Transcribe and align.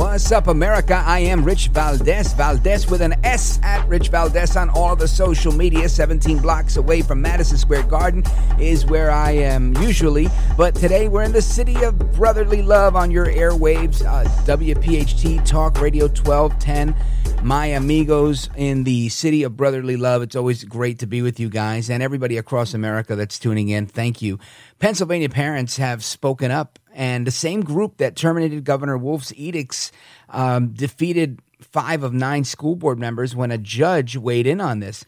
What's 0.00 0.32
up, 0.32 0.46
America? 0.46 0.94
I 0.94 1.18
am 1.18 1.44
Rich 1.44 1.68
Valdez. 1.68 2.32
Valdez 2.32 2.88
with 2.88 3.02
an 3.02 3.14
S 3.22 3.60
at 3.62 3.86
Rich 3.86 4.08
Valdez 4.08 4.56
on 4.56 4.70
all 4.70 4.96
the 4.96 5.06
social 5.06 5.52
media. 5.52 5.90
17 5.90 6.38
blocks 6.38 6.78
away 6.78 7.02
from 7.02 7.20
Madison 7.20 7.58
Square 7.58 7.82
Garden 7.82 8.24
is 8.58 8.86
where 8.86 9.10
I 9.10 9.32
am 9.32 9.76
usually. 9.76 10.28
But 10.56 10.74
today 10.74 11.08
we're 11.08 11.24
in 11.24 11.32
the 11.32 11.42
city 11.42 11.82
of 11.84 11.98
brotherly 12.12 12.62
love 12.62 12.96
on 12.96 13.10
your 13.10 13.26
airwaves. 13.26 14.02
Uh, 14.02 14.24
WPHT 14.46 15.44
Talk 15.44 15.78
Radio 15.82 16.06
1210. 16.06 16.96
My 17.44 17.66
amigos 17.66 18.48
in 18.56 18.84
the 18.84 19.10
city 19.10 19.42
of 19.42 19.54
brotherly 19.54 19.98
love. 19.98 20.22
It's 20.22 20.34
always 20.34 20.64
great 20.64 20.98
to 21.00 21.06
be 21.06 21.20
with 21.20 21.38
you 21.38 21.50
guys 21.50 21.90
and 21.90 22.02
everybody 22.02 22.38
across 22.38 22.72
America 22.72 23.16
that's 23.16 23.38
tuning 23.38 23.68
in. 23.68 23.84
Thank 23.84 24.22
you. 24.22 24.38
Pennsylvania 24.78 25.28
parents 25.28 25.76
have 25.76 26.02
spoken 26.02 26.50
up 26.50 26.78
and 26.94 27.26
the 27.26 27.32
same 27.32 27.62
group 27.62 27.98
that 27.98 28.16
terminated 28.16 28.64
Governor 28.64 28.98
Wolf's 28.98 29.32
edicts 29.36 29.92
um, 30.28 30.68
defeated 30.68 31.40
five 31.60 32.02
of 32.02 32.12
nine 32.12 32.44
school 32.44 32.76
board 32.76 32.98
members 32.98 33.36
when 33.36 33.50
a 33.50 33.58
judge 33.58 34.16
weighed 34.16 34.46
in 34.46 34.60
on 34.60 34.80
this. 34.80 35.04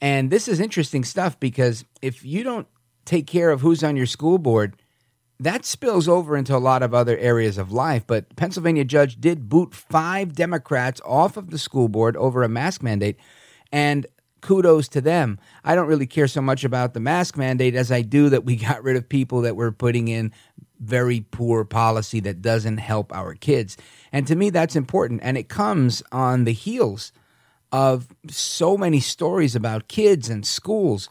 And 0.00 0.30
this 0.30 0.48
is 0.48 0.60
interesting 0.60 1.04
stuff 1.04 1.38
because 1.40 1.84
if 2.02 2.24
you 2.24 2.42
don't 2.42 2.66
take 3.04 3.26
care 3.26 3.50
of 3.50 3.60
who's 3.60 3.82
on 3.82 3.96
your 3.96 4.06
school 4.06 4.38
board, 4.38 4.76
that 5.40 5.64
spills 5.64 6.08
over 6.08 6.36
into 6.36 6.56
a 6.56 6.58
lot 6.58 6.82
of 6.82 6.94
other 6.94 7.16
areas 7.18 7.58
of 7.58 7.72
life. 7.72 8.06
But 8.06 8.34
Pennsylvania 8.36 8.84
judge 8.84 9.20
did 9.20 9.48
boot 9.48 9.74
five 9.74 10.34
Democrats 10.34 11.00
off 11.04 11.36
of 11.36 11.50
the 11.50 11.58
school 11.58 11.88
board 11.88 12.16
over 12.16 12.42
a 12.42 12.48
mask 12.48 12.82
mandate. 12.82 13.16
And 13.72 14.06
kudos 14.40 14.88
to 14.88 15.00
them. 15.00 15.38
I 15.64 15.74
don't 15.74 15.88
really 15.88 16.06
care 16.06 16.28
so 16.28 16.40
much 16.40 16.64
about 16.64 16.94
the 16.94 17.00
mask 17.00 17.36
mandate 17.36 17.74
as 17.74 17.90
I 17.90 18.02
do 18.02 18.28
that 18.30 18.44
we 18.44 18.56
got 18.56 18.82
rid 18.82 18.96
of 18.96 19.08
people 19.08 19.42
that 19.42 19.56
were 19.56 19.72
putting 19.72 20.08
in 20.08 20.32
very 20.80 21.24
poor 21.30 21.64
policy 21.64 22.20
that 22.20 22.42
doesn't 22.42 22.78
help 22.78 23.14
our 23.14 23.34
kids. 23.34 23.76
And 24.12 24.26
to 24.26 24.36
me, 24.36 24.50
that's 24.50 24.76
important. 24.76 25.20
And 25.22 25.36
it 25.36 25.48
comes 25.48 26.02
on 26.12 26.44
the 26.44 26.52
heels 26.52 27.12
of 27.72 28.08
so 28.28 28.76
many 28.76 29.00
stories 29.00 29.56
about 29.56 29.88
kids 29.88 30.28
and 30.28 30.46
schools. 30.46 31.08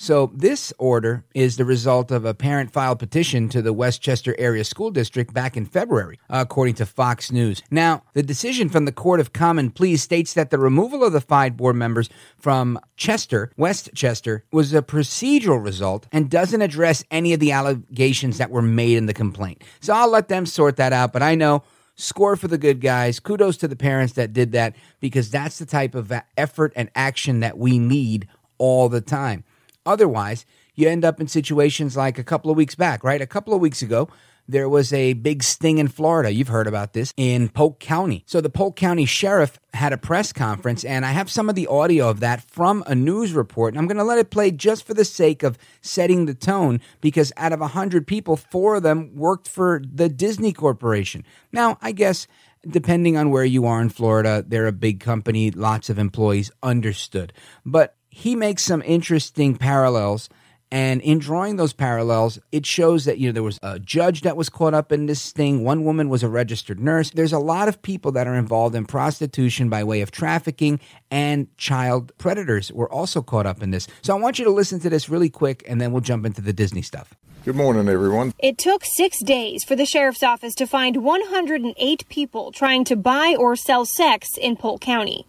So, 0.00 0.30
this 0.32 0.72
order 0.78 1.24
is 1.34 1.56
the 1.56 1.64
result 1.64 2.12
of 2.12 2.24
a 2.24 2.32
parent 2.32 2.70
filed 2.70 3.00
petition 3.00 3.48
to 3.48 3.60
the 3.60 3.72
West 3.72 4.00
Chester 4.00 4.32
Area 4.38 4.62
School 4.62 4.92
District 4.92 5.34
back 5.34 5.56
in 5.56 5.66
February, 5.66 6.20
according 6.30 6.76
to 6.76 6.86
Fox 6.86 7.32
News. 7.32 7.64
Now, 7.68 8.04
the 8.12 8.22
decision 8.22 8.68
from 8.68 8.84
the 8.84 8.92
Court 8.92 9.18
of 9.18 9.32
Common 9.32 9.72
Pleas 9.72 10.00
states 10.00 10.34
that 10.34 10.50
the 10.50 10.58
removal 10.58 11.02
of 11.02 11.12
the 11.12 11.20
five 11.20 11.56
board 11.56 11.74
members 11.74 12.08
from 12.38 12.78
Chester, 12.96 13.50
Westchester, 13.56 14.44
was 14.52 14.72
a 14.72 14.82
procedural 14.82 15.62
result 15.62 16.06
and 16.12 16.30
doesn't 16.30 16.62
address 16.62 17.02
any 17.10 17.32
of 17.32 17.40
the 17.40 17.50
allegations 17.50 18.38
that 18.38 18.52
were 18.52 18.62
made 18.62 18.98
in 18.98 19.06
the 19.06 19.12
complaint. 19.12 19.64
So, 19.80 19.94
I'll 19.94 20.10
let 20.10 20.28
them 20.28 20.46
sort 20.46 20.76
that 20.76 20.92
out, 20.92 21.12
but 21.12 21.24
I 21.24 21.34
know 21.34 21.64
score 21.96 22.36
for 22.36 22.46
the 22.46 22.56
good 22.56 22.80
guys. 22.80 23.18
Kudos 23.18 23.56
to 23.56 23.66
the 23.66 23.74
parents 23.74 24.12
that 24.12 24.32
did 24.32 24.52
that 24.52 24.76
because 25.00 25.28
that's 25.28 25.58
the 25.58 25.66
type 25.66 25.96
of 25.96 26.12
effort 26.36 26.72
and 26.76 26.88
action 26.94 27.40
that 27.40 27.58
we 27.58 27.80
need 27.80 28.28
all 28.58 28.88
the 28.88 29.00
time. 29.00 29.42
Otherwise, 29.88 30.44
you 30.74 30.88
end 30.88 31.04
up 31.04 31.20
in 31.20 31.26
situations 31.26 31.96
like 31.96 32.18
a 32.18 32.24
couple 32.24 32.50
of 32.50 32.56
weeks 32.56 32.74
back, 32.74 33.02
right? 33.02 33.22
A 33.22 33.26
couple 33.26 33.54
of 33.54 33.60
weeks 33.60 33.82
ago, 33.82 34.08
there 34.46 34.68
was 34.68 34.92
a 34.92 35.12
big 35.12 35.42
sting 35.42 35.78
in 35.78 35.88
Florida. 35.88 36.30
You've 36.30 36.48
heard 36.48 36.66
about 36.66 36.92
this 36.92 37.12
in 37.16 37.48
Polk 37.48 37.80
County. 37.80 38.22
So 38.26 38.40
the 38.40 38.48
Polk 38.48 38.76
County 38.76 39.04
sheriff 39.04 39.58
had 39.74 39.92
a 39.92 39.98
press 39.98 40.32
conference, 40.32 40.84
and 40.84 41.04
I 41.04 41.12
have 41.12 41.30
some 41.30 41.48
of 41.48 41.54
the 41.54 41.66
audio 41.66 42.08
of 42.08 42.20
that 42.20 42.50
from 42.50 42.82
a 42.86 42.94
news 42.94 43.32
report. 43.32 43.74
And 43.74 43.78
I'm 43.78 43.86
going 43.86 43.98
to 43.98 44.04
let 44.04 44.18
it 44.18 44.30
play 44.30 44.50
just 44.50 44.86
for 44.86 44.94
the 44.94 45.04
sake 45.04 45.42
of 45.42 45.58
setting 45.82 46.26
the 46.26 46.34
tone, 46.34 46.80
because 47.00 47.32
out 47.36 47.52
of 47.52 47.60
100 47.60 48.06
people, 48.06 48.36
four 48.36 48.76
of 48.76 48.82
them 48.82 49.14
worked 49.14 49.48
for 49.48 49.82
the 49.84 50.08
Disney 50.08 50.52
Corporation. 50.52 51.24
Now, 51.52 51.76
I 51.82 51.92
guess 51.92 52.26
depending 52.66 53.16
on 53.16 53.30
where 53.30 53.44
you 53.44 53.66
are 53.66 53.80
in 53.80 53.88
Florida, 53.88 54.44
they're 54.46 54.66
a 54.66 54.72
big 54.72 55.00
company, 55.00 55.50
lots 55.50 55.90
of 55.90 55.98
employees, 55.98 56.50
understood. 56.62 57.32
But 57.64 57.94
he 58.08 58.34
makes 58.34 58.62
some 58.62 58.82
interesting 58.82 59.56
parallels. 59.56 60.28
And 60.70 61.00
in 61.00 61.18
drawing 61.18 61.56
those 61.56 61.72
parallels, 61.72 62.38
it 62.52 62.66
shows 62.66 63.06
that, 63.06 63.16
you 63.16 63.28
know, 63.28 63.32
there 63.32 63.42
was 63.42 63.58
a 63.62 63.78
judge 63.78 64.20
that 64.20 64.36
was 64.36 64.50
caught 64.50 64.74
up 64.74 64.92
in 64.92 65.06
this 65.06 65.32
thing. 65.32 65.64
One 65.64 65.82
woman 65.82 66.10
was 66.10 66.22
a 66.22 66.28
registered 66.28 66.78
nurse. 66.78 67.10
There's 67.10 67.32
a 67.32 67.38
lot 67.38 67.68
of 67.68 67.80
people 67.80 68.12
that 68.12 68.26
are 68.26 68.34
involved 68.34 68.74
in 68.74 68.84
prostitution 68.84 69.70
by 69.70 69.82
way 69.82 70.02
of 70.02 70.10
trafficking 70.10 70.78
and 71.10 71.48
child 71.56 72.12
predators 72.18 72.70
were 72.70 72.90
also 72.92 73.22
caught 73.22 73.46
up 73.46 73.62
in 73.62 73.70
this. 73.70 73.88
So 74.02 74.14
I 74.14 74.20
want 74.20 74.38
you 74.38 74.44
to 74.44 74.50
listen 74.50 74.78
to 74.80 74.90
this 74.90 75.08
really 75.08 75.30
quick 75.30 75.64
and 75.66 75.80
then 75.80 75.90
we'll 75.90 76.02
jump 76.02 76.26
into 76.26 76.42
the 76.42 76.52
Disney 76.52 76.82
stuff. 76.82 77.14
Good 77.44 77.56
morning, 77.56 77.88
everyone. 77.88 78.34
It 78.38 78.58
took 78.58 78.84
six 78.84 79.22
days 79.22 79.64
for 79.64 79.74
the 79.74 79.86
sheriff's 79.86 80.22
office 80.22 80.54
to 80.56 80.66
find 80.66 81.02
108 81.02 82.08
people 82.10 82.52
trying 82.52 82.84
to 82.84 82.96
buy 82.96 83.36
or 83.38 83.56
sell 83.56 83.86
sex 83.86 84.28
in 84.36 84.54
Polk 84.54 84.82
County. 84.82 85.24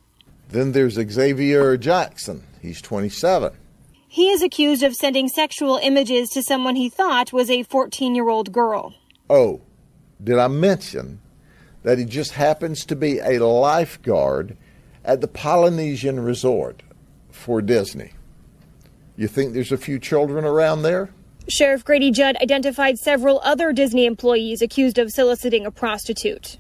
Then 0.50 0.74
there's 0.74 0.96
Xavier 0.96 1.78
Jackson. 1.78 2.44
He's 2.62 2.82
27. 2.82 3.54
He 4.08 4.30
is 4.30 4.42
accused 4.42 4.84
of 4.84 4.96
sending 4.96 5.28
sexual 5.28 5.78
images 5.82 6.30
to 6.30 6.42
someone 6.42 6.76
he 6.76 6.90
thought 6.90 7.32
was 7.32 7.50
a 7.50 7.64
14 7.64 8.16
year 8.16 8.30
old 8.30 8.52
girl. 8.52 8.94
Oh, 9.30 9.62
did 10.24 10.38
I 10.40 10.48
mention 10.48 11.22
that 11.84 11.98
he 11.98 12.06
just 12.06 12.32
happens 12.32 12.86
to 12.86 12.96
be 12.96 13.20
a 13.20 13.46
lifeguard 13.46 14.58
at 15.06 15.22
the 15.22 15.28
Polynesian 15.28 16.20
Resort 16.20 16.82
for 17.30 17.62
Disney? 17.62 18.12
You 19.16 19.28
think 19.28 19.54
there's 19.54 19.72
a 19.72 19.78
few 19.78 20.00
children 20.00 20.44
around 20.44 20.82
there? 20.82 21.10
Sheriff 21.48 21.84
Grady 21.84 22.12
Judd 22.12 22.38
identified 22.42 22.98
several 22.98 23.40
other 23.44 23.74
Disney 23.74 24.06
employees 24.06 24.62
accused 24.62 24.98
of 24.98 25.12
soliciting 25.12 25.66
a 25.66 25.72
prostitute. 25.72 26.58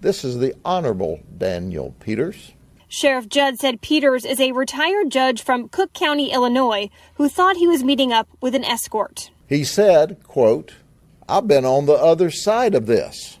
This 0.00 0.24
is 0.24 0.38
the 0.38 0.54
Honorable 0.64 1.20
Daniel 1.38 1.94
Peters. 2.00 2.52
Sheriff 2.94 3.26
Judd 3.26 3.58
said 3.58 3.80
Peters 3.80 4.26
is 4.26 4.38
a 4.38 4.52
retired 4.52 5.10
judge 5.10 5.42
from 5.42 5.70
Cook 5.70 5.94
County, 5.94 6.30
Illinois, 6.30 6.90
who 7.14 7.26
thought 7.26 7.56
he 7.56 7.66
was 7.66 7.82
meeting 7.82 8.12
up 8.12 8.28
with 8.42 8.54
an 8.54 8.66
escort. 8.66 9.30
He 9.46 9.64
said, 9.64 10.22
quote, 10.24 10.74
I've 11.26 11.48
been 11.48 11.64
on 11.64 11.86
the 11.86 11.94
other 11.94 12.30
side 12.30 12.74
of 12.74 12.84
this. 12.84 13.38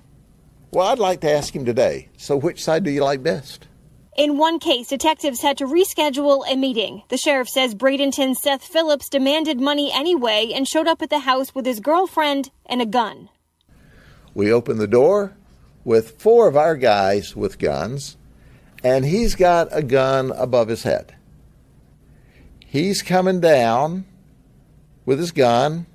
Well, 0.70 0.88
I'd 0.88 0.98
like 0.98 1.20
to 1.20 1.30
ask 1.30 1.54
him 1.54 1.66
today, 1.66 2.08
so 2.16 2.34
which 2.34 2.64
side 2.64 2.82
do 2.82 2.90
you 2.90 3.04
like 3.04 3.22
best? 3.22 3.68
In 4.16 4.38
one 4.38 4.58
case, 4.58 4.88
detectives 4.88 5.42
had 5.42 5.58
to 5.58 5.66
reschedule 5.66 6.50
a 6.50 6.56
meeting. 6.56 7.02
The 7.10 7.18
sheriff 7.18 7.50
says 7.50 7.74
Bradenton 7.74 8.34
Seth 8.34 8.64
Phillips 8.64 9.10
demanded 9.10 9.60
money 9.60 9.92
anyway 9.92 10.52
and 10.54 10.66
showed 10.66 10.88
up 10.88 11.02
at 11.02 11.10
the 11.10 11.18
house 11.18 11.54
with 11.54 11.66
his 11.66 11.78
girlfriend 11.78 12.50
and 12.64 12.80
a 12.80 12.86
gun. 12.86 13.28
We 14.32 14.50
opened 14.50 14.80
the 14.80 14.86
door 14.86 15.36
with 15.84 16.18
four 16.18 16.48
of 16.48 16.56
our 16.56 16.74
guys 16.74 17.36
with 17.36 17.58
guns 17.58 18.16
and 18.82 19.04
he's 19.04 19.34
got 19.34 19.68
a 19.70 19.82
gun 19.82 20.32
above 20.32 20.68
his 20.68 20.82
head. 20.82 21.14
He's 22.66 23.02
coming 23.02 23.40
down 23.40 24.04
with 25.04 25.18
his 25.18 25.30
gun. 25.30 25.86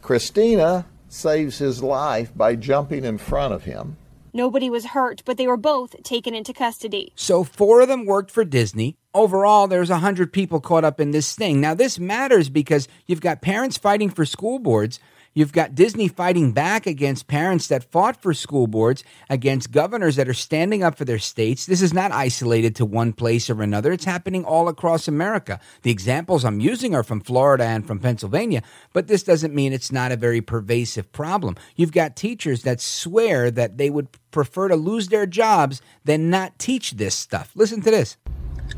Christina 0.00 0.86
saves 1.08 1.58
his 1.58 1.82
life 1.82 2.32
by 2.34 2.56
jumping 2.56 3.04
in 3.04 3.18
front 3.18 3.52
of 3.52 3.64
him. 3.64 3.96
Nobody 4.34 4.70
was 4.70 4.86
hurt, 4.86 5.22
but 5.26 5.36
they 5.36 5.46
were 5.46 5.58
both 5.58 6.02
taken 6.02 6.34
into 6.34 6.54
custody. 6.54 7.12
So, 7.16 7.44
four 7.44 7.82
of 7.82 7.88
them 7.88 8.06
worked 8.06 8.30
for 8.30 8.46
Disney. 8.46 8.96
Overall, 9.12 9.66
there's 9.66 9.90
100 9.90 10.32
people 10.32 10.58
caught 10.58 10.84
up 10.84 11.00
in 11.00 11.10
this 11.10 11.34
thing. 11.34 11.60
Now, 11.60 11.74
this 11.74 11.98
matters 11.98 12.48
because 12.48 12.88
you've 13.06 13.20
got 13.20 13.42
parents 13.42 13.76
fighting 13.76 14.08
for 14.08 14.24
school 14.24 14.58
boards 14.58 14.98
You've 15.34 15.52
got 15.52 15.74
Disney 15.74 16.08
fighting 16.08 16.52
back 16.52 16.86
against 16.86 17.26
parents 17.26 17.66
that 17.68 17.90
fought 17.90 18.20
for 18.20 18.34
school 18.34 18.66
boards, 18.66 19.02
against 19.30 19.72
governors 19.72 20.16
that 20.16 20.28
are 20.28 20.34
standing 20.34 20.82
up 20.82 20.96
for 20.96 21.06
their 21.06 21.18
states. 21.18 21.64
This 21.64 21.80
is 21.80 21.94
not 21.94 22.12
isolated 22.12 22.76
to 22.76 22.84
one 22.84 23.14
place 23.14 23.48
or 23.48 23.62
another. 23.62 23.92
It's 23.92 24.04
happening 24.04 24.44
all 24.44 24.68
across 24.68 25.08
America. 25.08 25.58
The 25.82 25.90
examples 25.90 26.44
I'm 26.44 26.60
using 26.60 26.94
are 26.94 27.02
from 27.02 27.20
Florida 27.20 27.64
and 27.64 27.86
from 27.86 27.98
Pennsylvania, 27.98 28.62
but 28.92 29.06
this 29.06 29.22
doesn't 29.22 29.54
mean 29.54 29.72
it's 29.72 29.92
not 29.92 30.12
a 30.12 30.16
very 30.16 30.42
pervasive 30.42 31.10
problem. 31.12 31.56
You've 31.76 31.92
got 31.92 32.14
teachers 32.14 32.62
that 32.64 32.80
swear 32.80 33.50
that 33.50 33.78
they 33.78 33.88
would 33.88 34.08
prefer 34.32 34.68
to 34.68 34.76
lose 34.76 35.08
their 35.08 35.26
jobs 35.26 35.80
than 36.04 36.28
not 36.28 36.58
teach 36.58 36.92
this 36.92 37.14
stuff. 37.14 37.52
Listen 37.54 37.80
to 37.82 37.90
this. 37.90 38.16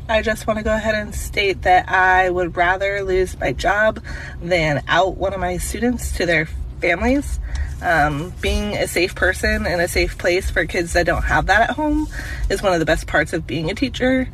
I 0.07 0.21
just 0.21 0.45
want 0.45 0.59
to 0.59 0.63
go 0.63 0.75
ahead 0.75 0.93
and 0.93 1.15
state 1.15 1.63
that 1.63 1.89
I 1.89 2.29
would 2.29 2.55
rather 2.55 3.03
lose 3.03 3.39
my 3.39 3.53
job 3.53 4.03
than 4.39 4.83
out 4.87 5.17
one 5.17 5.33
of 5.33 5.39
my 5.39 5.57
students 5.57 6.11
to 6.17 6.27
their 6.27 6.47
families. 6.79 7.39
Um, 7.81 8.31
being 8.39 8.75
a 8.75 8.87
safe 8.87 9.15
person 9.15 9.65
and 9.65 9.81
a 9.81 9.87
safe 9.87 10.17
place 10.17 10.49
for 10.51 10.65
kids 10.65 10.93
that 10.93 11.07
don't 11.07 11.23
have 11.23 11.47
that 11.47 11.69
at 11.69 11.75
home 11.75 12.07
is 12.49 12.61
one 12.61 12.73
of 12.73 12.79
the 12.79 12.85
best 12.85 13.07
parts 13.07 13.33
of 13.33 13.47
being 13.47 13.71
a 13.71 13.75
teacher. 13.75 14.29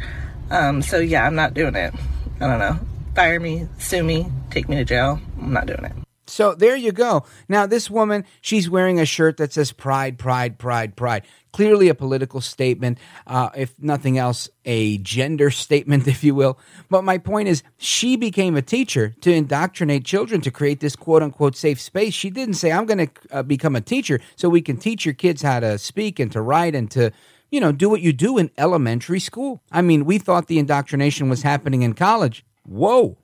Um, 0.50 0.82
so, 0.82 1.00
yeah, 1.00 1.26
I'm 1.26 1.36
not 1.36 1.54
doing 1.54 1.76
it. 1.76 1.94
I 2.42 2.48
don't 2.48 2.60
know. 2.60 2.78
Fire 3.16 3.40
me, 3.40 3.68
sue 3.80 4.04
me, 4.04 4.28
take 4.50 4.68
me 4.68 4.76
to 4.76 4.86
jail. 4.86 5.22
I'm 5.40 5.54
not 5.54 5.68
doing 5.68 5.86
it. 5.86 5.94
So 6.32 6.56
there 6.56 6.78
you 6.78 6.92
go. 6.94 7.26
Now, 7.50 7.66
this 7.66 7.90
woman, 7.90 8.24
she's 8.40 8.70
wearing 8.70 9.00
a 9.00 9.06
shirt 9.06 9.38
that 9.38 9.52
says 9.52 9.74
pride, 9.74 10.18
pride, 10.18 10.58
pride, 10.58 10.96
pride. 10.96 11.24
Clearly 11.52 11.90
a 11.90 11.94
political 11.94 12.40
statement, 12.40 12.98
uh, 13.28 13.50
if 13.56 13.78
nothing 13.78 14.18
else, 14.18 14.48
a 14.64 14.98
gender 15.00 15.52
statement, 15.52 16.08
if 16.08 16.24
you 16.24 16.34
will. 16.34 16.58
But 16.90 17.04
my 17.04 17.18
point 17.18 17.50
is, 17.50 17.64
she 17.78 18.16
became 18.16 18.56
a 18.56 18.62
teacher 18.62 19.14
to 19.22 19.32
indoctrinate 19.34 20.06
children 20.06 20.40
to 20.42 20.52
create 20.52 20.80
this 20.80 20.96
quote 20.96 21.22
unquote 21.22 21.58
safe 21.58 21.82
space. 21.82 22.14
She 22.14 22.30
didn't 22.30 22.56
say, 22.56 22.72
I'm 22.72 22.86
going 22.86 23.08
to 23.08 23.12
uh, 23.32 23.44
become 23.44 23.76
a 23.76 23.82
teacher 23.82 24.22
so 24.38 24.48
we 24.48 24.62
can 24.62 24.78
teach 24.78 25.06
your 25.06 25.14
kids 25.14 25.42
how 25.42 25.60
to 25.60 25.78
speak 25.78 26.18
and 26.20 26.32
to 26.32 26.42
write 26.42 26.76
and 26.76 26.90
to 26.92 27.12
you 27.52 27.60
know, 27.60 27.74
do 27.74 27.90
what 27.90 28.00
you 28.00 28.14
do 28.14 28.38
in 28.38 28.50
elementary 28.58 29.20
school. 29.20 29.62
I 29.70 29.82
mean, 29.82 30.06
we 30.06 30.18
thought 30.18 30.48
the 30.48 30.58
indoctrination 30.58 31.30
was 31.30 31.42
happening 31.42 31.82
in 31.82 31.94
college. 31.94 32.46
Whoa, 32.64 33.18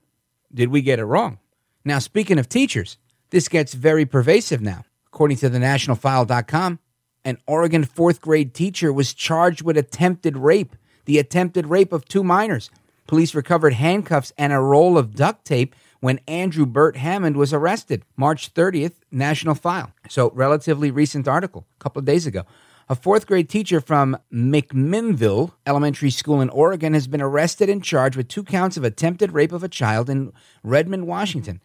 did 0.54 0.68
we 0.68 0.82
get 0.82 1.00
it 1.00 1.06
wrong? 1.06 1.40
Now, 1.88 2.00
speaking 2.00 2.38
of 2.38 2.50
teachers, 2.50 2.98
this 3.30 3.48
gets 3.48 3.74
very 3.74 4.06
pervasive 4.06 4.60
now. 4.60 4.84
According 5.08 5.38
to 5.38 5.48
the 5.48 5.58
nationalfile.com, 5.58 6.80
an 7.24 7.38
Oregon 7.48 7.86
fourth 7.86 8.20
grade 8.20 8.54
teacher 8.54 8.92
was 8.92 9.14
charged 9.14 9.62
with 9.62 9.78
attempted 9.78 10.36
rape, 10.36 10.76
the 11.06 11.18
attempted 11.18 11.68
rape 11.68 11.94
of 11.94 12.04
two 12.04 12.26
minors. 12.26 12.70
Police 13.08 13.34
recovered 13.34 13.72
handcuffs 13.72 14.34
and 14.38 14.52
a 14.52 14.60
roll 14.60 14.98
of 14.98 15.16
duct 15.16 15.46
tape 15.46 15.74
when 16.02 16.20
Andrew 16.28 16.66
Burt 16.66 16.98
Hammond 16.98 17.38
was 17.38 17.54
arrested. 17.54 18.04
March 18.18 18.54
30th, 18.54 18.96
National 19.10 19.56
File. 19.56 19.94
So, 20.10 20.32
relatively 20.32 20.92
recent 20.92 21.26
article, 21.26 21.68
a 21.80 21.82
couple 21.82 22.02
of 22.02 22.06
days 22.06 22.28
ago. 22.28 22.44
A 22.90 22.96
fourth 22.96 23.26
grade 23.26 23.48
teacher 23.48 23.80
from 23.80 24.18
McMinnville 24.30 25.54
Elementary 25.66 26.10
School 26.10 26.42
in 26.42 26.50
Oregon 26.50 26.94
has 26.94 27.08
been 27.08 27.22
arrested 27.22 27.70
and 27.70 27.82
charged 27.82 28.18
with 28.18 28.28
two 28.28 28.44
counts 28.44 28.76
of 28.76 28.84
attempted 28.84 29.32
rape 29.32 29.54
of 29.54 29.64
a 29.64 29.70
child 29.70 30.10
in 30.10 30.34
Redmond, 30.64 31.08
Washington. 31.08 31.62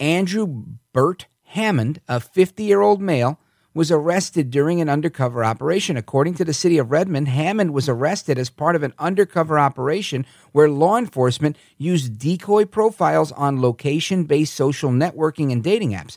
Andrew 0.00 0.64
Burt 0.92 1.26
Hammond, 1.44 2.00
a 2.08 2.20
50 2.20 2.64
year 2.64 2.80
old 2.80 3.00
male, 3.00 3.38
was 3.74 3.90
arrested 3.90 4.50
during 4.50 4.80
an 4.80 4.88
undercover 4.88 5.44
operation. 5.44 5.96
According 5.96 6.34
to 6.34 6.44
the 6.44 6.54
city 6.54 6.78
of 6.78 6.92
Redmond, 6.92 7.28
Hammond 7.28 7.72
was 7.72 7.88
arrested 7.88 8.38
as 8.38 8.48
part 8.48 8.76
of 8.76 8.84
an 8.84 8.94
undercover 8.98 9.58
operation 9.58 10.24
where 10.52 10.68
law 10.68 10.96
enforcement 10.96 11.56
used 11.76 12.18
decoy 12.18 12.64
profiles 12.64 13.32
on 13.32 13.60
location 13.60 14.24
based 14.24 14.54
social 14.54 14.90
networking 14.90 15.50
and 15.50 15.62
dating 15.62 15.90
apps. 15.90 16.16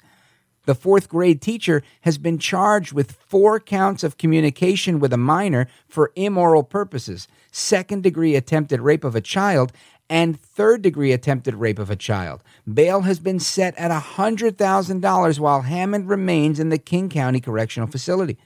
The 0.65 0.75
fourth 0.75 1.07
grade 1.07 1.41
teacher 1.41 1.81
has 2.01 2.18
been 2.18 2.39
charged 2.39 2.91
with 2.91 3.13
four 3.13 3.57
counts 3.59 4.03
of 4.03 4.18
communication 4.18 5.00
with 5.00 5.13
a 5.13 5.18
minor 5.18 5.68
for 5.88 6.12
immoral 6.15 6.62
purposes, 6.63 7.27
second 7.51 8.03
degree 8.03 8.35
attempted 8.35 8.81
rape 8.81 9.06
of 9.06 9.15
a 9.15 9.21
child, 9.21 9.71
and 10.09 10.39
third 10.39 10.81
degree 10.81 11.12
attempted 11.12 11.56
rape 11.56 11.80
of 11.80 11.89
a 11.89 11.95
child. 11.95 12.42
Bail 12.71 13.01
has 13.01 13.19
been 13.19 13.39
set 13.39 13.75
at 13.77 13.92
$100,000 13.92 15.39
while 15.39 15.62
Hammond 15.62 16.09
remains 16.09 16.59
in 16.59 16.69
the 16.69 16.77
King 16.77 17.09
County 17.09 17.39
Correctional 17.39 17.88
Facility. 17.89 18.38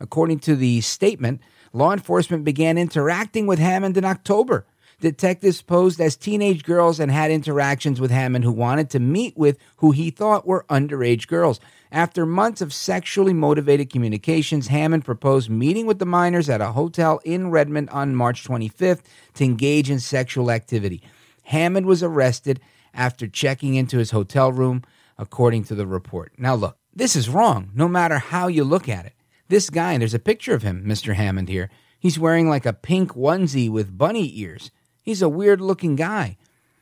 According 0.00 0.40
to 0.40 0.56
the 0.56 0.80
statement, 0.80 1.40
law 1.72 1.92
enforcement 1.92 2.44
began 2.44 2.78
interacting 2.78 3.46
with 3.46 3.58
Hammond 3.58 3.96
in 3.96 4.04
October. 4.04 4.66
Detectives 5.00 5.62
posed 5.62 6.00
as 6.00 6.16
teenage 6.16 6.64
girls 6.64 6.98
and 6.98 7.10
had 7.10 7.30
interactions 7.30 8.00
with 8.00 8.10
Hammond 8.10 8.44
who 8.44 8.50
wanted 8.50 8.90
to 8.90 8.98
meet 8.98 9.36
with 9.36 9.56
who 9.76 9.92
he 9.92 10.10
thought 10.10 10.46
were 10.46 10.66
underage 10.68 11.28
girls. 11.28 11.60
After 11.90 12.26
months 12.26 12.60
of 12.60 12.74
sexually 12.74 13.32
motivated 13.32 13.88
communications, 13.90 14.66
Hammond 14.66 15.06
proposed 15.06 15.48
meeting 15.48 15.86
with 15.86 15.98
the 15.98 16.04
minors 16.06 16.50
at 16.50 16.60
a 16.60 16.72
hotel 16.72 17.20
in 17.24 17.50
Redmond 17.50 17.88
on 17.90 18.14
March 18.14 18.44
25th 18.44 19.00
to 19.34 19.44
engage 19.44 19.90
in 19.90 19.98
sexual 19.98 20.50
activity. 20.50 21.02
Hammond 21.44 21.86
was 21.86 22.02
arrested 22.02 22.60
after 22.92 23.26
checking 23.26 23.74
into 23.74 23.96
his 23.96 24.10
hotel 24.10 24.52
room, 24.52 24.82
according 25.16 25.64
to 25.64 25.74
the 25.74 25.86
report. 25.86 26.32
Now, 26.36 26.54
look, 26.54 26.76
this 26.94 27.16
is 27.16 27.30
wrong, 27.30 27.70
no 27.74 27.88
matter 27.88 28.18
how 28.18 28.48
you 28.48 28.64
look 28.64 28.88
at 28.88 29.06
it. 29.06 29.14
This 29.48 29.70
guy, 29.70 29.96
there's 29.96 30.12
a 30.12 30.18
picture 30.18 30.54
of 30.54 30.62
him, 30.62 30.84
Mr. 30.84 31.14
Hammond 31.14 31.48
here, 31.48 31.70
he's 31.98 32.18
wearing 32.18 32.50
like 32.50 32.66
a 32.66 32.74
pink 32.74 33.14
onesie 33.14 33.70
with 33.70 33.96
bunny 33.96 34.30
ears. 34.38 34.70
He's 35.00 35.22
a 35.22 35.28
weird 35.28 35.62
looking 35.62 35.96
guy. 35.96 36.36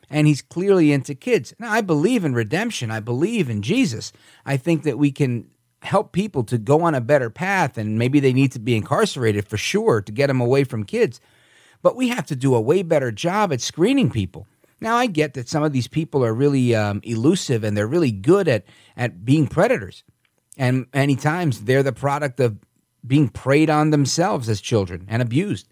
And 0.09 0.27
he's 0.27 0.43
clearly 0.43 0.93
into 0.93 1.15
kids. 1.15 1.53
Now, 1.59 1.73
I 1.73 1.81
believe 1.81 2.25
in 2.25 2.35
redemption. 2.35 2.91
I 2.91 3.01
believe 3.01 3.51
in 3.51 3.63
Jesus. 3.63 4.13
I 4.45 4.57
think 4.57 4.85
that 4.85 4.99
we 4.99 5.11
can 5.11 5.51
help 5.83 6.13
people 6.13 6.45
to 6.45 6.59
go 6.59 6.83
on 6.83 6.95
a 6.95 7.01
better 7.01 7.31
path, 7.31 7.77
and 7.79 7.99
maybe 7.99 8.21
they 8.21 8.33
need 8.33 8.53
to 8.53 8.59
be 8.59 8.77
incarcerated 8.77 9.49
for 9.49 9.57
sure 9.57 10.01
to 10.01 10.13
get 10.13 10.29
them 10.29 10.41
away 10.41 10.65
from 10.65 10.85
kids. 10.85 11.21
But 11.83 11.97
we 11.97 12.09
have 12.09 12.27
to 12.27 12.37
do 12.37 12.55
a 12.55 12.61
way 12.61 12.83
better 12.83 13.13
job 13.13 13.53
at 13.53 13.61
screening 13.61 14.11
people. 14.11 14.47
Now, 14.81 14.97
I 14.97 15.07
get 15.07 15.35
that 15.35 15.49
some 15.49 15.63
of 15.63 15.73
these 15.73 15.89
people 15.89 16.25
are 16.25 16.35
really 16.35 16.75
um, 16.75 17.01
elusive 17.03 17.65
and 17.65 17.77
they're 17.77 17.87
really 17.87 18.13
good 18.13 18.47
at, 18.47 18.65
at 18.97 19.25
being 19.25 19.47
predators. 19.47 20.05
And 20.59 20.87
many 20.93 21.17
times 21.17 21.63
they're 21.63 21.83
the 21.83 21.93
product 21.93 22.41
of 22.41 22.59
being 23.07 23.29
preyed 23.29 23.71
on 23.71 23.91
themselves 23.91 24.49
as 24.49 24.61
children 24.61 25.07
and 25.09 25.23
abused. 25.23 25.69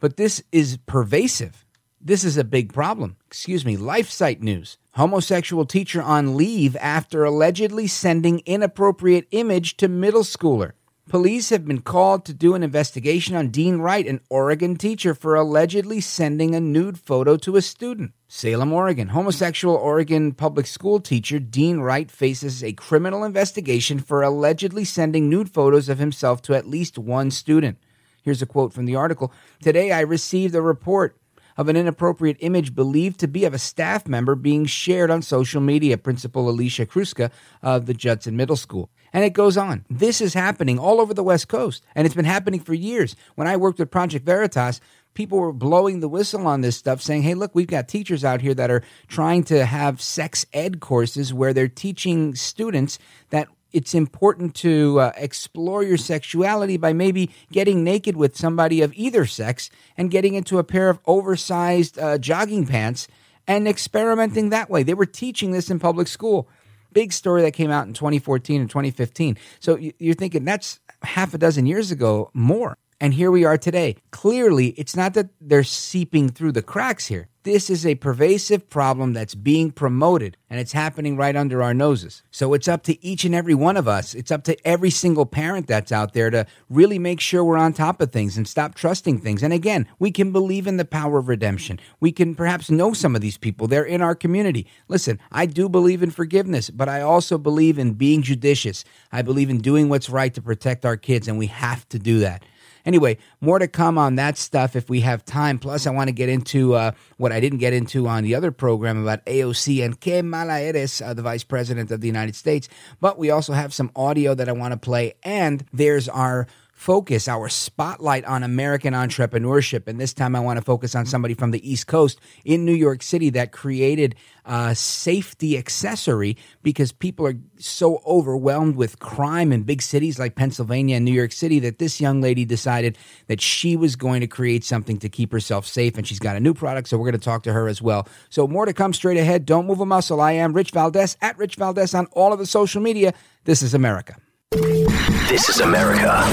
But 0.00 0.16
this 0.16 0.42
is 0.52 0.78
pervasive. 0.86 1.65
This 2.06 2.22
is 2.22 2.36
a 2.36 2.44
big 2.44 2.72
problem. 2.72 3.16
Excuse 3.26 3.66
me. 3.66 3.76
LifeSite 3.76 4.40
News. 4.40 4.78
Homosexual 4.92 5.66
teacher 5.66 6.00
on 6.00 6.36
leave 6.36 6.76
after 6.76 7.24
allegedly 7.24 7.88
sending 7.88 8.44
inappropriate 8.46 9.26
image 9.32 9.76
to 9.78 9.88
middle 9.88 10.22
schooler. 10.22 10.74
Police 11.08 11.50
have 11.50 11.66
been 11.66 11.80
called 11.80 12.24
to 12.26 12.32
do 12.32 12.54
an 12.54 12.62
investigation 12.62 13.34
on 13.34 13.48
Dean 13.48 13.78
Wright, 13.78 14.06
an 14.06 14.20
Oregon 14.30 14.76
teacher, 14.76 15.14
for 15.14 15.34
allegedly 15.34 16.00
sending 16.00 16.54
a 16.54 16.60
nude 16.60 16.96
photo 16.96 17.36
to 17.38 17.56
a 17.56 17.60
student. 17.60 18.12
Salem, 18.28 18.72
Oregon. 18.72 19.08
Homosexual 19.08 19.74
Oregon 19.74 20.30
public 20.30 20.68
school 20.68 21.00
teacher 21.00 21.40
Dean 21.40 21.80
Wright 21.80 22.08
faces 22.08 22.62
a 22.62 22.72
criminal 22.72 23.24
investigation 23.24 23.98
for 23.98 24.22
allegedly 24.22 24.84
sending 24.84 25.28
nude 25.28 25.50
photos 25.50 25.88
of 25.88 25.98
himself 25.98 26.40
to 26.42 26.54
at 26.54 26.68
least 26.68 26.98
one 26.98 27.32
student. 27.32 27.78
Here's 28.22 28.42
a 28.42 28.46
quote 28.46 28.72
from 28.72 28.86
the 28.86 28.94
article 28.94 29.32
Today 29.60 29.90
I 29.90 30.02
received 30.02 30.54
a 30.54 30.62
report 30.62 31.16
of 31.56 31.68
an 31.68 31.76
inappropriate 31.76 32.36
image 32.40 32.74
believed 32.74 33.20
to 33.20 33.28
be 33.28 33.44
of 33.44 33.54
a 33.54 33.58
staff 33.58 34.06
member 34.06 34.34
being 34.34 34.66
shared 34.66 35.10
on 35.10 35.22
social 35.22 35.60
media, 35.60 35.96
Principal 35.98 36.48
Alicia 36.48 36.86
Kruska 36.86 37.30
of 37.62 37.86
the 37.86 37.94
Judson 37.94 38.36
Middle 38.36 38.56
School. 38.56 38.90
And 39.12 39.24
it 39.24 39.32
goes 39.32 39.56
on. 39.56 39.84
This 39.88 40.20
is 40.20 40.34
happening 40.34 40.78
all 40.78 41.00
over 41.00 41.14
the 41.14 41.24
West 41.24 41.48
Coast, 41.48 41.82
and 41.94 42.04
it's 42.04 42.14
been 42.14 42.24
happening 42.24 42.60
for 42.60 42.74
years. 42.74 43.16
When 43.34 43.48
I 43.48 43.56
worked 43.56 43.78
with 43.78 43.90
Project 43.90 44.26
Veritas, 44.26 44.80
people 45.14 45.38
were 45.38 45.52
blowing 45.52 46.00
the 46.00 46.08
whistle 46.08 46.46
on 46.46 46.60
this 46.60 46.76
stuff, 46.76 47.00
saying, 47.00 47.22
hey, 47.22 47.34
look, 47.34 47.54
we've 47.54 47.66
got 47.66 47.88
teachers 47.88 48.24
out 48.24 48.42
here 48.42 48.54
that 48.54 48.70
are 48.70 48.82
trying 49.08 49.42
to 49.44 49.64
have 49.64 50.00
sex 50.00 50.44
ed 50.52 50.80
courses 50.80 51.32
where 51.32 51.54
they're 51.54 51.68
teaching 51.68 52.34
students 52.34 52.98
that 53.30 53.48
it's 53.72 53.94
important 53.94 54.54
to 54.56 55.00
uh, 55.00 55.12
explore 55.16 55.82
your 55.82 55.96
sexuality 55.96 56.76
by 56.76 56.92
maybe 56.92 57.30
getting 57.50 57.84
naked 57.84 58.16
with 58.16 58.36
somebody 58.36 58.82
of 58.82 58.92
either 58.94 59.26
sex 59.26 59.70
and 59.96 60.10
getting 60.10 60.34
into 60.34 60.58
a 60.58 60.64
pair 60.64 60.88
of 60.88 60.98
oversized 61.06 61.98
uh, 61.98 62.18
jogging 62.18 62.66
pants 62.66 63.08
and 63.46 63.68
experimenting 63.68 64.50
that 64.50 64.70
way. 64.70 64.82
They 64.82 64.94
were 64.94 65.06
teaching 65.06 65.50
this 65.52 65.70
in 65.70 65.78
public 65.78 66.08
school. 66.08 66.48
Big 66.92 67.12
story 67.12 67.42
that 67.42 67.52
came 67.52 67.70
out 67.70 67.86
in 67.86 67.92
2014 67.92 68.60
and 68.60 68.70
2015. 68.70 69.36
So 69.60 69.78
you're 69.98 70.14
thinking 70.14 70.44
that's 70.44 70.80
half 71.02 71.34
a 71.34 71.38
dozen 71.38 71.66
years 71.66 71.90
ago 71.90 72.30
more. 72.32 72.78
And 73.00 73.12
here 73.12 73.30
we 73.30 73.44
are 73.44 73.58
today. 73.58 73.96
Clearly, 74.10 74.68
it's 74.68 74.96
not 74.96 75.14
that 75.14 75.28
they're 75.40 75.64
seeping 75.64 76.30
through 76.30 76.52
the 76.52 76.62
cracks 76.62 77.06
here. 77.06 77.28
This 77.46 77.70
is 77.70 77.86
a 77.86 77.94
pervasive 77.94 78.68
problem 78.68 79.12
that's 79.12 79.36
being 79.36 79.70
promoted 79.70 80.36
and 80.50 80.58
it's 80.58 80.72
happening 80.72 81.16
right 81.16 81.36
under 81.36 81.62
our 81.62 81.72
noses. 81.72 82.24
So 82.32 82.54
it's 82.54 82.66
up 82.66 82.82
to 82.82 83.06
each 83.06 83.24
and 83.24 83.36
every 83.36 83.54
one 83.54 83.76
of 83.76 83.86
us. 83.86 84.16
It's 84.16 84.32
up 84.32 84.42
to 84.44 84.66
every 84.66 84.90
single 84.90 85.26
parent 85.26 85.68
that's 85.68 85.92
out 85.92 86.12
there 86.12 86.28
to 86.30 86.44
really 86.68 86.98
make 86.98 87.20
sure 87.20 87.44
we're 87.44 87.56
on 87.56 87.72
top 87.72 88.00
of 88.00 88.10
things 88.10 88.36
and 88.36 88.48
stop 88.48 88.74
trusting 88.74 89.20
things. 89.20 89.44
And 89.44 89.52
again, 89.52 89.86
we 90.00 90.10
can 90.10 90.32
believe 90.32 90.66
in 90.66 90.76
the 90.76 90.84
power 90.84 91.18
of 91.18 91.28
redemption. 91.28 91.78
We 92.00 92.10
can 92.10 92.34
perhaps 92.34 92.68
know 92.68 92.92
some 92.92 93.14
of 93.14 93.20
these 93.20 93.38
people. 93.38 93.68
They're 93.68 93.84
in 93.84 94.02
our 94.02 94.16
community. 94.16 94.66
Listen, 94.88 95.20
I 95.30 95.46
do 95.46 95.68
believe 95.68 96.02
in 96.02 96.10
forgiveness, 96.10 96.68
but 96.68 96.88
I 96.88 97.00
also 97.00 97.38
believe 97.38 97.78
in 97.78 97.92
being 97.92 98.22
judicious. 98.22 98.84
I 99.12 99.22
believe 99.22 99.50
in 99.50 99.58
doing 99.58 99.88
what's 99.88 100.10
right 100.10 100.34
to 100.34 100.42
protect 100.42 100.84
our 100.84 100.96
kids, 100.96 101.28
and 101.28 101.38
we 101.38 101.46
have 101.46 101.88
to 101.90 102.00
do 102.00 102.18
that. 102.18 102.42
Anyway, 102.86 103.18
more 103.40 103.58
to 103.58 103.66
come 103.66 103.98
on 103.98 104.14
that 104.14 104.38
stuff 104.38 104.76
if 104.76 104.88
we 104.88 105.00
have 105.00 105.24
time. 105.24 105.58
Plus, 105.58 105.86
I 105.86 105.90
want 105.90 106.06
to 106.08 106.12
get 106.12 106.28
into 106.28 106.74
uh, 106.74 106.92
what 107.16 107.32
I 107.32 107.40
didn't 107.40 107.58
get 107.58 107.72
into 107.72 108.06
on 108.06 108.22
the 108.22 108.34
other 108.36 108.52
program 108.52 109.02
about 109.02 109.24
AOC 109.26 109.84
and 109.84 110.00
Que 110.00 110.22
Mala 110.22 110.60
Eres, 110.60 111.02
uh, 111.02 111.12
the 111.12 111.22
Vice 111.22 111.42
President 111.42 111.90
of 111.90 112.00
the 112.00 112.06
United 112.06 112.36
States. 112.36 112.68
But 113.00 113.18
we 113.18 113.28
also 113.30 113.52
have 113.52 113.74
some 113.74 113.90
audio 113.96 114.34
that 114.34 114.48
I 114.48 114.52
want 114.52 114.72
to 114.72 114.78
play, 114.78 115.14
and 115.24 115.64
there's 115.72 116.08
our 116.08 116.46
focus, 116.76 117.26
our 117.26 117.48
spotlight 117.48 118.24
on 118.26 118.42
American 118.42 118.92
entrepreneurship. 118.92 119.88
And 119.88 119.98
this 119.98 120.12
time 120.12 120.36
I 120.36 120.40
want 120.40 120.58
to 120.58 120.64
focus 120.64 120.94
on 120.94 121.06
somebody 121.06 121.32
from 121.32 121.50
the 121.50 121.68
East 121.68 121.86
Coast 121.86 122.20
in 122.44 122.66
New 122.66 122.74
York 122.74 123.02
City 123.02 123.30
that 123.30 123.50
created 123.50 124.14
a 124.44 124.74
safety 124.74 125.56
accessory 125.56 126.36
because 126.62 126.92
people 126.92 127.26
are 127.26 127.34
so 127.58 128.02
overwhelmed 128.06 128.76
with 128.76 128.98
crime 128.98 129.52
in 129.52 129.62
big 129.62 129.80
cities 129.80 130.18
like 130.18 130.34
Pennsylvania 130.36 130.96
and 130.96 131.04
New 131.06 131.14
York 131.14 131.32
City 131.32 131.58
that 131.60 131.78
this 131.78 131.98
young 131.98 132.20
lady 132.20 132.44
decided 132.44 132.98
that 133.26 133.40
she 133.40 133.74
was 133.74 133.96
going 133.96 134.20
to 134.20 134.26
create 134.26 134.62
something 134.62 134.98
to 134.98 135.08
keep 135.08 135.32
herself 135.32 135.66
safe. 135.66 135.96
And 135.96 136.06
she's 136.06 136.20
got 136.20 136.36
a 136.36 136.40
new 136.40 136.52
product, 136.52 136.88
so 136.88 136.98
we're 136.98 137.10
going 137.10 137.18
to 137.18 137.24
talk 137.24 137.42
to 137.44 137.54
her 137.54 137.68
as 137.68 137.80
well. 137.80 138.06
So 138.28 138.46
more 138.46 138.66
to 138.66 138.74
come 138.74 138.92
straight 138.92 139.16
ahead. 139.16 139.46
Don't 139.46 139.66
move 139.66 139.80
a 139.80 139.86
muscle. 139.86 140.20
I 140.20 140.32
am 140.32 140.52
Rich 140.52 140.72
Valdez 140.72 141.16
at 141.22 141.38
Rich 141.38 141.56
Valdez 141.56 141.94
on 141.94 142.04
all 142.12 142.34
of 142.34 142.38
the 142.38 142.46
social 142.46 142.82
media. 142.82 143.14
This 143.44 143.62
is 143.62 143.72
America. 143.72 144.16
This 144.50 145.48
is 145.48 145.60
America. 145.60 146.32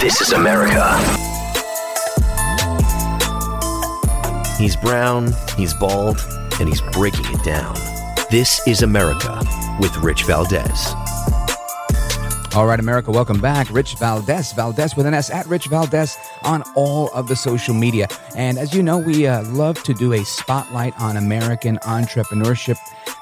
This 0.00 0.22
is 0.22 0.32
America. 0.32 0.96
He's 4.56 4.74
brown, 4.74 5.34
he's 5.58 5.74
bald, 5.74 6.16
and 6.58 6.66
he's 6.66 6.80
breaking 6.80 7.26
it 7.26 7.44
down. 7.44 7.74
This 8.30 8.66
is 8.66 8.80
America 8.80 9.42
with 9.78 9.94
Rich 9.98 10.24
Valdez. 10.24 10.94
All 12.54 12.64
right, 12.64 12.80
America, 12.80 13.10
welcome 13.10 13.42
back. 13.42 13.70
Rich 13.70 13.96
Valdez, 13.96 14.54
Valdez 14.54 14.96
with 14.96 15.04
an 15.04 15.12
S 15.12 15.28
at 15.28 15.44
Rich 15.44 15.66
Valdez 15.66 16.16
on 16.44 16.62
all 16.74 17.10
of 17.10 17.28
the 17.28 17.36
social 17.36 17.74
media. 17.74 18.08
And 18.34 18.56
as 18.56 18.72
you 18.72 18.82
know, 18.82 18.96
we 18.96 19.26
uh, 19.26 19.42
love 19.50 19.82
to 19.82 19.92
do 19.92 20.14
a 20.14 20.24
spotlight 20.24 20.98
on 20.98 21.18
American 21.18 21.76
entrepreneurship. 21.82 22.78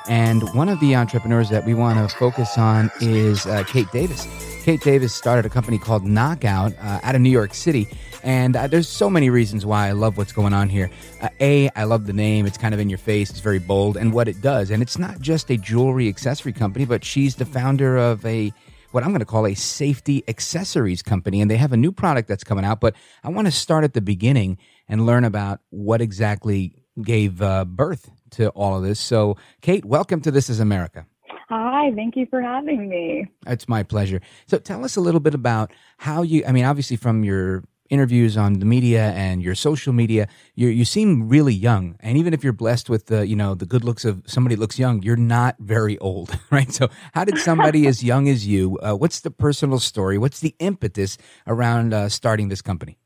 And 0.08 0.48
one 0.54 0.68
of 0.68 0.78
the 0.78 0.94
entrepreneurs 0.94 1.48
that 1.48 1.66
we 1.66 1.74
want 1.74 2.08
to 2.08 2.16
focus 2.16 2.56
on 2.56 2.88
is 3.00 3.46
uh, 3.46 3.64
Kate 3.64 3.90
Davis. 3.90 4.47
Kate 4.68 4.82
Davis 4.82 5.14
started 5.14 5.46
a 5.46 5.48
company 5.48 5.78
called 5.78 6.04
Knockout 6.04 6.74
uh, 6.78 7.00
out 7.02 7.14
of 7.14 7.22
New 7.22 7.30
York 7.30 7.54
City. 7.54 7.88
And 8.22 8.54
uh, 8.54 8.66
there's 8.66 8.86
so 8.86 9.08
many 9.08 9.30
reasons 9.30 9.64
why 9.64 9.88
I 9.88 9.92
love 9.92 10.18
what's 10.18 10.34
going 10.34 10.52
on 10.52 10.68
here. 10.68 10.90
Uh, 11.22 11.30
a, 11.40 11.70
I 11.70 11.84
love 11.84 12.04
the 12.04 12.12
name. 12.12 12.44
It's 12.44 12.58
kind 12.58 12.74
of 12.74 12.78
in 12.78 12.90
your 12.90 12.98
face. 12.98 13.30
It's 13.30 13.40
very 13.40 13.60
bold 13.60 13.96
and 13.96 14.12
what 14.12 14.28
it 14.28 14.42
does. 14.42 14.70
And 14.70 14.82
it's 14.82 14.98
not 14.98 15.20
just 15.20 15.50
a 15.50 15.56
jewelry 15.56 16.06
accessory 16.06 16.52
company, 16.52 16.84
but 16.84 17.02
she's 17.02 17.36
the 17.36 17.46
founder 17.46 17.96
of 17.96 18.22
a 18.26 18.52
what 18.90 19.04
I'm 19.04 19.08
going 19.08 19.20
to 19.20 19.24
call 19.24 19.46
a 19.46 19.54
safety 19.54 20.22
accessories 20.28 21.00
company. 21.02 21.40
And 21.40 21.50
they 21.50 21.56
have 21.56 21.72
a 21.72 21.78
new 21.78 21.90
product 21.90 22.28
that's 22.28 22.44
coming 22.44 22.66
out. 22.66 22.78
But 22.78 22.94
I 23.24 23.30
want 23.30 23.46
to 23.46 23.52
start 23.52 23.84
at 23.84 23.94
the 23.94 24.02
beginning 24.02 24.58
and 24.86 25.06
learn 25.06 25.24
about 25.24 25.60
what 25.70 26.02
exactly 26.02 26.74
gave 27.00 27.40
uh, 27.40 27.64
birth 27.64 28.10
to 28.32 28.50
all 28.50 28.76
of 28.76 28.82
this. 28.82 29.00
So, 29.00 29.38
Kate, 29.62 29.86
welcome 29.86 30.20
to 30.20 30.30
This 30.30 30.50
Is 30.50 30.60
America. 30.60 31.06
Hi, 31.48 31.92
thank 31.94 32.14
you 32.16 32.26
for 32.26 32.42
having 32.42 32.88
me. 32.88 33.26
It's 33.46 33.68
my 33.68 33.82
pleasure. 33.82 34.20
So, 34.46 34.58
tell 34.58 34.84
us 34.84 34.96
a 34.96 35.00
little 35.00 35.20
bit 35.20 35.34
about 35.34 35.72
how 35.96 36.22
you, 36.22 36.44
I 36.46 36.52
mean, 36.52 36.64
obviously, 36.64 36.96
from 36.96 37.24
your 37.24 37.64
interviews 37.88 38.36
on 38.36 38.58
the 38.58 38.66
media 38.66 39.12
and 39.12 39.42
your 39.42 39.54
social 39.54 39.92
media, 39.92 40.28
you 40.54 40.68
you 40.68 40.84
seem 40.84 41.28
really 41.28 41.54
young. 41.54 41.96
And 42.00 42.18
even 42.18 42.34
if 42.34 42.44
you're 42.44 42.52
blessed 42.52 42.90
with 42.90 43.06
the 43.06 43.26
you 43.26 43.36
know 43.36 43.54
the 43.54 43.66
good 43.66 43.84
looks 43.84 44.04
of 44.04 44.22
somebody 44.26 44.56
looks 44.56 44.78
young, 44.78 45.02
you're 45.02 45.16
not 45.16 45.56
very 45.58 45.98
old, 45.98 46.38
right? 46.50 46.70
So 46.72 46.88
how 47.14 47.24
did 47.24 47.38
somebody 47.38 47.86
as 47.86 48.04
young 48.04 48.28
as 48.28 48.46
you? 48.46 48.78
Uh, 48.78 48.94
what's 48.94 49.20
the 49.20 49.30
personal 49.30 49.78
story? 49.78 50.18
What's 50.18 50.40
the 50.40 50.54
impetus 50.58 51.18
around 51.46 51.94
uh, 51.94 52.08
starting 52.08 52.48
this 52.48 52.62
company? 52.62 52.98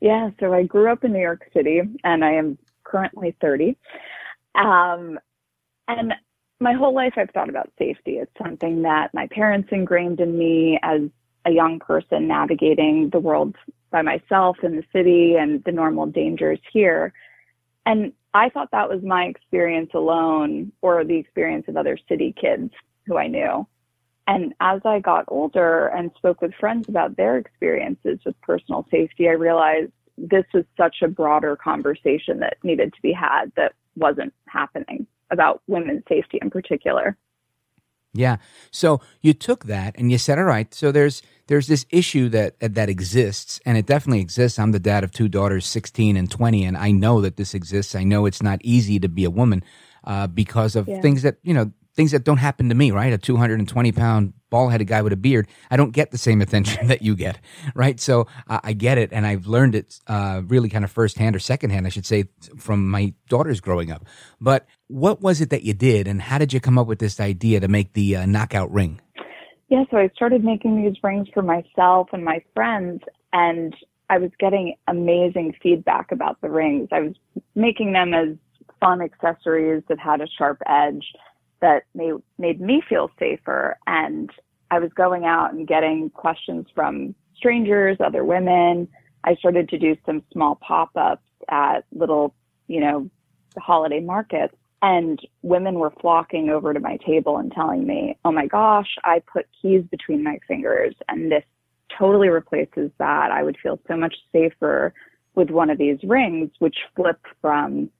Yeah, 0.00 0.30
so 0.40 0.52
I 0.52 0.64
grew 0.64 0.90
up 0.90 1.04
in 1.04 1.12
New 1.12 1.20
York 1.20 1.48
City, 1.54 1.80
and 2.02 2.24
I 2.24 2.32
am 2.32 2.58
currently 2.82 3.34
30. 3.40 3.76
Um, 4.54 5.18
and 5.88 6.12
my 6.64 6.72
whole 6.72 6.94
life 6.94 7.12
I've 7.18 7.30
thought 7.30 7.50
about 7.50 7.70
safety. 7.78 8.12
It's 8.12 8.32
something 8.42 8.82
that 8.82 9.12
my 9.12 9.26
parents 9.26 9.68
ingrained 9.70 10.18
in 10.18 10.36
me 10.36 10.78
as 10.82 11.02
a 11.44 11.50
young 11.50 11.78
person 11.78 12.26
navigating 12.26 13.10
the 13.10 13.20
world 13.20 13.54
by 13.90 14.00
myself 14.00 14.56
in 14.62 14.74
the 14.74 14.84
city 14.90 15.36
and 15.36 15.62
the 15.64 15.72
normal 15.72 16.06
dangers 16.06 16.58
here. 16.72 17.12
And 17.84 18.14
I 18.32 18.48
thought 18.48 18.70
that 18.72 18.88
was 18.88 19.02
my 19.02 19.24
experience 19.24 19.90
alone 19.92 20.72
or 20.80 21.04
the 21.04 21.18
experience 21.18 21.66
of 21.68 21.76
other 21.76 21.98
city 22.08 22.34
kids 22.40 22.72
who 23.06 23.18
I 23.18 23.26
knew. 23.26 23.66
And 24.26 24.54
as 24.60 24.80
I 24.86 25.00
got 25.00 25.26
older 25.28 25.88
and 25.88 26.10
spoke 26.16 26.40
with 26.40 26.54
friends 26.54 26.88
about 26.88 27.14
their 27.14 27.36
experiences 27.36 28.20
with 28.24 28.40
personal 28.40 28.86
safety, 28.90 29.28
I 29.28 29.32
realized 29.32 29.92
this 30.16 30.46
was 30.54 30.64
such 30.78 31.02
a 31.02 31.08
broader 31.08 31.56
conversation 31.56 32.38
that 32.38 32.56
needed 32.62 32.94
to 32.94 33.02
be 33.02 33.12
had 33.12 33.52
that 33.56 33.74
wasn't 33.96 34.32
happening 34.48 35.06
about 35.30 35.62
women's 35.66 36.02
safety 36.08 36.38
in 36.40 36.50
particular. 36.50 37.16
Yeah. 38.16 38.36
So 38.70 39.00
you 39.22 39.34
took 39.34 39.64
that 39.64 39.96
and 39.98 40.12
you 40.12 40.18
said, 40.18 40.38
all 40.38 40.44
right, 40.44 40.72
so 40.72 40.92
there's 40.92 41.20
there's 41.48 41.66
this 41.66 41.84
issue 41.90 42.28
that 42.28 42.54
that 42.60 42.88
exists 42.88 43.60
and 43.66 43.76
it 43.76 43.86
definitely 43.86 44.20
exists. 44.20 44.58
I'm 44.58 44.70
the 44.72 44.78
dad 44.78 45.02
of 45.02 45.10
two 45.10 45.28
daughters, 45.28 45.66
16 45.66 46.16
and 46.16 46.30
20, 46.30 46.64
and 46.64 46.76
I 46.76 46.92
know 46.92 47.20
that 47.20 47.36
this 47.36 47.54
exists. 47.54 47.94
I 47.96 48.04
know 48.04 48.24
it's 48.26 48.42
not 48.42 48.60
easy 48.62 49.00
to 49.00 49.08
be 49.08 49.24
a 49.24 49.30
woman 49.30 49.64
uh, 50.04 50.28
because 50.28 50.76
of 50.76 50.86
Yeah. 50.88 51.00
things 51.00 51.22
that, 51.22 51.38
you 51.42 51.52
know, 51.54 51.72
things 51.96 52.12
that 52.12 52.24
don't 52.24 52.38
happen 52.38 52.68
to 52.68 52.74
me, 52.74 52.92
right? 52.92 53.12
A 53.12 53.18
220 53.18 53.92
pound 53.92 54.32
bald 54.54 54.70
headed 54.70 54.86
guy 54.86 55.02
with 55.02 55.12
a 55.12 55.16
beard, 55.16 55.48
I 55.68 55.76
don't 55.76 55.90
get 55.90 56.12
the 56.12 56.18
same 56.18 56.40
attention 56.40 56.86
that 56.92 57.02
you 57.02 57.16
get, 57.16 57.40
right? 57.74 57.98
So 57.98 58.28
uh, 58.46 58.60
I 58.62 58.72
get 58.72 58.98
it, 58.98 59.12
and 59.12 59.26
I've 59.26 59.48
learned 59.48 59.74
it 59.74 59.98
uh, 60.06 60.42
really 60.46 60.68
kind 60.68 60.84
of 60.84 60.92
firsthand 60.92 61.34
or 61.34 61.40
secondhand, 61.40 61.88
I 61.88 61.90
should 61.90 62.06
say, 62.06 62.26
from 62.56 62.88
my 62.88 63.14
daughters 63.28 63.60
growing 63.60 63.90
up. 63.90 64.06
But 64.40 64.64
what 64.86 65.20
was 65.20 65.40
it 65.40 65.50
that 65.50 65.64
you 65.64 65.74
did, 65.74 66.06
and 66.06 66.22
how 66.22 66.38
did 66.38 66.52
you 66.52 66.60
come 66.60 66.78
up 66.78 66.86
with 66.86 67.00
this 67.00 67.18
idea 67.18 67.58
to 67.58 67.66
make 67.66 67.94
the 67.94 68.14
uh, 68.14 68.26
knockout 68.26 68.70
ring? 68.70 69.00
Yeah, 69.70 69.82
so 69.90 69.96
I 69.96 70.08
started 70.14 70.44
making 70.44 70.80
these 70.80 70.94
rings 71.02 71.26
for 71.34 71.42
myself 71.42 72.10
and 72.12 72.24
my 72.24 72.40
friends, 72.54 73.02
and 73.32 73.74
I 74.08 74.18
was 74.18 74.30
getting 74.38 74.76
amazing 74.86 75.56
feedback 75.60 76.12
about 76.12 76.40
the 76.42 76.48
rings. 76.48 76.90
I 76.92 77.00
was 77.00 77.14
making 77.56 77.92
them 77.92 78.14
as 78.14 78.36
fun 78.78 79.02
accessories 79.02 79.82
that 79.88 79.98
had 79.98 80.20
a 80.20 80.28
sharp 80.38 80.62
edge 80.68 81.04
that 81.64 81.84
made, 81.94 82.14
made 82.38 82.60
me 82.60 82.82
feel 82.86 83.10
safer. 83.18 83.76
And 83.86 84.30
I 84.70 84.78
was 84.78 84.90
going 84.94 85.24
out 85.24 85.52
and 85.52 85.66
getting 85.66 86.10
questions 86.10 86.66
from 86.74 87.14
strangers, 87.36 87.98
other 88.00 88.24
women. 88.24 88.88
I 89.24 89.34
started 89.36 89.68
to 89.70 89.78
do 89.78 89.96
some 90.06 90.22
small 90.32 90.56
pop 90.56 90.90
ups 90.96 91.22
at 91.48 91.84
little, 91.92 92.34
you 92.66 92.80
know, 92.80 93.10
holiday 93.58 94.00
markets. 94.00 94.54
And 94.82 95.18
women 95.42 95.78
were 95.78 95.92
flocking 96.00 96.50
over 96.50 96.74
to 96.74 96.80
my 96.80 96.98
table 96.98 97.38
and 97.38 97.50
telling 97.50 97.86
me, 97.86 98.18
oh 98.24 98.32
my 98.32 98.46
gosh, 98.46 98.96
I 99.02 99.22
put 99.32 99.46
keys 99.62 99.82
between 99.90 100.22
my 100.22 100.38
fingers 100.46 100.94
and 101.08 101.32
this 101.32 101.44
totally 101.98 102.28
replaces 102.28 102.90
that. 102.98 103.30
I 103.30 103.42
would 103.42 103.56
feel 103.62 103.80
so 103.88 103.96
much 103.96 104.14
safer 104.32 104.92
with 105.34 105.50
one 105.50 105.70
of 105.70 105.78
these 105.78 105.98
rings, 106.04 106.50
which 106.58 106.76
flip 106.94 107.20
from 107.40 107.90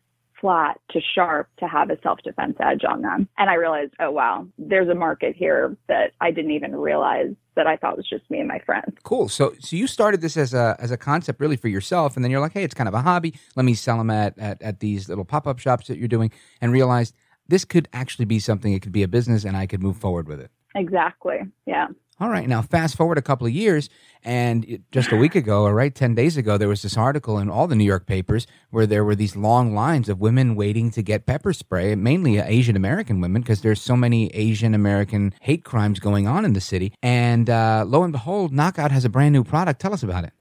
flat 0.45 0.79
to 0.91 1.01
sharp 1.15 1.49
to 1.59 1.67
have 1.67 1.89
a 1.89 1.99
self 2.03 2.19
defense 2.23 2.55
edge 2.61 2.83
on 2.87 3.01
them. 3.01 3.27
And 3.39 3.49
I 3.49 3.55
realized, 3.55 3.95
oh 3.99 4.11
wow, 4.11 4.47
there's 4.59 4.91
a 4.91 4.95
market 4.95 5.35
here 5.35 5.75
that 5.89 6.13
I 6.21 6.33
didn't 6.33 6.51
even 6.51 6.77
realize 6.77 7.35
that 7.57 7.67
I 7.67 7.79
thought 7.79 7.97
was 7.97 8.07
just 8.07 8.31
me 8.31 8.41
and 8.41 8.49
my 8.49 8.59
friends. 8.59 8.95
Cool. 9.05 9.31
So 9.31 9.55
so 9.61 9.75
you 9.75 9.87
started 9.87 10.21
this 10.21 10.37
as 10.37 10.53
a 10.53 10.77
as 10.79 10.91
a 10.91 10.99
concept 10.99 11.41
really 11.41 11.57
for 11.57 11.69
yourself 11.69 12.15
and 12.15 12.23
then 12.23 12.31
you're 12.31 12.43
like, 12.43 12.53
hey, 12.53 12.63
it's 12.63 12.75
kind 12.75 12.89
of 12.89 12.95
a 12.95 13.01
hobby. 13.01 13.33
Let 13.57 13.65
me 13.65 13.73
sell 13.73 13.97
them 13.97 14.11
at 14.11 14.39
at, 14.39 14.61
at 14.61 14.81
these 14.81 15.09
little 15.09 15.25
pop 15.25 15.47
up 15.47 15.59
shops 15.59 15.87
that 15.87 15.97
you're 15.97 16.09
doing 16.09 16.31
and 16.61 16.73
realized 16.73 17.15
this 17.49 17.65
could 17.65 17.89
actually 17.95 18.27
be 18.27 18.39
something, 18.39 18.75
it 18.75 18.83
could 18.83 18.93
be 18.93 19.03
a 19.03 19.09
business 19.09 19.47
and 19.47 19.57
I 19.57 19.67
could 19.67 19.83
move 19.83 19.97
forward 19.97 20.29
with 20.29 20.41
it. 20.41 20.51
Exactly. 20.75 21.39
Yeah. 21.65 21.87
All 22.21 22.28
right. 22.28 22.49
Now, 22.49 22.62
fast 22.62 22.97
forward 22.97 23.18
a 23.18 23.23
couple 23.23 23.44
of 23.44 23.52
years, 23.52 23.88
and 24.23 24.85
just 24.92 25.11
a 25.11 25.16
week 25.16 25.35
ago, 25.35 25.64
or 25.64 25.75
right, 25.75 25.92
10 25.92 26.14
days 26.14 26.37
ago, 26.37 26.56
there 26.56 26.68
was 26.68 26.83
this 26.83 26.97
article 26.97 27.38
in 27.38 27.50
all 27.50 27.66
the 27.66 27.75
New 27.75 27.85
York 27.85 28.06
papers 28.06 28.47
where 28.71 28.87
there 28.87 29.04
were 29.04 29.16
these 29.16 29.35
long 29.35 29.75
lines 29.75 30.09
of 30.09 30.21
women 30.21 30.54
waiting 30.54 30.92
to 30.92 31.02
get 31.02 31.26
pepper 31.26 31.52
spray, 31.52 31.94
mainly 31.97 32.38
Asian 32.38 32.76
American 32.76 33.21
women, 33.21 33.42
because 33.42 33.62
there's 33.62 33.83
so 33.83 33.97
many 33.97 34.28
Asian 34.28 34.75
American 34.75 35.35
hate 35.40 35.64
crimes 35.64 35.99
going 35.99 36.28
on 36.28 36.44
in 36.44 36.52
the 36.52 36.61
city. 36.61 36.92
And 37.02 37.50
uh, 37.50 37.85
lo 37.85 38.04
and 38.04 38.12
behold, 38.12 38.52
Knockout 38.52 38.92
has 38.92 39.04
a 39.04 39.09
brand 39.09 39.33
new 39.33 39.42
product. 39.42 39.80
Tell 39.80 39.92
us 39.92 40.04
about 40.04 40.23
it. 40.23 40.33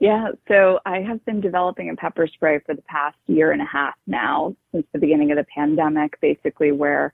Yeah, 0.00 0.28
so 0.48 0.80
I 0.84 0.98
have 0.98 1.24
been 1.24 1.40
developing 1.40 1.88
a 1.88 1.96
pepper 1.96 2.26
spray 2.26 2.58
for 2.66 2.74
the 2.74 2.82
past 2.82 3.16
year 3.26 3.52
and 3.52 3.62
a 3.62 3.64
half 3.64 3.94
now, 4.06 4.54
since 4.72 4.84
the 4.92 4.98
beginning 4.98 5.30
of 5.30 5.38
the 5.38 5.46
pandemic, 5.54 6.20
basically, 6.20 6.72
where 6.72 7.12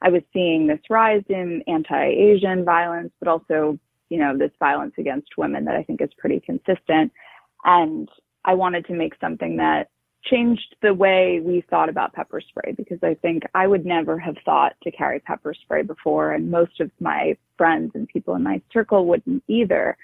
I 0.00 0.10
was 0.10 0.22
seeing 0.32 0.66
this 0.66 0.80
rise 0.88 1.24
in 1.28 1.62
anti-Asian 1.66 2.64
violence, 2.64 3.12
but 3.18 3.28
also, 3.28 3.78
you 4.10 4.18
know, 4.18 4.36
this 4.36 4.52
violence 4.58 4.94
against 4.98 5.36
women 5.36 5.64
that 5.64 5.74
I 5.74 5.82
think 5.82 6.00
is 6.00 6.10
pretty 6.18 6.40
consistent. 6.40 7.12
And 7.64 8.08
I 8.44 8.54
wanted 8.54 8.86
to 8.86 8.94
make 8.94 9.14
something 9.20 9.56
that 9.56 9.90
changed 10.24 10.76
the 10.82 10.94
way 10.94 11.40
we 11.42 11.62
thought 11.70 11.88
about 11.88 12.12
pepper 12.12 12.40
spray 12.40 12.72
because 12.76 12.98
I 13.02 13.14
think 13.14 13.44
I 13.54 13.66
would 13.66 13.86
never 13.86 14.18
have 14.18 14.36
thought 14.44 14.74
to 14.82 14.90
carry 14.90 15.20
pepper 15.20 15.54
spray 15.54 15.82
before. 15.82 16.32
And 16.32 16.50
most 16.50 16.80
of 16.80 16.90
my 17.00 17.36
friends 17.56 17.92
and 17.94 18.08
people 18.08 18.34
in 18.34 18.42
my 18.42 18.60
circle 18.72 19.06
wouldn't 19.06 19.42
either 19.48 19.96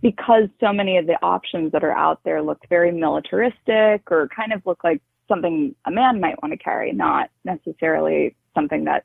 because 0.00 0.48
so 0.58 0.72
many 0.72 0.96
of 0.96 1.06
the 1.06 1.16
options 1.22 1.70
that 1.72 1.84
are 1.84 1.96
out 1.96 2.20
there 2.24 2.42
look 2.42 2.58
very 2.68 2.90
militaristic 2.90 4.10
or 4.10 4.28
kind 4.34 4.52
of 4.52 4.60
look 4.66 4.82
like 4.82 5.00
something 5.28 5.74
a 5.86 5.90
man 5.90 6.20
might 6.20 6.42
want 6.42 6.52
to 6.52 6.58
carry, 6.58 6.92
not 6.92 7.30
necessarily 7.44 8.34
something 8.54 8.84
that 8.84 9.04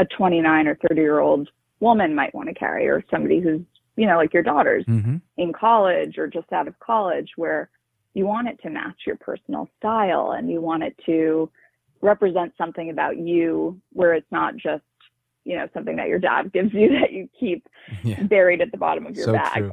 a 0.00 0.04
29 0.06 0.66
or 0.66 0.78
30 0.88 1.00
year 1.00 1.20
old 1.20 1.48
woman 1.80 2.14
might 2.14 2.34
want 2.34 2.48
to 2.48 2.54
carry 2.54 2.88
or 2.88 3.04
somebody 3.10 3.40
who's 3.40 3.60
you 3.96 4.06
know 4.06 4.16
like 4.16 4.32
your 4.32 4.42
daughters 4.42 4.84
mm-hmm. 4.86 5.16
in 5.36 5.52
college 5.52 6.16
or 6.16 6.26
just 6.26 6.50
out 6.52 6.66
of 6.66 6.78
college 6.80 7.30
where 7.36 7.68
you 8.14 8.26
want 8.26 8.48
it 8.48 8.58
to 8.62 8.70
match 8.70 9.02
your 9.06 9.16
personal 9.16 9.68
style 9.78 10.32
and 10.36 10.50
you 10.50 10.60
want 10.60 10.82
it 10.82 10.96
to 11.04 11.50
represent 12.00 12.52
something 12.56 12.88
about 12.90 13.18
you 13.18 13.78
where 13.92 14.14
it's 14.14 14.30
not 14.32 14.56
just 14.56 14.82
you 15.44 15.54
know 15.54 15.68
something 15.74 15.96
that 15.96 16.08
your 16.08 16.18
dad 16.18 16.50
gives 16.52 16.72
you 16.72 16.88
that 17.00 17.12
you 17.12 17.28
keep 17.38 17.68
yeah. 18.02 18.22
buried 18.22 18.62
at 18.62 18.70
the 18.70 18.78
bottom 18.78 19.06
of 19.06 19.14
your 19.14 19.26
so 19.26 19.32
bag 19.32 19.58
true. 19.58 19.72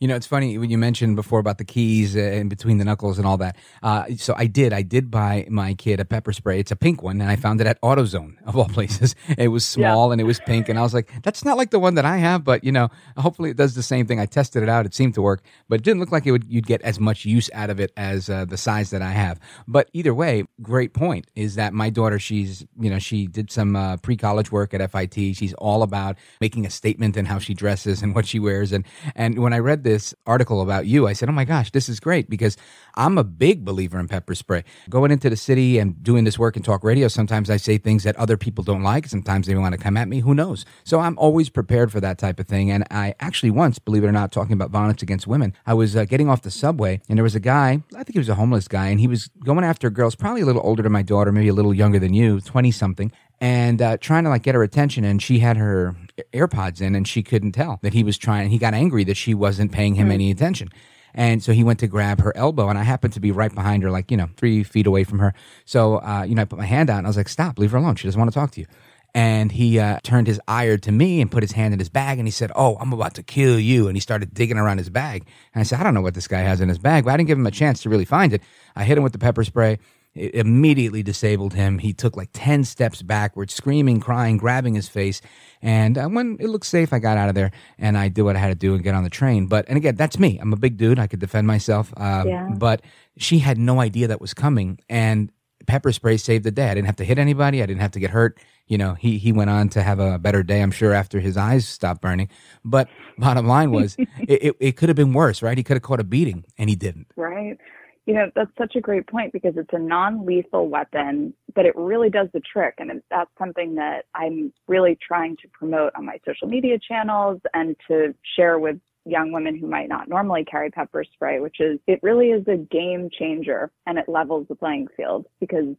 You 0.00 0.08
know, 0.08 0.16
it's 0.16 0.26
funny 0.26 0.56
when 0.56 0.70
you 0.70 0.78
mentioned 0.78 1.14
before 1.14 1.40
about 1.40 1.58
the 1.58 1.64
keys 1.64 2.16
and 2.16 2.48
between 2.48 2.78
the 2.78 2.86
knuckles 2.86 3.18
and 3.18 3.26
all 3.26 3.36
that. 3.36 3.56
Uh, 3.82 4.04
so 4.16 4.32
I 4.34 4.46
did. 4.46 4.72
I 4.72 4.80
did 4.80 5.10
buy 5.10 5.46
my 5.50 5.74
kid 5.74 6.00
a 6.00 6.06
pepper 6.06 6.32
spray. 6.32 6.58
It's 6.58 6.70
a 6.70 6.76
pink 6.76 7.02
one, 7.02 7.20
and 7.20 7.30
I 7.30 7.36
found 7.36 7.60
it 7.60 7.66
at 7.66 7.78
AutoZone 7.82 8.36
of 8.46 8.56
all 8.56 8.64
places. 8.78 9.14
It 9.36 9.48
was 9.48 9.66
small 9.66 10.08
yeah. 10.08 10.12
and 10.12 10.20
it 10.22 10.24
was 10.24 10.40
pink, 10.40 10.70
and 10.70 10.78
I 10.78 10.82
was 10.82 10.94
like, 10.94 11.12
"That's 11.22 11.44
not 11.44 11.58
like 11.58 11.68
the 11.68 11.78
one 11.78 11.96
that 11.96 12.06
I 12.06 12.16
have." 12.16 12.44
But 12.44 12.64
you 12.64 12.72
know, 12.72 12.88
hopefully 13.18 13.50
it 13.50 13.58
does 13.58 13.74
the 13.74 13.82
same 13.82 14.06
thing. 14.06 14.18
I 14.18 14.24
tested 14.24 14.62
it 14.62 14.70
out; 14.70 14.86
it 14.86 14.94
seemed 14.94 15.12
to 15.16 15.22
work, 15.22 15.44
but 15.68 15.80
it 15.80 15.84
didn't 15.84 16.00
look 16.00 16.12
like 16.12 16.24
it 16.24 16.32
would. 16.32 16.44
You'd 16.44 16.66
get 16.66 16.80
as 16.80 16.98
much 16.98 17.26
use 17.26 17.50
out 17.52 17.68
of 17.68 17.78
it 17.78 17.92
as 17.98 18.30
uh, 18.30 18.46
the 18.46 18.56
size 18.56 18.88
that 18.92 19.02
I 19.02 19.10
have. 19.10 19.38
But 19.68 19.90
either 19.92 20.14
way, 20.14 20.44
great 20.62 20.94
point 20.94 21.26
is 21.36 21.56
that 21.56 21.74
my 21.74 21.90
daughter, 21.90 22.18
she's 22.18 22.64
you 22.80 22.88
know, 22.88 22.98
she 22.98 23.26
did 23.26 23.50
some 23.50 23.76
uh, 23.76 23.98
pre 23.98 24.16
college 24.16 24.50
work 24.50 24.72
at 24.72 24.90
FIT. 24.90 25.36
She's 25.36 25.52
all 25.58 25.82
about 25.82 26.16
making 26.40 26.64
a 26.64 26.70
statement 26.70 27.18
in 27.18 27.26
how 27.26 27.38
she 27.38 27.52
dresses 27.52 28.00
and 28.00 28.14
what 28.14 28.26
she 28.26 28.38
wears, 28.38 28.72
and 28.72 28.86
and 29.14 29.40
when 29.40 29.52
I 29.52 29.58
read 29.58 29.84
this 29.84 29.89
article 30.26 30.60
about 30.60 30.86
you, 30.86 31.06
I 31.06 31.12
said, 31.12 31.28
"Oh 31.28 31.32
my 31.32 31.44
gosh, 31.44 31.70
this 31.70 31.88
is 31.88 32.00
great!" 32.00 32.28
Because 32.28 32.56
I'm 32.94 33.18
a 33.18 33.24
big 33.24 33.64
believer 33.64 33.98
in 33.98 34.08
pepper 34.08 34.34
spray. 34.34 34.64
Going 34.88 35.10
into 35.10 35.30
the 35.30 35.36
city 35.36 35.78
and 35.78 36.02
doing 36.02 36.24
this 36.24 36.38
work 36.38 36.56
in 36.56 36.62
talk 36.62 36.84
radio, 36.84 37.08
sometimes 37.08 37.50
I 37.50 37.56
say 37.56 37.78
things 37.78 38.04
that 38.04 38.16
other 38.16 38.36
people 38.36 38.64
don't 38.64 38.82
like. 38.82 39.06
Sometimes 39.06 39.46
they 39.46 39.54
want 39.54 39.72
to 39.72 39.78
come 39.78 39.96
at 39.96 40.08
me. 40.08 40.20
Who 40.20 40.34
knows? 40.34 40.64
So 40.84 41.00
I'm 41.00 41.18
always 41.18 41.48
prepared 41.48 41.92
for 41.92 42.00
that 42.00 42.18
type 42.18 42.38
of 42.40 42.46
thing. 42.46 42.70
And 42.70 42.84
I 42.90 43.14
actually 43.20 43.50
once, 43.50 43.78
believe 43.78 44.04
it 44.04 44.08
or 44.08 44.12
not, 44.12 44.32
talking 44.32 44.52
about 44.52 44.70
violence 44.70 45.02
against 45.02 45.26
women, 45.26 45.54
I 45.66 45.74
was 45.74 45.96
uh, 45.96 46.04
getting 46.04 46.28
off 46.28 46.42
the 46.42 46.50
subway 46.50 47.00
and 47.08 47.18
there 47.18 47.24
was 47.24 47.34
a 47.34 47.40
guy. 47.40 47.82
I 47.94 48.04
think 48.04 48.12
he 48.12 48.18
was 48.18 48.28
a 48.28 48.34
homeless 48.34 48.68
guy, 48.68 48.88
and 48.88 49.00
he 49.00 49.06
was 49.06 49.28
going 49.44 49.64
after 49.64 49.90
girls, 49.90 50.14
probably 50.14 50.42
a 50.42 50.46
little 50.46 50.62
older 50.64 50.82
than 50.82 50.92
my 50.92 51.02
daughter, 51.02 51.32
maybe 51.32 51.48
a 51.48 51.54
little 51.54 51.74
younger 51.74 51.98
than 51.98 52.14
you, 52.14 52.40
twenty 52.40 52.70
something 52.70 53.12
and 53.40 53.80
uh, 53.80 53.96
trying 53.96 54.24
to 54.24 54.30
like 54.30 54.42
get 54.42 54.54
her 54.54 54.62
attention 54.62 55.04
and 55.04 55.22
she 55.22 55.38
had 55.38 55.56
her 55.56 55.96
airpods 56.32 56.80
in 56.80 56.94
and 56.94 57.06
she 57.06 57.22
couldn't 57.22 57.52
tell 57.52 57.78
that 57.82 57.92
he 57.92 58.02
was 58.02 58.16
trying 58.18 58.50
he 58.50 58.58
got 58.58 58.74
angry 58.74 59.04
that 59.04 59.16
she 59.16 59.34
wasn't 59.34 59.72
paying 59.72 59.94
him 59.94 60.10
any 60.10 60.30
attention. 60.30 60.70
And 61.12 61.42
so 61.42 61.52
he 61.52 61.64
went 61.64 61.80
to 61.80 61.88
grab 61.88 62.20
her 62.20 62.36
elbow 62.36 62.68
and 62.68 62.78
i 62.78 62.82
happened 62.82 63.12
to 63.14 63.20
be 63.20 63.32
right 63.32 63.54
behind 63.54 63.82
her 63.82 63.90
like 63.90 64.10
you 64.10 64.16
know 64.16 64.28
three 64.36 64.62
feet 64.62 64.86
away 64.86 65.04
from 65.04 65.18
her. 65.18 65.34
So 65.64 65.96
uh, 65.96 66.24
you 66.26 66.34
know 66.34 66.42
i 66.42 66.44
put 66.44 66.58
my 66.58 66.66
hand 66.66 66.90
out 66.90 66.98
and 66.98 67.06
i 67.06 67.10
was 67.10 67.16
like 67.16 67.28
stop 67.28 67.58
leave 67.58 67.72
her 67.72 67.78
alone. 67.78 67.96
She 67.96 68.06
doesn't 68.06 68.18
want 68.18 68.32
to 68.32 68.38
talk 68.38 68.50
to 68.52 68.60
you. 68.60 68.66
And 69.12 69.50
he 69.50 69.80
uh, 69.80 69.98
turned 70.04 70.28
his 70.28 70.40
ire 70.46 70.78
to 70.78 70.92
me 70.92 71.20
and 71.20 71.28
put 71.28 71.42
his 71.42 71.50
hand 71.50 71.72
in 71.74 71.80
his 71.80 71.88
bag 71.88 72.18
and 72.18 72.28
he 72.28 72.32
said 72.32 72.52
oh 72.54 72.76
i'm 72.80 72.92
about 72.92 73.14
to 73.14 73.22
kill 73.22 73.58
you. 73.58 73.88
And 73.88 73.96
he 73.96 74.00
started 74.00 74.34
digging 74.34 74.58
around 74.58 74.78
his 74.78 74.90
bag. 74.90 75.26
And 75.54 75.60
i 75.60 75.64
said 75.64 75.80
i 75.80 75.82
don't 75.82 75.94
know 75.94 76.02
what 76.02 76.14
this 76.14 76.28
guy 76.28 76.40
has 76.40 76.60
in 76.60 76.68
his 76.68 76.78
bag 76.78 77.04
but 77.04 77.12
i 77.12 77.16
didn't 77.16 77.28
give 77.28 77.38
him 77.38 77.46
a 77.46 77.50
chance 77.50 77.82
to 77.82 77.88
really 77.88 78.04
find 78.04 78.32
it. 78.32 78.42
I 78.76 78.84
hit 78.84 78.96
him 78.96 79.04
with 79.04 79.12
the 79.12 79.18
pepper 79.18 79.44
spray 79.44 79.78
it 80.14 80.34
immediately 80.34 81.02
disabled 81.02 81.54
him. 81.54 81.78
He 81.78 81.92
took 81.92 82.16
like 82.16 82.30
10 82.32 82.64
steps 82.64 83.00
backwards, 83.02 83.54
screaming, 83.54 84.00
crying, 84.00 84.38
grabbing 84.38 84.74
his 84.74 84.88
face. 84.88 85.20
And 85.62 85.96
uh, 85.96 86.08
when 86.08 86.36
it 86.40 86.48
looked 86.48 86.66
safe, 86.66 86.92
I 86.92 86.98
got 86.98 87.16
out 87.16 87.28
of 87.28 87.34
there 87.34 87.52
and 87.78 87.96
I 87.96 88.08
did 88.08 88.22
what 88.22 88.34
I 88.34 88.40
had 88.40 88.48
to 88.48 88.54
do 88.54 88.74
and 88.74 88.82
get 88.82 88.94
on 88.94 89.04
the 89.04 89.10
train. 89.10 89.46
But, 89.46 89.66
and 89.68 89.76
again, 89.76 89.94
that's 89.94 90.18
me. 90.18 90.38
I'm 90.40 90.52
a 90.52 90.56
big 90.56 90.76
dude. 90.76 90.98
I 90.98 91.06
could 91.06 91.20
defend 91.20 91.46
myself. 91.46 91.92
Um, 91.96 92.28
yeah. 92.28 92.48
But 92.56 92.82
she 93.18 93.38
had 93.38 93.56
no 93.56 93.80
idea 93.80 94.08
that 94.08 94.20
was 94.20 94.34
coming. 94.34 94.80
And 94.88 95.30
pepper 95.66 95.92
spray 95.92 96.16
saved 96.16 96.44
the 96.44 96.50
day. 96.50 96.68
I 96.68 96.74
didn't 96.74 96.86
have 96.86 96.96
to 96.96 97.04
hit 97.04 97.18
anybody. 97.18 97.62
I 97.62 97.66
didn't 97.66 97.82
have 97.82 97.92
to 97.92 98.00
get 98.00 98.10
hurt. 98.10 98.38
You 98.66 98.78
know, 98.78 98.94
he, 98.94 99.18
he 99.18 99.30
went 99.32 99.50
on 99.50 99.68
to 99.70 99.82
have 99.82 100.00
a 100.00 100.18
better 100.18 100.42
day, 100.42 100.60
I'm 100.60 100.70
sure, 100.70 100.92
after 100.92 101.20
his 101.20 101.36
eyes 101.36 101.68
stopped 101.68 102.00
burning. 102.00 102.28
But 102.64 102.88
bottom 103.18 103.46
line 103.46 103.70
was, 103.70 103.96
it, 103.98 104.42
it, 104.42 104.56
it 104.58 104.76
could 104.76 104.88
have 104.88 104.96
been 104.96 105.12
worse, 105.12 105.42
right? 105.42 105.56
He 105.56 105.62
could 105.62 105.76
have 105.76 105.82
caught 105.82 106.00
a 106.00 106.04
beating 106.04 106.44
and 106.58 106.68
he 106.68 106.76
didn't. 106.76 107.06
Right. 107.16 107.58
You 108.06 108.14
know, 108.14 108.30
that's 108.34 108.50
such 108.58 108.76
a 108.76 108.80
great 108.80 109.06
point 109.06 109.32
because 109.32 109.54
it's 109.56 109.72
a 109.72 109.78
non 109.78 110.24
lethal 110.24 110.68
weapon, 110.68 111.34
but 111.54 111.66
it 111.66 111.76
really 111.76 112.10
does 112.10 112.28
the 112.32 112.40
trick. 112.40 112.74
And 112.78 113.02
that's 113.10 113.30
something 113.38 113.74
that 113.76 114.06
I'm 114.14 114.52
really 114.66 114.98
trying 115.06 115.36
to 115.36 115.48
promote 115.52 115.92
on 115.94 116.06
my 116.06 116.18
social 116.26 116.48
media 116.48 116.78
channels 116.78 117.40
and 117.54 117.76
to 117.88 118.14
share 118.36 118.58
with 118.58 118.78
young 119.06 119.32
women 119.32 119.58
who 119.58 119.66
might 119.66 119.88
not 119.88 120.08
normally 120.08 120.44
carry 120.44 120.70
pepper 120.70 121.04
spray, 121.04 121.40
which 121.40 121.60
is 121.60 121.78
it 121.86 122.00
really 122.02 122.28
is 122.30 122.46
a 122.48 122.56
game 122.56 123.08
changer 123.16 123.70
and 123.86 123.98
it 123.98 124.08
levels 124.08 124.46
the 124.48 124.54
playing 124.54 124.88
field 124.96 125.26
because 125.38 125.74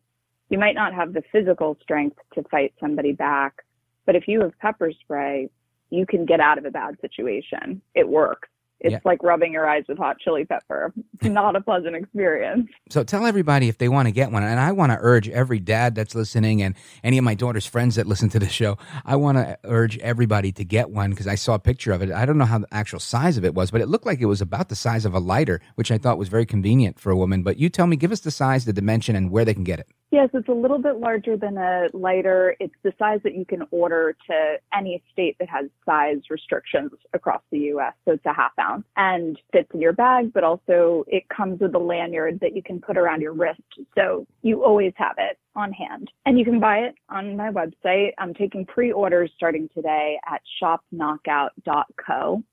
you 0.50 0.58
might 0.58 0.76
not 0.76 0.94
have 0.94 1.14
the 1.14 1.24
physical 1.32 1.78
strength 1.82 2.18
to 2.34 2.44
fight 2.44 2.74
somebody 2.80 3.14
back, 3.14 3.64
but 4.06 4.16
if 4.16 4.28
you 4.28 4.42
have 4.42 4.58
pepper 4.60 4.92
spray, 4.92 5.50
you 5.90 6.06
can 6.06 6.26
get 6.26 6.40
out 6.40 6.58
of 6.58 6.66
a 6.66 6.72
bad 6.72 6.98
situation. 7.02 7.82
It 7.96 8.08
works 8.08 8.50
It's 8.84 8.94
Yeah. 8.94 9.00
like 9.06 9.22
rubbing 9.22 9.54
your 9.54 9.68
eyes 9.70 9.84
with 9.88 9.98
hot 10.00 10.18
chili 10.20 10.44
pepper. 10.44 10.92
It's 11.20 11.30
not 11.32 11.56
a 11.56 11.62
pleasant 11.62 11.96
experience. 11.96 12.68
So 12.90 13.04
tell 13.04 13.26
everybody 13.28 13.68
if 13.70 13.78
they 13.78 13.88
want 13.88 14.08
to 14.08 14.12
get 14.12 14.32
one. 14.32 14.44
And 14.44 14.60
I 14.60 14.72
want 14.72 14.92
to 14.92 14.98
urge 15.00 15.30
every 15.30 15.60
dad 15.60 15.94
that's 15.94 16.16
listening 16.16 16.62
and 16.64 16.76
any 17.04 17.18
of 17.20 17.24
my 17.24 17.36
daughter's 17.36 17.66
friends 17.68 17.96
that 17.96 18.08
listen 18.08 18.30
to 18.30 18.40
the 18.40 18.50
show, 18.50 18.78
I 19.06 19.16
want 19.18 19.38
to 19.38 19.58
urge 19.66 20.00
everybody 20.00 20.52
to 20.54 20.66
get 20.66 20.90
one 20.90 21.12
because 21.12 21.28
I 21.28 21.36
saw 21.36 21.54
a 21.54 21.60
picture 21.60 21.92
of 21.92 22.02
it. 22.02 22.12
I 22.12 22.26
don't 22.26 22.40
know 22.40 22.46
how 22.46 22.58
the 22.58 22.68
actual 22.72 23.00
size 23.00 23.38
of 23.38 23.46
it 23.46 23.54
was, 23.54 23.70
but 23.70 23.82
it 23.82 23.88
looked 23.88 24.06
like 24.08 24.20
it 24.20 24.26
was 24.26 24.42
about 24.42 24.70
the 24.70 24.76
size 24.76 25.06
of 25.06 25.14
a 25.14 25.20
lighter, 25.20 25.62
which 25.76 25.92
I 25.92 26.00
thought 26.00 26.18
was 26.18 26.28
very 26.30 26.46
convenient 26.48 27.00
for 27.00 27.12
a 27.12 27.16
woman. 27.18 27.44
But 27.44 27.58
you 27.58 27.70
tell 27.70 27.86
me, 27.88 27.96
give 27.98 28.12
us 28.12 28.22
the 28.22 28.32
size, 28.32 28.66
the 28.66 28.74
dimension, 28.74 29.16
and 29.16 29.30
where 29.30 29.46
they 29.46 29.54
can 29.54 29.64
get 29.64 29.80
it. 29.80 29.88
Yes, 30.12 30.28
it's 30.34 30.50
a 30.50 30.54
little 30.54 30.78
bit 30.78 30.98
larger 30.98 31.38
than 31.38 31.58
a 31.58 31.88
lighter. 31.94 32.58
It's 32.60 32.76
the 32.84 32.92
size 33.00 33.22
that 33.24 33.34
you 33.34 33.46
can 33.46 33.64
order 33.72 34.14
to 34.30 34.56
any 34.78 35.02
state 35.14 35.38
that 35.40 35.50
has 35.50 35.68
size 35.86 36.20
restrictions 36.30 36.92
across 37.14 37.42
the 37.50 37.60
U.S. 37.60 37.94
So 38.04 38.12
it's 38.12 38.26
a 38.26 38.34
half 38.34 38.52
ounce 38.60 38.84
and 38.98 39.40
fits 39.54 39.70
in 39.74 39.80
your 39.80 39.94
bag, 39.94 40.34
but 40.34 40.44
also 40.44 41.06
it 41.08 41.24
comes 41.30 41.62
with 41.62 41.74
a 41.76 41.80
lanyard 41.80 42.42
that 42.42 42.54
you 42.54 42.62
can 42.62 42.82
put 42.82 42.98
around 42.98 43.22
your 43.22 43.32
wrist. 43.32 43.62
So 43.98 44.28
you 44.42 44.66
always 44.66 44.92
have 44.98 45.16
it 45.18 45.40
on 45.56 45.72
hand. 45.72 46.12
And 46.26 46.38
you 46.38 46.44
can 46.44 46.60
buy 46.60 46.80
it 46.80 46.96
on 47.10 47.38
my 47.38 47.50
website. 47.50 48.12
I'm 48.18 48.34
taking 48.34 48.66
pre-orders 48.66 49.32
starting 49.38 49.70
today 49.74 50.20
at 50.28 50.42
shopknockout.co. 50.62 52.44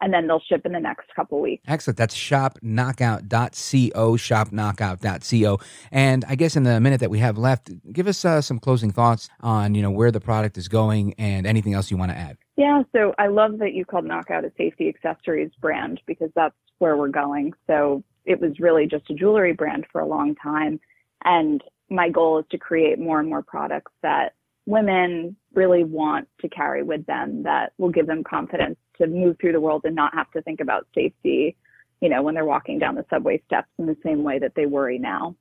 And 0.00 0.12
then 0.12 0.26
they'll 0.26 0.40
ship 0.40 0.66
in 0.66 0.72
the 0.72 0.80
next 0.80 1.06
couple 1.14 1.40
weeks. 1.40 1.62
Excellent. 1.66 1.96
That's 1.96 2.14
shopknockout.co, 2.14 4.12
shopknockout.co. 4.16 5.58
And 5.90 6.24
I 6.28 6.34
guess 6.34 6.54
in 6.56 6.64
the 6.64 6.80
minute 6.80 7.00
that 7.00 7.10
we 7.10 7.18
have 7.20 7.38
left, 7.38 7.70
give 7.92 8.06
us 8.06 8.24
uh, 8.24 8.42
some 8.42 8.58
closing 8.58 8.90
thoughts 8.90 9.30
on, 9.40 9.74
you 9.74 9.80
know, 9.80 9.90
where 9.90 10.10
the 10.10 10.20
product 10.20 10.58
is 10.58 10.68
going 10.68 11.14
and 11.14 11.46
anything 11.46 11.72
else 11.72 11.90
you 11.90 11.96
want 11.96 12.10
to 12.10 12.18
add. 12.18 12.36
Yeah, 12.56 12.82
so 12.92 13.14
I 13.18 13.28
love 13.28 13.58
that 13.58 13.74
you 13.74 13.84
called 13.84 14.04
Knockout 14.04 14.44
a 14.44 14.52
safety 14.56 14.88
accessories 14.88 15.50
brand 15.60 16.00
because 16.06 16.30
that's 16.34 16.54
where 16.78 16.96
we're 16.96 17.08
going. 17.08 17.52
So 17.66 18.02
it 18.24 18.40
was 18.40 18.58
really 18.60 18.86
just 18.86 19.08
a 19.10 19.14
jewelry 19.14 19.52
brand 19.52 19.86
for 19.90 20.00
a 20.00 20.06
long 20.06 20.34
time. 20.34 20.80
And 21.24 21.62
my 21.88 22.08
goal 22.08 22.40
is 22.40 22.44
to 22.50 22.58
create 22.58 22.98
more 22.98 23.20
and 23.20 23.28
more 23.28 23.42
products 23.42 23.92
that 24.02 24.34
women 24.66 25.36
really 25.54 25.84
want 25.84 26.28
to 26.40 26.48
carry 26.48 26.82
with 26.82 27.06
them 27.06 27.44
that 27.44 27.72
will 27.78 27.90
give 27.90 28.06
them 28.06 28.24
confidence 28.24 28.76
to 28.98 29.06
move 29.06 29.36
through 29.40 29.52
the 29.52 29.60
world 29.60 29.82
and 29.84 29.94
not 29.94 30.14
have 30.14 30.30
to 30.32 30.42
think 30.42 30.60
about 30.60 30.86
safety, 30.94 31.56
you 32.00 32.08
know, 32.08 32.22
when 32.22 32.34
they're 32.34 32.44
walking 32.44 32.78
down 32.78 32.94
the 32.94 33.04
subway 33.10 33.42
steps 33.46 33.68
in 33.78 33.86
the 33.86 33.96
same 34.04 34.22
way 34.22 34.38
that 34.38 34.52
they 34.54 34.66
worry 34.66 34.98
now. 34.98 35.36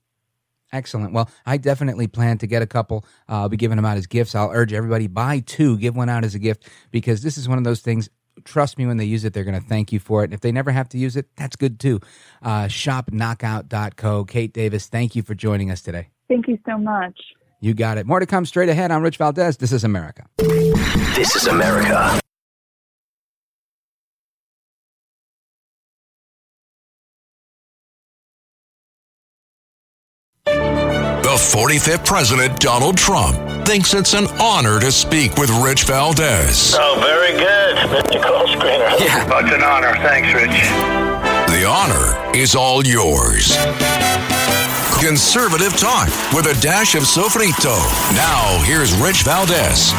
Excellent. 0.72 1.14
Well, 1.14 1.30
I 1.46 1.58
definitely 1.58 2.08
plan 2.08 2.38
to 2.40 2.48
get 2.48 2.62
a 2.62 2.68
couple. 2.68 3.06
Uh, 3.30 3.42
I'll 3.42 3.50
be 3.50 3.58
giving 3.58 3.76
them 3.78 3.86
out 3.86 3.98
as 3.98 4.08
gifts. 4.08 4.36
I'll 4.36 4.52
urge 4.52 4.74
everybody 4.74 5.08
buy 5.08 5.40
two, 5.40 5.78
give 5.78 5.96
one 5.96 6.10
out 6.10 6.24
as 6.24 6.36
a 6.36 6.40
gift 6.40 6.68
because 6.92 7.22
this 7.22 7.38
is 7.38 7.48
one 7.48 7.58
of 7.58 7.64
those 7.64 7.82
things. 7.82 8.10
Trust 8.44 8.78
me, 8.78 8.86
when 8.86 8.98
they 8.98 9.06
use 9.06 9.24
it, 9.24 9.34
they're 9.34 9.46
going 9.46 9.60
to 9.60 9.66
thank 9.66 9.94
you 9.94 10.00
for 10.00 10.22
it. 10.22 10.26
And 10.26 10.34
if 10.34 10.42
they 10.42 10.52
never 10.52 10.72
have 10.72 10.90
to 10.90 10.98
use 10.98 11.16
it, 11.16 11.28
that's 11.38 11.56
good 11.56 11.80
too. 11.80 12.02
Uh, 12.42 12.66
shopknockout.co. 12.66 14.26
Kate 14.26 14.54
Davis, 14.54 14.88
thank 14.88 15.16
you 15.16 15.24
for 15.24 15.36
joining 15.36 15.72
us 15.72 15.82
today. 15.82 16.10
Thank 16.28 16.48
you 16.48 16.58
so 16.66 16.78
much. 16.78 17.18
You 17.62 17.74
got 17.74 17.98
it. 17.98 18.06
More 18.06 18.20
to 18.20 18.26
come 18.26 18.46
straight 18.46 18.70
ahead. 18.70 18.92
I'm 18.92 19.02
Rich 19.02 19.18
Valdez. 19.18 19.58
This 19.58 19.72
is 19.72 19.84
America. 19.84 20.26
This 20.38 21.36
is 21.36 21.48
America. 21.48 22.20
45th 31.46 32.06
President, 32.06 32.60
Donald 32.60 32.98
Trump, 32.98 33.38
thinks 33.68 33.94
it's 33.94 34.14
an 34.14 34.26
honor 34.42 34.80
to 34.80 34.92
speak 34.92 35.36
with 35.36 35.50
Rich 35.64 35.84
Valdez. 35.84 36.76
Oh, 36.78 37.00
very 37.00 37.34
good, 37.38 37.76
Mr. 37.90 38.22
Call 38.22 38.48
Screener. 38.48 39.00
Yeah. 39.00 39.30
Oh, 39.32 39.40
it's 39.40 39.54
an 39.54 39.64
honor. 39.64 39.94
Thanks, 39.98 40.34
Rich. 40.34 40.50
The 41.54 41.66
honor 41.66 42.36
is 42.36 42.56
all 42.56 42.86
yours. 42.86 43.56
Conservative 45.00 45.78
talk 45.78 46.08
with 46.34 46.48
a 46.48 46.58
dash 46.62 46.96
of 46.96 47.04
sofrito. 47.04 47.76
Now, 48.16 48.64
here's 48.64 48.96
Rich 48.96 49.24
Valdez. 49.24 49.92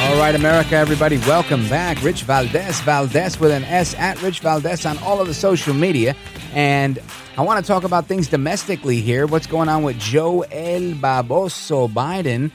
All 0.00 0.16
right, 0.18 0.34
America, 0.34 0.74
everybody, 0.74 1.18
welcome 1.18 1.68
back. 1.68 2.02
Rich 2.02 2.22
Valdez, 2.22 2.80
Valdez 2.80 3.38
with 3.38 3.50
an 3.50 3.62
S 3.64 3.94
at 3.96 4.20
Rich 4.22 4.40
Valdez 4.40 4.86
on 4.86 4.96
all 4.98 5.20
of 5.20 5.28
the 5.28 5.34
social 5.34 5.74
media. 5.74 6.16
And 6.54 6.98
I 7.36 7.42
want 7.42 7.62
to 7.64 7.68
talk 7.68 7.84
about 7.84 8.06
things 8.06 8.26
domestically 8.26 9.02
here. 9.02 9.26
What's 9.26 9.46
going 9.46 9.68
on 9.68 9.82
with 9.82 9.98
Joe 9.98 10.40
El 10.50 10.94
Baboso 10.94 11.86
Biden? 11.92 12.50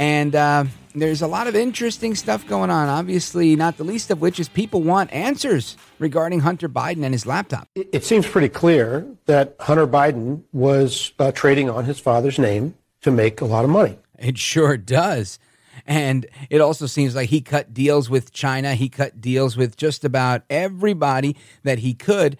And 0.00 0.34
uh, 0.34 0.64
there's 1.02 1.22
a 1.22 1.26
lot 1.26 1.46
of 1.46 1.54
interesting 1.54 2.14
stuff 2.14 2.46
going 2.46 2.70
on, 2.70 2.88
obviously, 2.88 3.54
not 3.56 3.76
the 3.76 3.84
least 3.84 4.10
of 4.10 4.20
which 4.20 4.40
is 4.40 4.48
people 4.48 4.82
want 4.82 5.12
answers 5.12 5.76
regarding 5.98 6.40
Hunter 6.40 6.68
Biden 6.68 7.04
and 7.04 7.14
his 7.14 7.26
laptop. 7.26 7.68
It 7.74 8.04
seems 8.04 8.26
pretty 8.26 8.48
clear 8.48 9.06
that 9.26 9.56
Hunter 9.60 9.86
Biden 9.86 10.42
was 10.52 11.12
uh, 11.18 11.32
trading 11.32 11.68
on 11.68 11.84
his 11.84 11.98
father's 11.98 12.38
name 12.38 12.74
to 13.02 13.10
make 13.10 13.40
a 13.40 13.44
lot 13.44 13.64
of 13.64 13.70
money. 13.70 13.98
It 14.18 14.38
sure 14.38 14.76
does. 14.76 15.38
And 15.86 16.26
it 16.50 16.60
also 16.60 16.86
seems 16.86 17.14
like 17.14 17.28
he 17.28 17.40
cut 17.40 17.74
deals 17.74 18.08
with 18.08 18.32
China. 18.32 18.74
He 18.74 18.88
cut 18.88 19.20
deals 19.20 19.56
with 19.56 19.76
just 19.76 20.04
about 20.04 20.42
everybody 20.48 21.36
that 21.62 21.80
he 21.80 21.94
could 21.94 22.38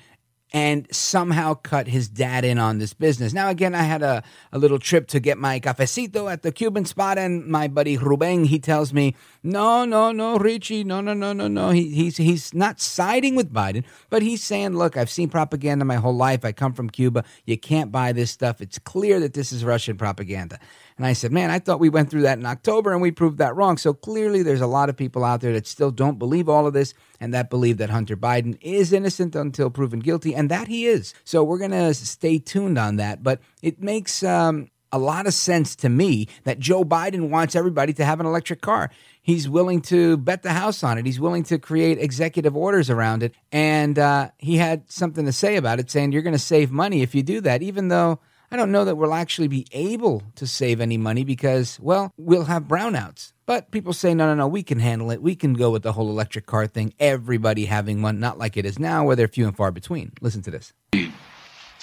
and 0.52 0.86
somehow 0.94 1.54
cut 1.54 1.88
his 1.88 2.08
dad 2.08 2.44
in 2.44 2.58
on 2.58 2.78
this 2.78 2.94
business. 2.94 3.32
Now, 3.32 3.48
again, 3.50 3.74
I 3.74 3.82
had 3.82 4.02
a, 4.02 4.22
a 4.52 4.58
little 4.58 4.78
trip 4.78 5.08
to 5.08 5.20
get 5.20 5.38
my 5.38 5.58
cafecito 5.58 6.30
at 6.30 6.42
the 6.42 6.52
Cuban 6.52 6.84
spot, 6.84 7.18
and 7.18 7.46
my 7.46 7.68
buddy 7.68 7.96
Ruben, 7.96 8.44
he 8.44 8.58
tells 8.58 8.92
me, 8.92 9.14
no, 9.42 9.84
no, 9.84 10.12
no, 10.12 10.38
Richie, 10.38 10.84
no, 10.84 11.00
no, 11.00 11.14
no, 11.14 11.32
no, 11.32 11.48
no. 11.48 11.70
He, 11.70 11.90
he's, 11.90 12.16
he's 12.16 12.54
not 12.54 12.80
siding 12.80 13.34
with 13.34 13.52
Biden, 13.52 13.84
but 14.08 14.22
he's 14.22 14.42
saying, 14.42 14.76
look, 14.76 14.96
I've 14.96 15.10
seen 15.10 15.28
propaganda 15.28 15.84
my 15.84 15.96
whole 15.96 16.16
life. 16.16 16.44
I 16.44 16.52
come 16.52 16.72
from 16.72 16.90
Cuba. 16.90 17.24
You 17.44 17.58
can't 17.58 17.90
buy 17.90 18.12
this 18.12 18.30
stuff. 18.30 18.60
It's 18.60 18.78
clear 18.78 19.20
that 19.20 19.34
this 19.34 19.52
is 19.52 19.64
Russian 19.64 19.96
propaganda. 19.96 20.58
And 20.96 21.04
I 21.04 21.12
said, 21.12 21.30
man, 21.30 21.50
I 21.50 21.58
thought 21.58 21.78
we 21.78 21.90
went 21.90 22.10
through 22.10 22.22
that 22.22 22.38
in 22.38 22.46
October 22.46 22.92
and 22.92 23.02
we 23.02 23.10
proved 23.10 23.38
that 23.38 23.54
wrong. 23.54 23.76
So 23.76 23.92
clearly, 23.92 24.42
there's 24.42 24.62
a 24.62 24.66
lot 24.66 24.88
of 24.88 24.96
people 24.96 25.24
out 25.24 25.42
there 25.42 25.52
that 25.52 25.66
still 25.66 25.90
don't 25.90 26.18
believe 26.18 26.48
all 26.48 26.66
of 26.66 26.72
this 26.72 26.94
and 27.20 27.34
that 27.34 27.50
believe 27.50 27.76
that 27.78 27.90
Hunter 27.90 28.16
Biden 28.16 28.56
is 28.62 28.92
innocent 28.92 29.36
until 29.36 29.68
proven 29.68 30.00
guilty, 30.00 30.34
and 30.34 30.50
that 30.50 30.68
he 30.68 30.86
is. 30.86 31.12
So 31.24 31.44
we're 31.44 31.58
going 31.58 31.70
to 31.72 31.92
stay 31.92 32.38
tuned 32.38 32.78
on 32.78 32.96
that. 32.96 33.22
But 33.22 33.40
it 33.62 33.82
makes 33.82 34.22
um, 34.22 34.70
a 34.92 34.98
lot 34.98 35.26
of 35.26 35.34
sense 35.34 35.76
to 35.76 35.88
me 35.88 36.28
that 36.44 36.58
Joe 36.58 36.84
Biden 36.84 37.28
wants 37.28 37.54
everybody 37.54 37.92
to 37.94 38.04
have 38.04 38.20
an 38.20 38.26
electric 38.26 38.62
car. 38.62 38.90
He's 39.20 39.48
willing 39.48 39.82
to 39.82 40.16
bet 40.16 40.42
the 40.42 40.52
house 40.52 40.82
on 40.82 40.96
it. 40.96 41.04
He's 41.04 41.20
willing 41.20 41.42
to 41.44 41.58
create 41.58 41.98
executive 41.98 42.56
orders 42.56 42.88
around 42.88 43.22
it. 43.22 43.34
And 43.52 43.98
uh, 43.98 44.30
he 44.38 44.56
had 44.56 44.90
something 44.90 45.26
to 45.26 45.32
say 45.32 45.56
about 45.56 45.80
it, 45.80 45.90
saying, 45.90 46.12
You're 46.12 46.22
going 46.22 46.32
to 46.32 46.38
save 46.38 46.70
money 46.70 47.02
if 47.02 47.14
you 47.14 47.22
do 47.22 47.40
that, 47.42 47.62
even 47.62 47.88
though. 47.88 48.20
I 48.50 48.56
don't 48.56 48.70
know 48.70 48.84
that 48.84 48.96
we'll 48.96 49.14
actually 49.14 49.48
be 49.48 49.66
able 49.72 50.22
to 50.36 50.46
save 50.46 50.80
any 50.80 50.96
money 50.96 51.24
because, 51.24 51.80
well, 51.80 52.12
we'll 52.16 52.44
have 52.44 52.64
brownouts. 52.64 53.32
But 53.44 53.70
people 53.70 53.92
say, 53.92 54.14
no, 54.14 54.26
no, 54.26 54.34
no, 54.34 54.46
we 54.48 54.62
can 54.62 54.78
handle 54.78 55.10
it. 55.10 55.20
We 55.20 55.34
can 55.34 55.54
go 55.54 55.70
with 55.70 55.82
the 55.82 55.92
whole 55.92 56.08
electric 56.08 56.46
car 56.46 56.66
thing, 56.66 56.94
everybody 56.98 57.64
having 57.64 58.02
one, 58.02 58.20
not 58.20 58.38
like 58.38 58.56
it 58.56 58.64
is 58.64 58.78
now 58.78 59.04
where 59.04 59.16
they're 59.16 59.28
few 59.28 59.46
and 59.46 59.56
far 59.56 59.70
between. 59.70 60.12
Listen 60.20 60.42
to 60.42 60.50
this. 60.50 60.72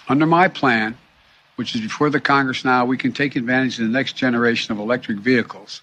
Under 0.07 0.25
my 0.25 0.47
plan, 0.47 0.97
which 1.55 1.75
is 1.75 1.81
before 1.81 2.09
the 2.09 2.19
Congress 2.19 2.65
now, 2.65 2.85
we 2.85 2.97
can 2.97 3.11
take 3.11 3.35
advantage 3.35 3.79
of 3.79 3.85
the 3.85 3.91
next 3.91 4.13
generation 4.13 4.71
of 4.71 4.79
electric 4.79 5.19
vehicles 5.19 5.81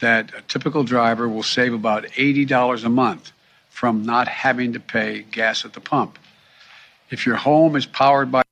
that 0.00 0.32
a 0.36 0.42
typical 0.42 0.84
driver 0.84 1.28
will 1.28 1.42
save 1.42 1.72
about 1.72 2.04
$80 2.04 2.84
a 2.84 2.88
month 2.88 3.32
from 3.70 4.04
not 4.04 4.28
having 4.28 4.72
to 4.74 4.80
pay 4.80 5.22
gas 5.30 5.64
at 5.64 5.72
the 5.72 5.80
pump. 5.80 6.18
If 7.10 7.26
your 7.26 7.36
home 7.36 7.76
is 7.76 7.86
powered 7.86 8.30
by 8.30 8.42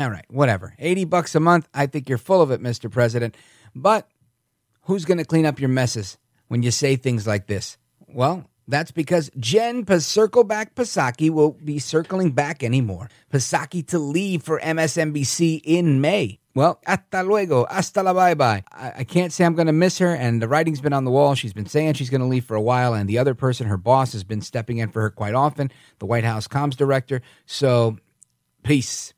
All 0.00 0.10
right, 0.10 0.24
whatever. 0.30 0.74
80 0.78 1.04
bucks 1.04 1.34
a 1.34 1.40
month. 1.40 1.68
I 1.74 1.86
think 1.86 2.08
you're 2.08 2.16
full 2.16 2.40
of 2.40 2.50
it, 2.50 2.62
Mr. 2.62 2.90
President. 2.90 3.36
But 3.74 4.08
who's 4.82 5.04
going 5.04 5.18
to 5.18 5.26
clean 5.26 5.44
up 5.44 5.60
your 5.60 5.68
messes 5.68 6.16
when 6.48 6.62
you 6.62 6.70
say 6.70 6.96
things 6.96 7.26
like 7.26 7.48
this? 7.48 7.76
Well, 8.08 8.48
that's 8.66 8.92
because 8.92 9.30
Jen 9.38 9.84
Circleback 9.84 10.72
Psaki 10.74 11.28
will 11.28 11.52
be 11.52 11.78
circling 11.78 12.30
back 12.30 12.62
anymore. 12.62 13.10
Psaki 13.30 13.86
to 13.88 13.98
leave 13.98 14.42
for 14.42 14.58
MSNBC 14.60 15.60
in 15.64 16.00
May. 16.00 16.38
Well, 16.54 16.80
hasta 16.86 17.22
luego, 17.22 17.66
hasta 17.70 18.02
la 18.02 18.14
bye 18.14 18.34
bye. 18.34 18.64
I, 18.72 18.92
I 18.98 19.04
can't 19.04 19.32
say 19.34 19.44
I'm 19.44 19.54
going 19.54 19.66
to 19.66 19.72
miss 19.72 19.98
her, 19.98 20.14
and 20.14 20.40
the 20.40 20.48
writing's 20.48 20.80
been 20.80 20.94
on 20.94 21.04
the 21.04 21.10
wall. 21.10 21.34
She's 21.34 21.52
been 21.52 21.66
saying 21.66 21.94
she's 21.94 22.10
going 22.10 22.22
to 22.22 22.26
leave 22.26 22.46
for 22.46 22.56
a 22.56 22.60
while, 22.60 22.94
and 22.94 23.08
the 23.08 23.18
other 23.18 23.34
person, 23.34 23.66
her 23.66 23.76
boss, 23.76 24.12
has 24.14 24.24
been 24.24 24.40
stepping 24.40 24.78
in 24.78 24.88
for 24.88 25.02
her 25.02 25.10
quite 25.10 25.34
often, 25.34 25.70
the 25.98 26.06
White 26.06 26.24
House 26.24 26.48
comms 26.48 26.74
director. 26.74 27.20
So, 27.46 27.98
peace. 28.64 29.12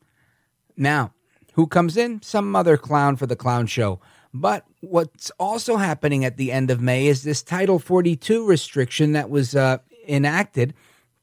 Now, 0.77 1.13
who 1.55 1.67
comes 1.67 1.97
in? 1.97 2.23
Some 2.23 2.57
other 2.57 2.77
clown 2.77 3.17
for 3.17 3.27
the 3.27 3.37
clown 3.37 3.67
show. 3.67 4.01
But 4.35 4.65
what's 4.81 5.31
also 5.39 5.77
happening 5.77 6.25
at 6.25 6.39
the 6.39 6.53
end 6.53 6.71
of 6.71 6.81
May 6.81 7.07
is 7.07 7.23
this 7.23 7.43
Title 7.43 7.79
42 7.79 8.47
restriction 8.47 9.13
that 9.13 9.29
was 9.29 9.55
uh, 9.55 9.79
enacted 10.09 10.75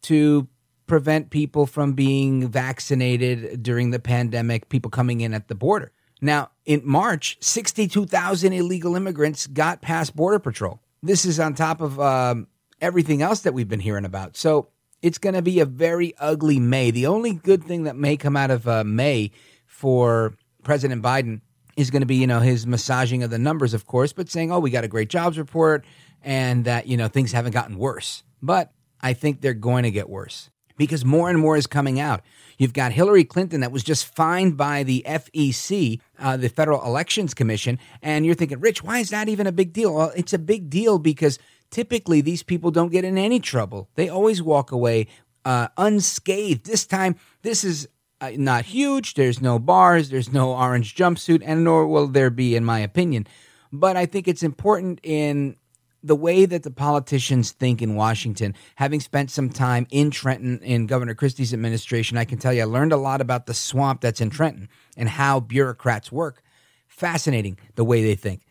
to 0.03 0.47
prevent 0.85 1.29
people 1.29 1.65
from 1.65 1.93
being 1.93 2.47
vaccinated 2.47 3.63
during 3.63 3.91
the 3.91 3.99
pandemic, 3.99 4.69
people 4.69 4.91
coming 4.91 5.21
in 5.21 5.33
at 5.33 5.47
the 5.47 5.55
border. 5.55 5.91
Now, 6.21 6.49
in 6.65 6.81
March, 6.83 7.37
62,000 7.39 8.53
illegal 8.53 8.95
immigrants 8.95 9.47
got 9.47 9.81
past 9.81 10.15
Border 10.15 10.39
Patrol. 10.39 10.81
This 11.01 11.25
is 11.25 11.39
on 11.39 11.53
top 11.53 11.79
of 11.79 11.99
um, 11.99 12.47
everything 12.81 13.21
else 13.21 13.41
that 13.41 13.53
we've 13.53 13.69
been 13.69 13.79
hearing 13.79 14.05
about. 14.05 14.35
So 14.35 14.69
it's 15.01 15.17
going 15.17 15.35
to 15.35 15.41
be 15.41 15.59
a 15.59 15.65
very 15.65 16.13
ugly 16.19 16.59
May. 16.59 16.91
The 16.91 17.07
only 17.07 17.33
good 17.33 17.63
thing 17.63 17.83
that 17.83 17.95
may 17.95 18.17
come 18.17 18.35
out 18.35 18.51
of 18.51 18.67
uh, 18.67 18.83
May 18.83 19.31
for 19.65 20.33
President 20.63 21.01
Biden 21.01 21.41
is 21.77 21.89
going 21.89 22.01
to 22.01 22.05
be, 22.05 22.15
you 22.15 22.27
know, 22.27 22.39
his 22.39 22.67
massaging 22.67 23.23
of 23.23 23.29
the 23.29 23.39
numbers, 23.39 23.73
of 23.73 23.85
course, 23.85 24.11
but 24.11 24.29
saying, 24.29 24.51
oh, 24.51 24.59
we 24.59 24.69
got 24.69 24.83
a 24.83 24.89
great 24.89 25.09
jobs 25.09 25.37
report 25.37 25.85
and 26.21 26.65
that, 26.65 26.87
you 26.87 26.97
know, 26.97 27.07
things 27.07 27.31
haven't 27.31 27.53
gotten 27.53 27.77
worse. 27.77 28.23
But 28.41 28.73
I 29.01 29.13
think 29.13 29.39
they're 29.39 29.53
going 29.53 29.83
to 29.83 29.91
get 29.91 30.09
worse 30.09 30.49
because 30.77 31.05
more 31.05 31.29
and 31.29 31.39
more 31.39 31.55
is 31.55 31.67
coming 31.67 31.99
out. 31.99 32.21
You've 32.57 32.73
got 32.73 32.91
Hillary 32.91 33.23
Clinton 33.23 33.61
that 33.61 33.71
was 33.71 33.83
just 33.83 34.13
fined 34.13 34.57
by 34.57 34.83
the 34.83 35.05
FEC, 35.07 36.01
uh, 36.17 36.35
the 36.35 36.49
Federal 36.49 36.83
Elections 36.85 37.33
Commission, 37.33 37.79
and 38.01 38.25
you're 38.25 38.35
thinking, 38.35 38.59
Rich, 38.59 38.83
why 38.83 38.99
is 38.99 39.11
that 39.11 39.29
even 39.29 39.47
a 39.47 39.51
big 39.51 39.71
deal? 39.71 39.93
Well, 39.93 40.11
it's 40.15 40.33
a 40.33 40.39
big 40.39 40.69
deal 40.69 40.99
because 40.99 41.39
typically 41.71 42.21
these 42.21 42.43
people 42.43 42.71
don't 42.71 42.91
get 42.91 43.05
in 43.05 43.17
any 43.17 43.39
trouble. 43.39 43.89
They 43.95 44.09
always 44.09 44.41
walk 44.41 44.71
away 44.71 45.07
uh, 45.45 45.69
unscathed. 45.77 46.65
This 46.65 46.85
time, 46.85 47.15
this 47.41 47.63
is 47.63 47.87
uh, 48.21 48.31
not 48.35 48.65
huge. 48.65 49.13
There's 49.13 49.41
no 49.41 49.59
bars, 49.59 50.09
there's 50.09 50.33
no 50.33 50.53
orange 50.53 50.95
jumpsuit, 50.95 51.41
and 51.45 51.63
nor 51.63 51.87
will 51.87 52.07
there 52.07 52.29
be, 52.29 52.55
in 52.55 52.65
my 52.65 52.79
opinion. 52.79 53.27
But 53.71 53.97
I 53.97 54.05
think 54.05 54.27
it's 54.27 54.43
important 54.43 54.99
in 55.03 55.55
the 56.01 56.15
way 56.15 56.45
that 56.45 56.63
the 56.63 56.71
politicians 56.71 57.51
think 57.51 57.81
in 57.81 57.95
Washington, 57.95 58.55
having 58.75 58.99
spent 58.99 59.31
some 59.31 59.49
time 59.49 59.85
in 59.91 60.11
Trenton 60.11 60.59
in 60.59 60.87
Governor 60.87 61.13
Christie's 61.13 61.53
administration, 61.53 62.17
I 62.17 62.25
can 62.25 62.37
tell 62.37 62.53
you 62.53 62.61
I 62.61 62.65
learned 62.65 62.93
a 62.93 62.97
lot 62.97 63.21
about 63.21 63.45
the 63.45 63.53
swamp 63.53 64.01
that's 64.01 64.21
in 64.21 64.29
Trenton 64.29 64.69
and 64.95 65.09
how 65.09 65.39
bureaucrats 65.39 66.11
work. 66.11 66.41
Fascinating 66.87 67.57
the 67.75 67.83
way 67.83 68.01
they 68.01 68.15
think. 68.15 68.41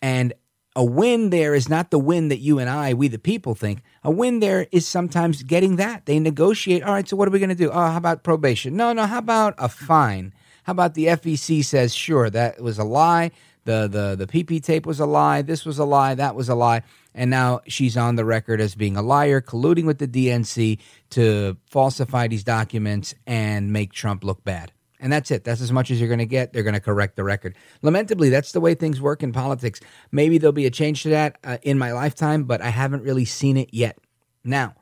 And 0.00 0.32
a 0.78 0.84
win 0.84 1.30
there 1.30 1.54
is 1.54 1.68
not 1.68 1.90
the 1.90 1.98
win 1.98 2.28
that 2.28 2.38
you 2.38 2.58
and 2.58 2.70
I, 2.70 2.94
we 2.94 3.08
the 3.08 3.18
people, 3.18 3.54
think. 3.54 3.82
A 4.04 4.10
win 4.10 4.38
there 4.38 4.68
is 4.70 4.86
sometimes 4.86 5.42
getting 5.42 5.76
that. 5.76 6.06
They 6.06 6.20
negotiate. 6.20 6.84
All 6.84 6.94
right, 6.94 7.08
so 7.08 7.16
what 7.16 7.26
are 7.26 7.32
we 7.32 7.40
going 7.40 7.48
to 7.48 7.54
do? 7.54 7.70
Oh, 7.70 7.86
how 7.88 7.96
about 7.96 8.22
probation? 8.22 8.76
No, 8.76 8.92
no, 8.92 9.06
how 9.06 9.18
about 9.18 9.54
a 9.58 9.68
fine? 9.68 10.32
How 10.62 10.70
about 10.72 10.94
the 10.94 11.06
FEC 11.06 11.64
says, 11.64 11.94
sure, 11.94 12.30
that 12.30 12.60
was 12.60 12.78
a 12.78 12.84
lie 12.84 13.32
the 13.68 13.86
the 13.86 14.24
the 14.24 14.26
PP 14.26 14.62
tape 14.62 14.86
was 14.86 14.98
a 14.98 15.04
lie, 15.04 15.42
this 15.42 15.66
was 15.66 15.78
a 15.78 15.84
lie, 15.84 16.14
that 16.14 16.34
was 16.34 16.48
a 16.48 16.54
lie, 16.54 16.82
and 17.14 17.30
now 17.30 17.60
she's 17.66 17.98
on 17.98 18.16
the 18.16 18.24
record 18.24 18.62
as 18.62 18.74
being 18.74 18.96
a 18.96 19.02
liar, 19.02 19.42
colluding 19.42 19.84
with 19.84 19.98
the 19.98 20.08
DNC 20.08 20.78
to 21.10 21.56
falsify 21.66 22.28
these 22.28 22.44
documents 22.44 23.14
and 23.26 23.70
make 23.70 23.92
Trump 23.92 24.24
look 24.24 24.42
bad. 24.42 24.72
And 25.00 25.12
that's 25.12 25.30
it. 25.30 25.44
That's 25.44 25.60
as 25.60 25.70
much 25.70 25.90
as 25.90 26.00
you're 26.00 26.08
going 26.08 26.18
to 26.18 26.26
get. 26.26 26.52
They're 26.52 26.64
going 26.64 26.74
to 26.74 26.80
correct 26.80 27.16
the 27.16 27.24
record. 27.24 27.54
Lamentably, 27.82 28.30
that's 28.30 28.52
the 28.52 28.60
way 28.60 28.74
things 28.74 29.00
work 29.00 29.22
in 29.22 29.32
politics. 29.32 29.80
Maybe 30.10 30.38
there'll 30.38 30.52
be 30.52 30.66
a 30.66 30.70
change 30.70 31.02
to 31.04 31.10
that 31.10 31.38
uh, 31.44 31.58
in 31.62 31.78
my 31.78 31.92
lifetime, 31.92 32.44
but 32.44 32.60
I 32.60 32.70
haven't 32.70 33.02
really 33.02 33.24
seen 33.24 33.56
it 33.56 33.68
yet. 33.72 33.98
Now, 34.42 34.74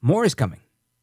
more 0.00 0.24
is 0.24 0.34
coming. 0.34 0.60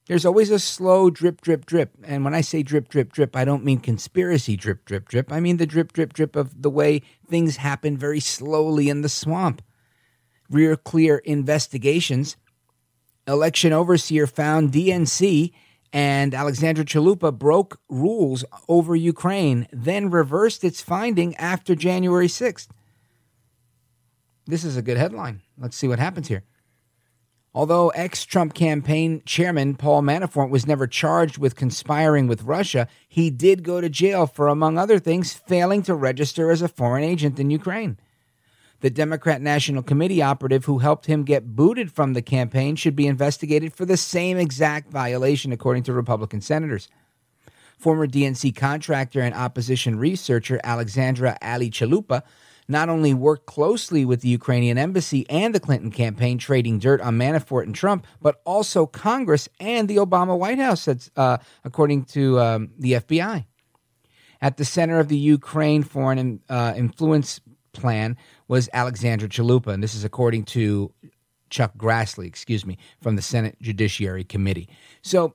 There's 0.07 0.25
always 0.25 0.49
a 0.49 0.57
slow 0.57 1.11
drip, 1.11 1.39
drip, 1.41 1.67
drip. 1.67 1.91
And 2.03 2.25
when 2.25 2.33
I 2.33 2.41
say 2.41 2.63
drip, 2.63 2.89
drip, 2.89 3.13
drip, 3.13 3.35
I 3.35 3.45
don't 3.45 3.63
mean 3.63 3.79
conspiracy 3.79 4.57
drip, 4.57 4.83
drip, 4.85 5.07
drip. 5.07 5.31
I 5.31 5.39
mean 5.39 5.57
the 5.57 5.67
drip, 5.67 5.93
drip, 5.93 6.13
drip 6.13 6.35
of 6.35 6.63
the 6.63 6.69
way 6.71 7.03
things 7.27 7.57
happen 7.57 7.95
very 7.95 8.19
slowly 8.19 8.89
in 8.89 9.01
the 9.01 9.09
swamp. 9.09 9.61
RealClearInvestigations. 10.51 12.37
Election 13.27 13.71
overseer 13.71 14.25
found 14.25 14.71
DNC 14.71 15.53
and 15.91 16.33
Alexandra 16.33 16.85
Chalupa 16.85 17.37
broke 17.37 17.79
rules 17.89 18.45
over 18.67 18.95
Ukraine, 18.95 19.67
then 19.71 20.09
reversed 20.09 20.63
its 20.63 20.81
finding 20.81 21.35
after 21.35 21.75
January 21.75 22.27
6th. 22.27 22.67
This 24.45 24.63
is 24.63 24.77
a 24.77 24.81
good 24.81 24.97
headline. 24.97 25.41
Let's 25.57 25.77
see 25.77 25.87
what 25.87 25.99
happens 25.99 26.27
here. 26.27 26.43
Although 27.53 27.89
ex 27.89 28.25
Trump 28.25 28.53
campaign 28.53 29.23
chairman 29.25 29.75
Paul 29.75 30.03
Manafort 30.03 30.49
was 30.49 30.67
never 30.67 30.85
charged 30.85 31.39
with 31.39 31.55
conspiring 31.55 32.27
with 32.27 32.43
Russia, 32.43 32.87
he 33.07 33.29
did 33.31 33.63
go 33.63 33.81
to 33.81 33.89
jail 33.89 34.27
for, 34.27 34.47
among 34.47 34.77
other 34.77 34.99
things, 34.99 35.33
failing 35.33 35.81
to 35.83 35.95
register 35.95 36.51
as 36.51 36.61
a 36.61 36.67
foreign 36.67 37.03
agent 37.03 37.39
in 37.39 37.49
Ukraine. 37.49 37.97
The 38.81 38.89
Democrat 38.89 39.41
National 39.41 39.83
Committee 39.83 40.21
operative 40.21 40.65
who 40.65 40.77
helped 40.77 41.05
him 41.05 41.23
get 41.23 41.55
booted 41.55 41.91
from 41.91 42.13
the 42.13 42.21
campaign 42.21 42.77
should 42.77 42.95
be 42.95 43.07
investigated 43.07 43.73
for 43.73 43.85
the 43.85 43.97
same 43.97 44.37
exact 44.37 44.89
violation, 44.89 45.51
according 45.51 45.83
to 45.83 45.93
Republican 45.93 46.39
senators. 46.39 46.87
Former 47.77 48.07
DNC 48.07 48.55
contractor 48.55 49.21
and 49.21 49.35
opposition 49.35 49.97
researcher 49.97 50.59
Alexandra 50.63 51.37
Ali 51.41 51.69
Chalupa 51.69 52.23
not 52.69 52.87
only 52.87 53.13
worked 53.13 53.47
closely 53.47 54.05
with 54.05 54.21
the 54.21 54.29
Ukrainian 54.29 54.77
embassy 54.77 55.25
and 55.29 55.53
the 55.55 55.59
Clinton 55.59 55.91
campaign, 55.91 56.37
trading 56.37 56.77
dirt 56.77 57.01
on 57.01 57.17
Manafort 57.17 57.63
and 57.63 57.73
Trump, 57.73 58.05
but 58.21 58.41
also 58.45 58.85
Congress 58.85 59.49
and 59.59 59.87
the 59.87 59.97
Obama 59.97 60.37
White 60.37 60.59
House, 60.59 60.87
uh, 60.87 61.37
according 61.65 62.05
to 62.05 62.39
um, 62.39 62.69
the 62.77 62.93
FBI. 62.93 63.45
At 64.41 64.57
the 64.57 64.65
center 64.65 64.99
of 64.99 65.09
the 65.09 65.17
Ukraine 65.17 65.83
foreign 65.83 66.41
uh, 66.47 66.73
influence 66.77 67.41
plan 67.73 68.17
was 68.47 68.69
Alexandra 68.73 69.27
Chalupa, 69.29 69.67
and 69.67 69.83
this 69.83 69.95
is 69.95 70.03
according 70.03 70.45
to 70.45 70.91
Chuck 71.49 71.73
Grassley, 71.77 72.25
excuse 72.25 72.65
me, 72.65 72.77
from 73.01 73.15
the 73.15 73.21
Senate 73.21 73.57
Judiciary 73.61 74.23
Committee. 74.23 74.69
So, 75.01 75.33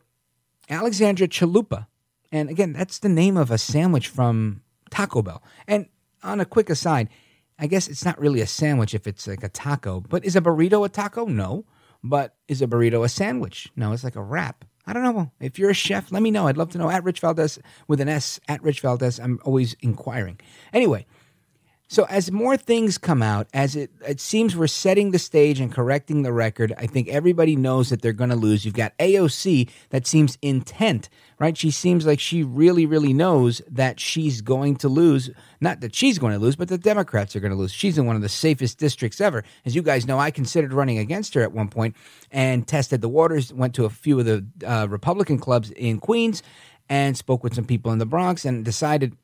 Alexandra 0.70 1.28
Chalupa, 1.28 1.86
and 2.32 2.48
again, 2.48 2.72
that's 2.72 2.98
the 2.98 3.08
name 3.08 3.36
of 3.36 3.50
a 3.50 3.58
sandwich 3.58 4.08
from 4.08 4.62
Taco 4.90 5.22
Bell. 5.22 5.42
And 5.66 5.86
on 6.22 6.40
a 6.40 6.44
quick 6.44 6.70
aside, 6.70 7.08
I 7.58 7.66
guess 7.66 7.88
it's 7.88 8.04
not 8.04 8.20
really 8.20 8.40
a 8.40 8.46
sandwich 8.46 8.94
if 8.94 9.06
it's 9.06 9.26
like 9.26 9.44
a 9.44 9.48
taco. 9.48 10.00
But 10.00 10.24
is 10.24 10.36
a 10.36 10.40
burrito 10.40 10.84
a 10.84 10.88
taco? 10.88 11.26
No. 11.26 11.64
But 12.02 12.34
is 12.48 12.60
a 12.60 12.66
burrito 12.66 13.04
a 13.04 13.08
sandwich? 13.08 13.70
No, 13.76 13.92
it's 13.92 14.04
like 14.04 14.16
a 14.16 14.22
wrap. 14.22 14.64
I 14.86 14.92
don't 14.92 15.02
know. 15.02 15.30
If 15.40 15.58
you're 15.58 15.70
a 15.70 15.74
chef, 15.74 16.12
let 16.12 16.22
me 16.22 16.30
know. 16.30 16.46
I'd 16.46 16.58
love 16.58 16.70
to 16.70 16.78
know. 16.78 16.90
At 16.90 17.04
Rich 17.04 17.20
Valdez 17.20 17.58
with 17.88 18.00
an 18.00 18.08
S, 18.08 18.38
at 18.48 18.62
Rich 18.62 18.80
Valdez. 18.80 19.18
I'm 19.18 19.40
always 19.44 19.74
inquiring. 19.80 20.38
Anyway, 20.72 21.06
so 21.88 22.04
as 22.04 22.32
more 22.32 22.56
things 22.56 22.96
come 22.96 23.22
out, 23.22 23.46
as 23.52 23.76
it 23.76 23.90
it 24.06 24.18
seems 24.18 24.56
we're 24.56 24.66
setting 24.66 25.10
the 25.10 25.18
stage 25.18 25.60
and 25.60 25.70
correcting 25.72 26.22
the 26.22 26.32
record, 26.32 26.72
I 26.78 26.86
think 26.86 27.08
everybody 27.08 27.56
knows 27.56 27.90
that 27.90 28.00
they're 28.00 28.14
going 28.14 28.30
to 28.30 28.36
lose. 28.36 28.64
You've 28.64 28.74
got 28.74 28.96
AOC 28.98 29.68
that 29.90 30.06
seems 30.06 30.38
intent, 30.40 31.10
right? 31.38 31.56
She 31.56 31.70
seems 31.70 32.06
like 32.06 32.20
she 32.20 32.42
really, 32.42 32.86
really 32.86 33.12
knows 33.12 33.60
that 33.70 34.00
she's 34.00 34.40
going 34.40 34.76
to 34.76 34.88
lose. 34.88 35.30
Not 35.60 35.80
that 35.80 35.94
she's 35.94 36.18
going 36.18 36.32
to 36.32 36.38
lose, 36.38 36.56
but 36.56 36.68
the 36.68 36.78
Democrats 36.78 37.36
are 37.36 37.40
going 37.40 37.52
to 37.52 37.58
lose. 37.58 37.72
She's 37.72 37.98
in 37.98 38.06
one 38.06 38.16
of 38.16 38.22
the 38.22 38.30
safest 38.30 38.78
districts 38.78 39.20
ever. 39.20 39.44
As 39.66 39.74
you 39.74 39.82
guys 39.82 40.06
know, 40.06 40.18
I 40.18 40.30
considered 40.30 40.72
running 40.72 40.98
against 40.98 41.34
her 41.34 41.42
at 41.42 41.52
one 41.52 41.68
point 41.68 41.96
and 42.30 42.66
tested 42.66 43.02
the 43.02 43.08
waters. 43.10 43.52
Went 43.52 43.74
to 43.74 43.84
a 43.84 43.90
few 43.90 44.18
of 44.18 44.24
the 44.24 44.46
uh, 44.66 44.86
Republican 44.88 45.38
clubs 45.38 45.70
in 45.72 46.00
Queens 46.00 46.42
and 46.88 47.16
spoke 47.16 47.42
with 47.42 47.54
some 47.54 47.64
people 47.64 47.92
in 47.92 47.98
the 47.98 48.06
Bronx 48.06 48.44
and 48.44 48.64
decided 48.64 49.16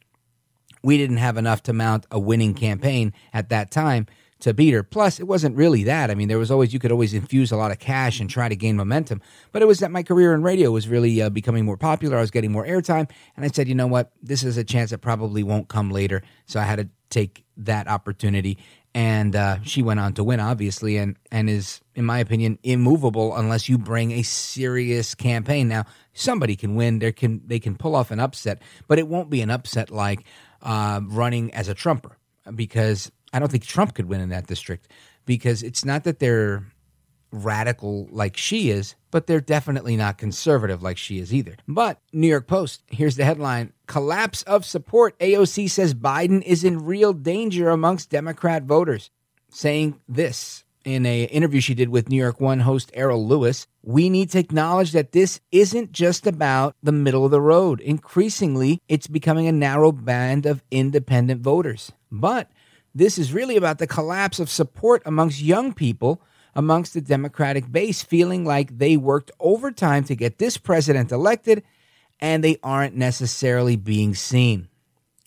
we 0.83 0.97
didn't 0.97 1.19
have 1.19 1.37
enough 1.37 1.63
to 1.65 1.73
mount 1.73 2.07
a 2.11 2.19
winning 2.19 2.55
campaign 2.55 3.13
at 3.33 3.49
that 3.51 3.71
time 3.71 4.07
to 4.41 4.55
beat 4.55 4.73
her. 4.73 4.83
Plus, 4.83 5.21
it 5.21 5.27
wasn't 5.27 5.57
really 5.57 5.85
that. 5.85 6.11
I 6.11 6.15
mean, 6.15 6.29
there 6.29 6.39
was 6.39 6.51
always, 6.51 6.73
you 6.73 6.79
could 6.79 6.93
always 6.93 7.15
infuse 7.15 7.53
a 7.53 7.57
lot 7.57 7.71
of 7.71 7.79
cash 7.79 8.21
and 8.21 8.29
try 8.29 8.49
to 8.49 8.57
gain 8.57 8.77
momentum. 8.77 9.21
But 9.53 9.63
it 9.63 9.67
was 9.67 9.81
that 9.81 9.91
my 9.91 10.03
career 10.03 10.35
in 10.35 10.43
radio 10.43 10.71
was 10.71 10.89
really 10.89 11.21
uh, 11.21 11.31
becoming 11.31 11.65
more 11.65 11.77
popular. 11.77 12.17
I 12.17 12.21
was 12.21 12.31
getting 12.31 12.53
more 12.53 12.67
airtime. 12.67 13.11
And 13.37 13.45
I 13.45 13.49
said, 13.49 13.69
you 13.69 13.75
know 13.75 13.87
what? 13.87 14.13
This 14.23 14.43
is 14.43 14.57
a 14.57 14.65
chance 14.65 14.91
that 14.91 14.99
probably 14.99 15.43
won't 15.43 15.69
come 15.69 15.91
later. 15.91 16.23
So 16.47 16.59
I 16.59 16.65
had 16.65 16.77
to 16.77 16.89
take 17.11 17.45
that 17.59 17.87
opportunity. 17.87 18.59
And 18.93 19.37
uh, 19.37 19.63
she 19.63 19.83
went 19.83 20.01
on 20.01 20.15
to 20.15 20.25
win, 20.25 20.41
obviously, 20.41 20.97
and, 20.97 21.17
and 21.31 21.49
is, 21.49 21.81
in 21.95 22.05
my 22.05 22.19
opinion, 22.19 22.59
immovable 22.65 23.37
unless 23.37 23.69
you 23.69 23.79
bring 23.79 24.11
a 24.11 24.23
serious 24.23 25.15
campaign. 25.15 25.69
Now, 25.69 25.85
somebody 26.13 26.57
can 26.57 26.75
win. 26.75 26.99
There 26.99 27.13
can 27.13 27.41
they 27.47 27.61
can 27.61 27.77
pull 27.77 27.95
off 27.95 28.11
an 28.11 28.19
upset, 28.19 28.61
but 28.89 28.99
it 28.99 29.07
won't 29.07 29.31
be 29.31 29.43
an 29.43 29.51
upset 29.51 29.91
like 29.91 30.25
uh, 30.63 31.01
running 31.05 31.53
as 31.55 31.69
a 31.69 31.75
Trumper 31.75 32.17
because 32.55 33.11
I 33.33 33.39
don't 33.39 33.51
think 33.51 33.65
Trump 33.65 33.95
could 33.95 34.07
win 34.07 34.21
in 34.21 34.31
that 34.31 34.47
district 34.47 34.89
because 35.27 35.63
it's 35.63 35.85
not 35.85 36.05
that 36.05 36.19
they're 36.19 36.65
radical 37.33 38.09
like 38.11 38.37
she 38.37 38.71
is, 38.71 38.97
but 39.11 39.27
they're 39.27 39.41
definitely 39.41 39.97
not 39.97 40.19
conservative 40.19 40.83
like 40.83 40.99
she 40.99 41.19
is 41.19 41.33
either. 41.33 41.57
But 41.69 42.01
New 42.13 42.27
York 42.27 42.47
Post, 42.47 42.83
here's 42.89 43.17
the 43.17 43.25
headline 43.25 43.73
Collapse 43.87 44.43
of 44.43 44.65
support. 44.65 45.19
AOC 45.19 45.71
says 45.71 45.95
Biden 45.95 46.43
is 46.43 46.65
in 46.65 46.85
real 46.85 47.13
danger 47.13 47.71
amongst 47.71 48.11
Democrat 48.11 48.65
voters. 48.65 49.11
Saying 49.53 50.01
this 50.09 50.65
in 50.85 51.07
a 51.07 51.25
interview 51.25 51.61
she 51.61 51.75
did 51.75 51.89
with 51.89 52.09
New 52.09 52.17
York 52.17 52.41
One 52.41 52.61
host 52.61 52.91
Errol 52.95 53.27
Louis, 53.27 53.67
we 53.83 54.09
need 54.09 54.31
to 54.31 54.39
acknowledge 54.39 54.93
that 54.93 55.13
this 55.13 55.41
isn't 55.53 55.93
just 55.93 56.27
about 56.27 56.75
the 56.83 56.93
middle 56.93 57.25
of 57.25 57.31
the 57.31 57.41
road. 57.41 57.81
Increasingly, 57.81 58.81
it's 58.89 59.07
becoming 59.07 59.47
a 59.47 59.53
narrow 59.53 59.93
band 59.93 60.47
of 60.47 60.63
independent 60.71 61.43
voters. 61.43 61.93
But 62.11 62.51
this 62.95 63.19
is 63.19 63.33
really 63.33 63.57
about 63.57 63.79
the 63.79 63.87
collapse 63.87 64.41
of 64.41 64.51
support 64.51 65.03
amongst 65.05 65.41
young 65.41 65.73
people 65.73 66.23
amongst 66.55 66.95
the 66.95 67.01
Democratic 67.01 67.71
base, 67.71 68.03
feeling 68.03 68.45
like 68.45 68.79
they 68.79 68.97
worked 68.97 69.31
overtime 69.41 70.05
to 70.05 70.17
get 70.17 70.39
this 70.39 70.57
president 70.57 71.13
elected 71.13 71.63
and 72.21 72.45
they 72.45 72.59
aren't 72.63 72.97
necessarily 72.97 73.77
being 73.77 74.15
seen. 74.15 74.69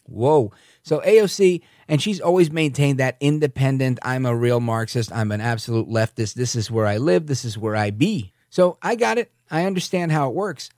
Whoa. 0.06 0.52
So 0.84 1.00
AOC, 1.00 1.62
and 1.88 2.02
she's 2.02 2.20
always 2.20 2.52
maintained 2.52 3.00
that 3.00 3.18
independent, 3.20 4.00
I'm 4.04 4.26
a 4.26 4.36
real 4.36 4.60
Marxist, 4.60 5.12
I'm 5.12 5.32
an 5.32 5.42
absolute 5.42 5.88
leftist, 5.88 6.34
this 6.34 6.56
is 6.56 6.72
where 6.72 6.86
I 6.86 6.98
live, 6.98 7.28
this 7.28 7.46
is 7.46 7.58
where 7.58 7.76
I 7.76 7.92
be. 7.92 8.34
So 8.50 8.78
I 8.82 8.96
got 8.96 9.18
it. 9.18 9.32
I 9.50 9.66
understand 9.66 10.12
how 10.12 10.30
it 10.30 10.36
works. 10.36 10.70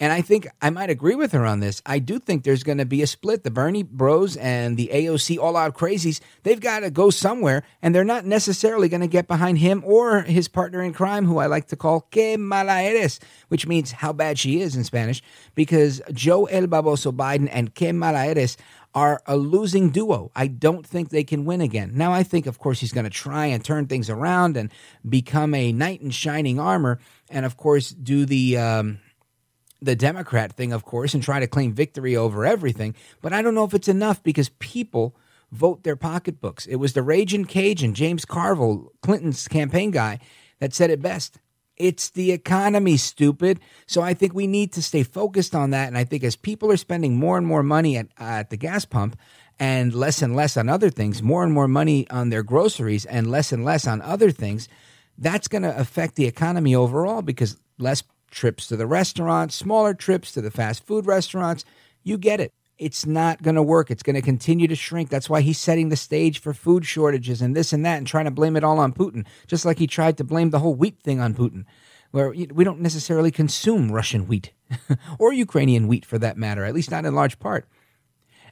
And 0.00 0.12
I 0.12 0.22
think 0.22 0.48
I 0.60 0.70
might 0.70 0.90
agree 0.90 1.14
with 1.14 1.30
her 1.32 1.46
on 1.46 1.60
this. 1.60 1.80
I 1.86 2.00
do 2.00 2.18
think 2.18 2.42
there's 2.42 2.64
going 2.64 2.78
to 2.78 2.84
be 2.84 3.02
a 3.02 3.06
split. 3.06 3.44
The 3.44 3.50
Bernie 3.50 3.84
bros 3.84 4.36
and 4.36 4.76
the 4.76 4.90
AOC 4.92 5.38
all 5.38 5.56
out 5.56 5.76
crazies, 5.76 6.20
they've 6.42 6.60
got 6.60 6.80
to 6.80 6.90
go 6.90 7.10
somewhere, 7.10 7.62
and 7.80 7.94
they're 7.94 8.02
not 8.02 8.26
necessarily 8.26 8.88
going 8.88 9.02
to 9.02 9.06
get 9.06 9.28
behind 9.28 9.58
him 9.58 9.84
or 9.86 10.22
his 10.22 10.48
partner 10.48 10.82
in 10.82 10.92
crime, 10.92 11.26
who 11.26 11.38
I 11.38 11.46
like 11.46 11.68
to 11.68 11.76
call 11.76 12.00
Que 12.10 12.36
mala 12.36 12.82
eres, 12.82 13.20
which 13.48 13.68
means 13.68 13.92
how 13.92 14.12
bad 14.12 14.36
she 14.36 14.60
is 14.60 14.74
in 14.74 14.82
Spanish, 14.82 15.22
because 15.54 16.02
Joe 16.12 16.46
El 16.46 16.66
Baboso 16.66 17.12
Biden 17.12 17.48
and 17.52 17.72
Que 17.72 17.92
mala 17.92 18.26
eres 18.26 18.56
are 18.94 19.20
a 19.26 19.36
losing 19.36 19.90
duo. 19.90 20.30
I 20.36 20.46
don't 20.46 20.86
think 20.86 21.08
they 21.08 21.24
can 21.24 21.44
win 21.44 21.60
again. 21.60 21.92
Now, 21.94 22.12
I 22.12 22.22
think, 22.22 22.46
of 22.46 22.58
course, 22.58 22.80
he's 22.80 22.92
going 22.92 23.04
to 23.04 23.10
try 23.10 23.46
and 23.46 23.64
turn 23.64 23.86
things 23.86 24.08
around 24.08 24.56
and 24.56 24.70
become 25.08 25.54
a 25.54 25.72
knight 25.72 26.00
in 26.00 26.10
shining 26.10 26.60
armor, 26.60 27.00
and 27.28 27.44
of 27.44 27.56
course, 27.56 27.90
do 27.90 28.24
the. 28.26 28.58
Um, 28.58 29.00
the 29.82 29.94
Democrat 29.94 30.50
thing, 30.50 30.72
of 30.72 30.82
course, 30.82 31.12
and 31.12 31.22
try 31.22 31.40
to 31.40 31.46
claim 31.46 31.74
victory 31.74 32.16
over 32.16 32.46
everything. 32.46 32.94
But 33.20 33.34
I 33.34 33.42
don't 33.42 33.54
know 33.54 33.64
if 33.64 33.74
it's 33.74 33.88
enough 33.88 34.22
because 34.22 34.48
people 34.48 35.14
vote 35.52 35.82
their 35.82 35.96
pocketbooks. 35.96 36.64
It 36.64 36.76
was 36.76 36.94
the 36.94 37.02
Raging 37.02 37.44
Cajun, 37.44 37.92
James 37.92 38.24
Carville, 38.24 38.92
Clinton's 39.02 39.46
campaign 39.46 39.90
guy, 39.90 40.20
that 40.58 40.72
said 40.72 40.90
it 40.90 41.02
best. 41.02 41.38
It's 41.76 42.10
the 42.10 42.32
economy, 42.32 42.96
stupid. 42.96 43.60
So 43.86 44.00
I 44.00 44.14
think 44.14 44.32
we 44.32 44.46
need 44.46 44.72
to 44.72 44.82
stay 44.82 45.02
focused 45.02 45.54
on 45.54 45.70
that. 45.70 45.88
And 45.88 45.98
I 45.98 46.04
think 46.04 46.22
as 46.24 46.36
people 46.36 46.70
are 46.70 46.76
spending 46.76 47.16
more 47.16 47.36
and 47.36 47.46
more 47.46 47.62
money 47.62 47.96
at, 47.96 48.06
uh, 48.20 48.24
at 48.24 48.50
the 48.50 48.56
gas 48.56 48.84
pump 48.84 49.16
and 49.58 49.94
less 49.94 50.22
and 50.22 50.36
less 50.36 50.56
on 50.56 50.68
other 50.68 50.90
things, 50.90 51.22
more 51.22 51.42
and 51.42 51.52
more 51.52 51.68
money 51.68 52.08
on 52.10 52.30
their 52.30 52.42
groceries 52.42 53.04
and 53.06 53.30
less 53.30 53.52
and 53.52 53.64
less 53.64 53.86
on 53.86 54.00
other 54.02 54.30
things, 54.30 54.68
that's 55.18 55.48
going 55.48 55.62
to 55.62 55.78
affect 55.78 56.16
the 56.16 56.26
economy 56.26 56.74
overall 56.74 57.22
because 57.22 57.56
less 57.78 58.02
trips 58.30 58.66
to 58.68 58.76
the 58.76 58.86
restaurants, 58.86 59.54
smaller 59.54 59.94
trips 59.94 60.32
to 60.32 60.40
the 60.40 60.50
fast 60.50 60.84
food 60.84 61.06
restaurants. 61.06 61.64
You 62.02 62.18
get 62.18 62.40
it. 62.40 62.52
It's 62.78 63.06
not 63.06 63.42
going 63.42 63.54
to 63.54 63.62
work. 63.62 63.90
It's 63.90 64.02
going 64.02 64.16
to 64.16 64.22
continue 64.22 64.66
to 64.66 64.74
shrink. 64.74 65.08
That's 65.08 65.30
why 65.30 65.42
he's 65.42 65.58
setting 65.58 65.90
the 65.90 65.96
stage 65.96 66.40
for 66.40 66.52
food 66.52 66.84
shortages 66.84 67.40
and 67.40 67.54
this 67.54 67.72
and 67.72 67.84
that 67.86 67.98
and 67.98 68.06
trying 68.06 68.24
to 68.24 68.30
blame 68.30 68.56
it 68.56 68.64
all 68.64 68.78
on 68.80 68.92
Putin, 68.92 69.24
just 69.46 69.64
like 69.64 69.78
he 69.78 69.86
tried 69.86 70.16
to 70.18 70.24
blame 70.24 70.50
the 70.50 70.58
whole 70.58 70.74
wheat 70.74 70.98
thing 71.00 71.20
on 71.20 71.34
Putin, 71.34 71.64
where 72.10 72.30
we 72.30 72.64
don't 72.64 72.80
necessarily 72.80 73.30
consume 73.30 73.92
Russian 73.92 74.26
wheat 74.26 74.52
or 75.18 75.32
Ukrainian 75.32 75.86
wheat 75.86 76.04
for 76.04 76.18
that 76.18 76.36
matter, 76.36 76.64
at 76.64 76.74
least 76.74 76.90
not 76.90 77.04
in 77.04 77.14
large 77.14 77.38
part. 77.38 77.68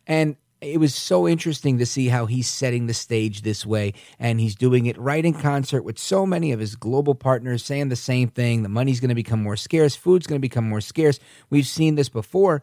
And 0.07 0.37
it 0.63 0.79
was 0.79 0.95
so 0.95 1.27
interesting 1.27 1.79
to 1.79 1.87
see 1.87 2.09
how 2.09 2.27
he's 2.27 2.49
setting 2.49 2.87
the 2.87 2.95
stage 2.95 3.43
this 3.43 3.67
way 3.67 3.93
and 4.19 4.39
he's 4.39 4.55
doing 4.55 4.87
it 4.87 4.97
right 4.97 5.25
in 5.25 5.35
concert 5.35 5.83
with 5.83 5.99
so 5.99 6.25
many 6.25 6.53
of 6.53 6.61
his 6.61 6.77
global 6.77 7.15
partners 7.15 7.65
saying 7.65 7.89
the 7.89 7.97
same 7.97 8.29
thing 8.29 8.63
the 8.63 8.69
money's 8.69 9.01
going 9.01 9.09
to 9.09 9.15
become 9.15 9.43
more 9.43 9.57
scarce 9.57 9.97
food's 9.97 10.27
going 10.27 10.39
to 10.39 10.43
become 10.43 10.69
more 10.69 10.81
scarce 10.81 11.19
we've 11.51 11.67
seen 11.67 11.97
this 11.97 12.09
before 12.09 12.63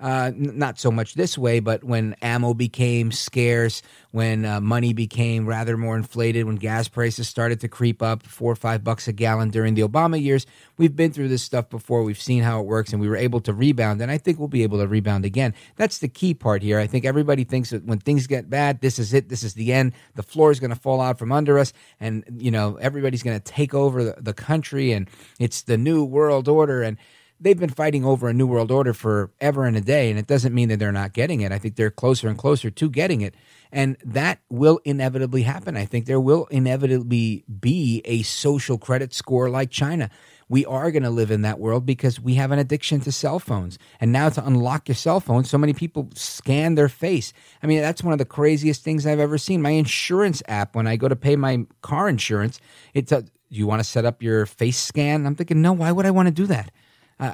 uh, 0.00 0.32
not 0.34 0.78
so 0.78 0.90
much 0.90 1.14
this 1.14 1.38
way, 1.38 1.60
but 1.60 1.84
when 1.84 2.14
ammo 2.20 2.52
became 2.52 3.12
scarce, 3.12 3.80
when 4.10 4.44
uh, 4.44 4.60
money 4.60 4.92
became 4.92 5.46
rather 5.46 5.76
more 5.76 5.96
inflated, 5.96 6.46
when 6.46 6.56
gas 6.56 6.88
prices 6.88 7.28
started 7.28 7.60
to 7.60 7.68
creep 7.68 8.02
up 8.02 8.24
four 8.24 8.50
or 8.50 8.56
five 8.56 8.82
bucks 8.82 9.06
a 9.06 9.12
gallon 9.12 9.50
during 9.50 9.74
the 9.74 9.82
Obama 9.82 10.20
years, 10.20 10.46
we've 10.76 10.96
been 10.96 11.12
through 11.12 11.28
this 11.28 11.42
stuff 11.42 11.70
before. 11.70 12.02
We've 12.02 12.20
seen 12.20 12.42
how 12.42 12.60
it 12.60 12.66
works, 12.66 12.92
and 12.92 13.00
we 13.00 13.08
were 13.08 13.16
able 13.16 13.40
to 13.42 13.52
rebound. 13.52 14.00
And 14.02 14.10
I 14.10 14.18
think 14.18 14.38
we'll 14.38 14.48
be 14.48 14.64
able 14.64 14.78
to 14.78 14.88
rebound 14.88 15.24
again. 15.24 15.54
That's 15.76 15.98
the 15.98 16.08
key 16.08 16.34
part 16.34 16.62
here. 16.62 16.80
I 16.80 16.88
think 16.88 17.04
everybody 17.04 17.44
thinks 17.44 17.70
that 17.70 17.84
when 17.84 17.98
things 18.00 18.26
get 18.26 18.50
bad, 18.50 18.80
this 18.80 18.98
is 18.98 19.14
it. 19.14 19.28
This 19.28 19.44
is 19.44 19.54
the 19.54 19.72
end. 19.72 19.92
The 20.16 20.24
floor 20.24 20.50
is 20.50 20.58
going 20.58 20.70
to 20.70 20.76
fall 20.76 21.00
out 21.00 21.18
from 21.18 21.30
under 21.30 21.58
us, 21.58 21.72
and 22.00 22.24
you 22.36 22.50
know 22.50 22.76
everybody's 22.80 23.22
going 23.22 23.38
to 23.38 23.44
take 23.44 23.74
over 23.74 24.02
the, 24.02 24.16
the 24.18 24.34
country, 24.34 24.90
and 24.90 25.08
it's 25.38 25.62
the 25.62 25.78
new 25.78 26.04
world 26.04 26.48
order. 26.48 26.82
And 26.82 26.98
they've 27.44 27.58
been 27.58 27.68
fighting 27.68 28.04
over 28.04 28.28
a 28.28 28.32
new 28.32 28.46
world 28.46 28.70
order 28.70 28.94
for 28.94 29.30
ever 29.40 29.66
and 29.66 29.76
a 29.76 29.80
day, 29.80 30.10
and 30.10 30.18
it 30.18 30.26
doesn't 30.26 30.54
mean 30.54 30.70
that 30.70 30.78
they're 30.78 30.90
not 30.90 31.12
getting 31.12 31.42
it. 31.42 31.52
I 31.52 31.58
think 31.58 31.76
they're 31.76 31.90
closer 31.90 32.26
and 32.28 32.38
closer 32.38 32.70
to 32.70 32.90
getting 32.90 33.20
it, 33.20 33.34
and 33.70 33.96
that 34.04 34.40
will 34.48 34.80
inevitably 34.84 35.42
happen. 35.42 35.76
I 35.76 35.84
think 35.84 36.06
there 36.06 36.20
will 36.20 36.46
inevitably 36.46 37.44
be 37.60 38.02
a 38.06 38.22
social 38.22 38.78
credit 38.78 39.12
score 39.12 39.50
like 39.50 39.70
China. 39.70 40.10
We 40.48 40.66
are 40.66 40.90
going 40.90 41.02
to 41.04 41.10
live 41.10 41.30
in 41.30 41.42
that 41.42 41.58
world 41.58 41.86
because 41.86 42.20
we 42.20 42.34
have 42.34 42.50
an 42.50 42.58
addiction 42.58 43.00
to 43.00 43.12
cell 43.12 43.38
phones. 43.38 43.78
And 44.00 44.12
now 44.12 44.28
to 44.28 44.46
unlock 44.46 44.88
your 44.88 44.94
cell 44.94 45.20
phone, 45.20 45.44
so 45.44 45.56
many 45.56 45.72
people 45.72 46.10
scan 46.14 46.74
their 46.74 46.88
face. 46.88 47.32
I 47.62 47.66
mean, 47.66 47.80
that's 47.80 48.02
one 48.02 48.12
of 48.12 48.18
the 48.18 48.26
craziest 48.26 48.82
things 48.82 49.06
I've 49.06 49.20
ever 49.20 49.38
seen. 49.38 49.62
My 49.62 49.70
insurance 49.70 50.42
app, 50.46 50.74
when 50.74 50.86
I 50.86 50.96
go 50.96 51.08
to 51.08 51.16
pay 51.16 51.36
my 51.36 51.66
car 51.80 52.08
insurance, 52.08 52.60
it's 52.92 53.10
a, 53.10 53.22
do 53.22 53.30
you 53.48 53.66
want 53.66 53.80
to 53.80 53.84
set 53.84 54.04
up 54.04 54.22
your 54.22 54.46
face 54.46 54.78
scan? 54.78 55.26
I'm 55.26 55.34
thinking, 55.34 55.62
no, 55.62 55.72
why 55.72 55.92
would 55.92 56.06
I 56.06 56.10
want 56.10 56.28
to 56.28 56.34
do 56.34 56.46
that? 56.46 56.70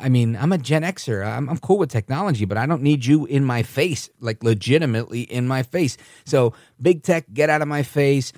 I 0.02 0.08
mean, 0.08 0.36
I'm 0.36 0.52
a 0.52 0.58
Gen 0.58 0.82
Xer. 0.82 1.26
I'm, 1.26 1.48
I'm, 1.48 1.58
cool 1.58 1.78
with 1.78 1.90
technology, 1.90 2.44
but 2.44 2.58
I 2.58 2.66
don't 2.66 2.82
need 2.82 3.04
you 3.04 3.26
in 3.26 3.44
my 3.44 3.62
face, 3.62 4.10
like 4.20 4.42
legitimately 4.42 5.22
in 5.22 5.48
my 5.48 5.62
face. 5.62 5.96
So, 6.24 6.54
big 6.80 7.02
tech, 7.02 7.26
get 7.32 7.50
out 7.50 7.62
of 7.62 7.68
my 7.68 7.82
face. 7.82 8.32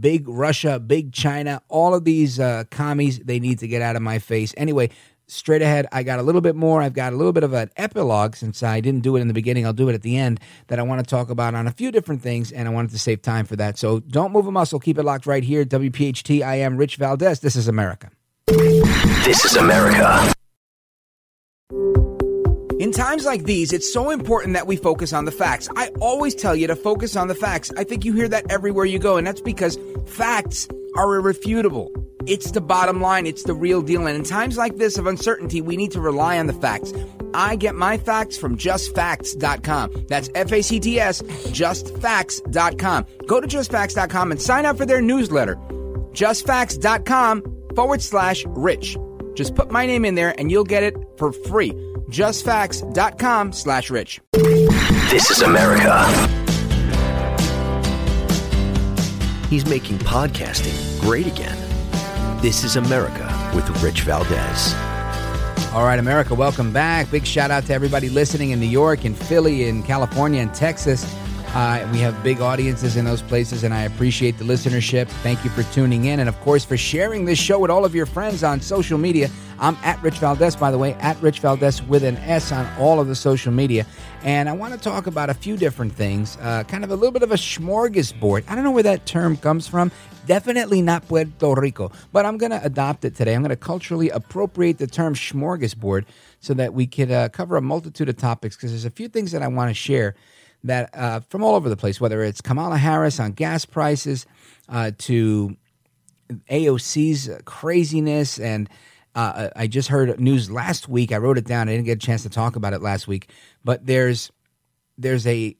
Big 0.00 0.28
Russia, 0.28 0.78
big 0.78 1.12
China, 1.12 1.62
all 1.68 1.94
of 1.94 2.04
these 2.04 2.38
uh, 2.38 2.64
commies, 2.70 3.20
they 3.20 3.40
need 3.40 3.60
to 3.60 3.68
get 3.68 3.80
out 3.80 3.96
of 3.96 4.02
my 4.02 4.18
face. 4.18 4.52
Anyway, 4.58 4.90
straight 5.28 5.62
ahead, 5.62 5.86
I 5.92 6.02
got 6.02 6.18
a 6.18 6.22
little 6.22 6.42
bit 6.42 6.56
more. 6.56 6.82
I've 6.82 6.92
got 6.92 7.14
a 7.14 7.16
little 7.16 7.32
bit 7.32 7.42
of 7.42 7.54
an 7.54 7.70
epilogue 7.76 8.36
since 8.36 8.62
I 8.62 8.80
didn't 8.80 9.00
do 9.00 9.16
it 9.16 9.20
in 9.20 9.28
the 9.28 9.34
beginning. 9.34 9.64
I'll 9.64 9.72
do 9.72 9.88
it 9.88 9.94
at 9.94 10.02
the 10.02 10.18
end 10.18 10.40
that 10.66 10.78
I 10.78 10.82
want 10.82 11.00
to 11.00 11.06
talk 11.06 11.30
about 11.30 11.54
on 11.54 11.66
a 11.66 11.72
few 11.72 11.90
different 11.90 12.20
things, 12.20 12.52
and 12.52 12.68
I 12.68 12.70
wanted 12.70 12.90
to 12.90 12.98
save 12.98 13.22
time 13.22 13.46
for 13.46 13.56
that. 13.56 13.78
So, 13.78 14.00
don't 14.00 14.32
move 14.32 14.46
a 14.46 14.52
muscle. 14.52 14.78
Keep 14.78 14.98
it 14.98 15.04
locked 15.04 15.26
right 15.26 15.44
here. 15.44 15.64
WPHT, 15.64 16.42
I 16.42 16.56
am 16.56 16.76
Rich 16.76 16.98
Valdés. 16.98 17.40
This 17.40 17.56
is 17.56 17.66
America. 17.66 18.10
This 18.46 19.44
is 19.44 19.56
America. 19.56 20.32
In 21.70 22.92
times 22.92 23.26
like 23.26 23.44
these, 23.44 23.72
it's 23.72 23.92
so 23.92 24.10
important 24.10 24.54
that 24.54 24.66
we 24.66 24.76
focus 24.76 25.12
on 25.12 25.24
the 25.24 25.32
facts. 25.32 25.68
I 25.76 25.88
always 26.00 26.34
tell 26.34 26.54
you 26.54 26.66
to 26.68 26.76
focus 26.76 27.16
on 27.16 27.28
the 27.28 27.34
facts. 27.34 27.72
I 27.76 27.84
think 27.84 28.04
you 28.04 28.12
hear 28.12 28.28
that 28.28 28.50
everywhere 28.50 28.84
you 28.84 28.98
go, 28.98 29.16
and 29.16 29.26
that's 29.26 29.40
because 29.40 29.78
facts 30.06 30.68
are 30.96 31.16
irrefutable. 31.16 31.92
It's 32.26 32.52
the 32.52 32.60
bottom 32.60 33.00
line, 33.00 33.26
it's 33.26 33.42
the 33.42 33.54
real 33.54 33.82
deal. 33.82 34.06
And 34.06 34.16
in 34.16 34.22
times 34.22 34.56
like 34.56 34.76
this 34.76 34.96
of 34.96 35.06
uncertainty, 35.06 35.60
we 35.60 35.76
need 35.76 35.90
to 35.92 36.00
rely 36.00 36.38
on 36.38 36.46
the 36.46 36.52
facts. 36.52 36.92
I 37.34 37.56
get 37.56 37.74
my 37.74 37.98
facts 37.98 38.38
from 38.38 38.56
justfacts.com. 38.56 40.06
That's 40.08 40.30
F 40.34 40.52
A 40.52 40.62
C 40.62 40.80
T 40.80 41.00
S, 41.00 41.20
justfacts.com. 41.22 43.06
Go 43.26 43.40
to 43.40 43.46
justfacts.com 43.46 44.30
and 44.30 44.40
sign 44.40 44.66
up 44.66 44.78
for 44.78 44.86
their 44.86 45.02
newsletter. 45.02 45.56
Justfacts.com 46.12 47.74
forward 47.74 48.02
slash 48.02 48.44
rich. 48.48 48.96
Just 49.38 49.54
put 49.54 49.70
my 49.70 49.86
name 49.86 50.04
in 50.04 50.16
there 50.16 50.34
and 50.36 50.50
you'll 50.50 50.64
get 50.64 50.82
it 50.82 50.96
for 51.16 51.30
free 51.30 51.70
justfacts.com 52.10 53.52
slash 53.52 53.88
rich. 53.88 54.20
This 54.32 55.30
is 55.30 55.42
America. 55.42 56.04
He's 59.48 59.64
making 59.64 59.98
podcasting 59.98 61.00
great 61.00 61.28
again. 61.28 61.56
This 62.42 62.64
is 62.64 62.74
America 62.74 63.52
with 63.54 63.64
Rich 63.80 64.02
Valdés. 64.02 64.74
All 65.72 65.84
right, 65.84 66.00
America, 66.00 66.34
welcome 66.34 66.72
back. 66.72 67.08
Big 67.12 67.24
shout 67.24 67.52
out 67.52 67.64
to 67.66 67.72
everybody 67.72 68.08
listening 68.08 68.50
in 68.50 68.58
New 68.58 68.66
York 68.66 69.04
and 69.04 69.16
Philly 69.16 69.68
and 69.68 69.84
California 69.84 70.42
and 70.42 70.52
Texas. 70.52 71.04
Uh, 71.54 71.88
we 71.92 71.98
have 71.98 72.22
big 72.22 72.40
audiences 72.40 72.96
in 72.96 73.06
those 73.06 73.22
places, 73.22 73.64
and 73.64 73.72
I 73.72 73.82
appreciate 73.82 74.36
the 74.36 74.44
listenership. 74.44 75.08
Thank 75.22 75.42
you 75.44 75.50
for 75.50 75.62
tuning 75.72 76.04
in, 76.04 76.20
and 76.20 76.28
of 76.28 76.38
course, 76.40 76.62
for 76.64 76.76
sharing 76.76 77.24
this 77.24 77.38
show 77.38 77.58
with 77.58 77.70
all 77.70 77.86
of 77.86 77.94
your 77.94 78.04
friends 78.04 78.44
on 78.44 78.60
social 78.60 78.98
media. 78.98 79.30
I'm 79.58 79.76
at 79.82 80.00
Rich 80.02 80.16
Valdés, 80.16 80.60
by 80.60 80.70
the 80.70 80.78
way, 80.78 80.92
at 80.94 81.20
Rich 81.22 81.40
Valdés 81.40 81.84
with 81.88 82.04
an 82.04 82.16
S 82.18 82.52
on 82.52 82.68
all 82.78 83.00
of 83.00 83.08
the 83.08 83.14
social 83.14 83.50
media. 83.50 83.86
And 84.22 84.48
I 84.48 84.52
want 84.52 84.74
to 84.74 84.78
talk 84.78 85.06
about 85.06 85.30
a 85.30 85.34
few 85.34 85.56
different 85.56 85.92
things, 85.94 86.36
uh, 86.42 86.64
kind 86.64 86.84
of 86.84 86.90
a 86.90 86.94
little 86.94 87.12
bit 87.12 87.22
of 87.22 87.32
a 87.32 87.36
smorgasbord. 87.36 88.44
I 88.46 88.54
don't 88.54 88.62
know 88.62 88.70
where 88.70 88.82
that 88.82 89.06
term 89.06 89.36
comes 89.36 89.66
from. 89.66 89.90
Definitely 90.26 90.82
not 90.82 91.08
Puerto 91.08 91.60
Rico, 91.60 91.90
but 92.12 92.26
I'm 92.26 92.36
going 92.36 92.52
to 92.52 92.62
adopt 92.62 93.06
it 93.06 93.14
today. 93.16 93.34
I'm 93.34 93.40
going 93.40 93.50
to 93.50 93.56
culturally 93.56 94.10
appropriate 94.10 94.76
the 94.76 94.86
term 94.86 95.14
smorgasbord 95.14 96.04
so 96.40 96.52
that 96.54 96.74
we 96.74 96.86
could 96.86 97.10
uh, 97.10 97.30
cover 97.30 97.56
a 97.56 97.62
multitude 97.62 98.10
of 98.10 98.18
topics 98.18 98.54
because 98.54 98.70
there's 98.70 98.84
a 98.84 98.90
few 98.90 99.08
things 99.08 99.32
that 99.32 99.42
I 99.42 99.48
want 99.48 99.70
to 99.70 99.74
share 99.74 100.14
that 100.64 100.90
uh, 100.94 101.20
from 101.28 101.42
all 101.42 101.54
over 101.54 101.68
the 101.68 101.76
place, 101.76 102.00
whether 102.00 102.22
it's 102.22 102.40
Kamala 102.40 102.78
Harris 102.78 103.20
on 103.20 103.32
gas 103.32 103.64
prices 103.64 104.26
uh, 104.68 104.90
to 104.98 105.56
AOC's 106.50 107.30
craziness 107.44 108.38
and 108.38 108.68
uh, 109.14 109.48
I 109.56 109.66
just 109.66 109.88
heard 109.88 110.20
news 110.20 110.48
last 110.48 110.88
week. 110.88 111.10
I 111.10 111.16
wrote 111.16 111.38
it 111.38 111.44
down. 111.44 111.68
I 111.68 111.72
didn't 111.72 111.86
get 111.86 112.02
a 112.02 112.06
chance 112.06 112.22
to 112.22 112.30
talk 112.30 112.54
about 112.54 112.72
it 112.72 112.82
last 112.82 113.08
week, 113.08 113.30
but 113.64 113.84
there's 113.84 114.30
there's 114.96 115.26
a 115.26 115.56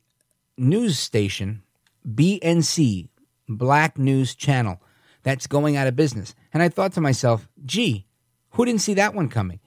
news 0.56 0.98
station, 0.98 1.62
BNC, 2.06 3.08
Black 3.48 3.98
News 3.98 4.34
Channel, 4.34 4.80
that's 5.22 5.46
going 5.46 5.76
out 5.76 5.86
of 5.86 5.96
business. 5.96 6.34
And 6.52 6.62
I 6.62 6.68
thought 6.68 6.92
to 6.92 7.00
myself, 7.00 7.48
gee, 7.64 8.06
who 8.50 8.64
didn't 8.64 8.80
see 8.80 8.94
that 8.94 9.14
one 9.14 9.28
coming? 9.28 9.60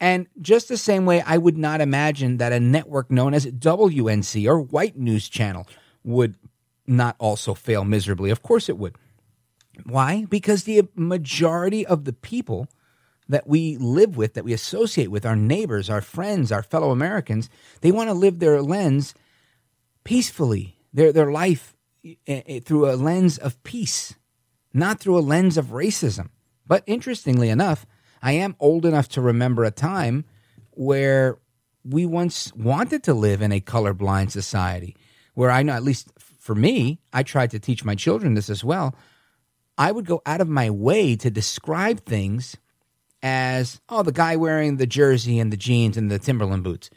And 0.00 0.26
just 0.40 0.68
the 0.68 0.78
same 0.78 1.04
way, 1.04 1.20
I 1.20 1.36
would 1.36 1.58
not 1.58 1.82
imagine 1.82 2.38
that 2.38 2.52
a 2.52 2.60
network 2.60 3.10
known 3.10 3.34
as 3.34 3.46
WNC 3.46 4.46
or 4.46 4.58
White 4.58 4.96
News 4.96 5.28
Channel 5.28 5.66
would 6.02 6.36
not 6.86 7.16
also 7.18 7.52
fail 7.52 7.84
miserably. 7.84 8.30
Of 8.30 8.42
course 8.42 8.68
it 8.70 8.78
would. 8.78 8.94
Why? 9.84 10.24
Because 10.28 10.64
the 10.64 10.88
majority 10.94 11.86
of 11.86 12.04
the 12.04 12.14
people 12.14 12.68
that 13.28 13.46
we 13.46 13.76
live 13.76 14.16
with, 14.16 14.34
that 14.34 14.44
we 14.44 14.52
associate 14.52 15.10
with, 15.10 15.24
our 15.24 15.36
neighbors, 15.36 15.88
our 15.88 16.00
friends, 16.00 16.50
our 16.50 16.62
fellow 16.62 16.90
Americans, 16.90 17.48
they 17.80 17.92
want 17.92 18.08
to 18.08 18.14
live 18.14 18.38
their 18.38 18.60
lens 18.60 19.14
peacefully, 20.02 20.76
their, 20.92 21.12
their 21.12 21.30
life 21.30 21.76
uh, 22.26 22.40
through 22.64 22.90
a 22.90 22.96
lens 22.96 23.38
of 23.38 23.62
peace, 23.62 24.14
not 24.72 24.98
through 24.98 25.18
a 25.18 25.20
lens 25.20 25.56
of 25.56 25.66
racism. 25.66 26.30
But 26.66 26.82
interestingly 26.86 27.50
enough, 27.50 27.86
I 28.22 28.32
am 28.32 28.56
old 28.60 28.84
enough 28.84 29.08
to 29.10 29.20
remember 29.20 29.64
a 29.64 29.70
time 29.70 30.24
where 30.70 31.38
we 31.84 32.06
once 32.06 32.52
wanted 32.54 33.02
to 33.04 33.14
live 33.14 33.42
in 33.42 33.52
a 33.52 33.60
colorblind 33.60 34.30
society, 34.30 34.96
where 35.34 35.50
I 35.50 35.62
know, 35.62 35.72
at 35.72 35.82
least 35.82 36.08
for 36.38 36.54
me, 36.54 37.00
I 37.12 37.22
tried 37.22 37.50
to 37.52 37.58
teach 37.58 37.84
my 37.84 37.94
children 37.94 38.34
this 38.34 38.50
as 38.50 38.64
well. 38.64 38.94
I 39.78 39.92
would 39.92 40.04
go 40.04 40.20
out 40.26 40.40
of 40.40 40.48
my 40.48 40.68
way 40.70 41.16
to 41.16 41.30
describe 41.30 42.04
things 42.04 42.56
as, 43.22 43.80
oh, 43.88 44.02
the 44.02 44.12
guy 44.12 44.36
wearing 44.36 44.76
the 44.76 44.86
jersey 44.86 45.38
and 45.38 45.52
the 45.52 45.56
jeans 45.56 45.96
and 45.96 46.10
the 46.10 46.18
Timberland 46.18 46.64
boots, 46.64 46.90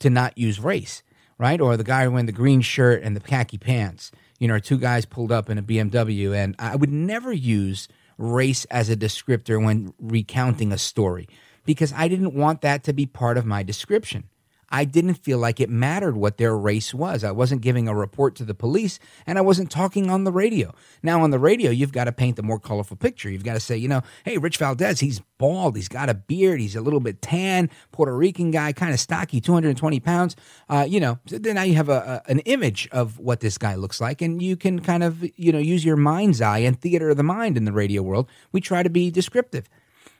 to 0.00 0.10
not 0.10 0.36
use 0.36 0.60
race, 0.60 1.02
right? 1.38 1.60
Or 1.60 1.76
the 1.76 1.84
guy 1.84 2.06
wearing 2.08 2.26
the 2.26 2.32
green 2.32 2.60
shirt 2.60 3.02
and 3.02 3.16
the 3.16 3.20
khaki 3.20 3.56
pants, 3.56 4.10
you 4.38 4.48
know, 4.48 4.58
two 4.58 4.78
guys 4.78 5.06
pulled 5.06 5.32
up 5.32 5.48
in 5.48 5.58
a 5.58 5.62
BMW. 5.62 6.34
And 6.34 6.54
I 6.58 6.76
would 6.76 6.92
never 6.92 7.32
use 7.32 7.88
race 8.18 8.64
as 8.66 8.90
a 8.90 8.96
descriptor 8.96 9.62
when 9.64 9.94
recounting 9.98 10.72
a 10.72 10.78
story 10.78 11.28
because 11.64 11.92
I 11.92 12.08
didn't 12.08 12.34
want 12.34 12.60
that 12.62 12.82
to 12.84 12.92
be 12.92 13.06
part 13.06 13.38
of 13.38 13.46
my 13.46 13.62
description. 13.62 14.28
I 14.70 14.84
didn't 14.84 15.14
feel 15.14 15.38
like 15.38 15.60
it 15.60 15.70
mattered 15.70 16.16
what 16.16 16.36
their 16.36 16.56
race 16.56 16.92
was. 16.92 17.24
I 17.24 17.30
wasn't 17.30 17.62
giving 17.62 17.88
a 17.88 17.94
report 17.94 18.34
to 18.36 18.44
the 18.44 18.54
police 18.54 18.98
and 19.26 19.38
I 19.38 19.40
wasn't 19.40 19.70
talking 19.70 20.10
on 20.10 20.24
the 20.24 20.32
radio. 20.32 20.74
Now, 21.02 21.22
on 21.22 21.30
the 21.30 21.38
radio, 21.38 21.70
you've 21.70 21.92
got 21.92 22.04
to 22.04 22.12
paint 22.12 22.38
a 22.38 22.42
more 22.42 22.58
colorful 22.58 22.96
picture. 22.96 23.30
You've 23.30 23.44
got 23.44 23.54
to 23.54 23.60
say, 23.60 23.76
you 23.76 23.88
know, 23.88 24.02
hey, 24.24 24.36
Rich 24.36 24.58
Valdés, 24.58 25.00
he's 25.00 25.20
bald, 25.38 25.76
he's 25.76 25.88
got 25.88 26.10
a 26.10 26.14
beard, 26.14 26.60
he's 26.60 26.76
a 26.76 26.80
little 26.80 27.00
bit 27.00 27.22
tan, 27.22 27.70
Puerto 27.92 28.14
Rican 28.14 28.50
guy, 28.50 28.72
kind 28.72 28.92
of 28.92 29.00
stocky, 29.00 29.40
220 29.40 30.00
pounds. 30.00 30.36
Uh, 30.68 30.84
you 30.86 31.00
know, 31.00 31.18
then 31.26 31.54
now 31.54 31.62
you 31.62 31.74
have 31.74 31.88
a, 31.88 32.22
a, 32.26 32.30
an 32.30 32.40
image 32.40 32.88
of 32.92 33.18
what 33.18 33.40
this 33.40 33.56
guy 33.56 33.74
looks 33.74 34.00
like 34.00 34.20
and 34.20 34.42
you 34.42 34.56
can 34.56 34.80
kind 34.80 35.02
of, 35.02 35.24
you 35.36 35.52
know, 35.52 35.58
use 35.58 35.84
your 35.84 35.96
mind's 35.96 36.40
eye 36.40 36.58
and 36.58 36.80
theater 36.80 37.10
of 37.10 37.16
the 37.16 37.22
mind 37.22 37.56
in 37.56 37.64
the 37.64 37.72
radio 37.72 38.02
world. 38.02 38.28
We 38.52 38.60
try 38.60 38.82
to 38.82 38.90
be 38.90 39.10
descriptive. 39.10 39.68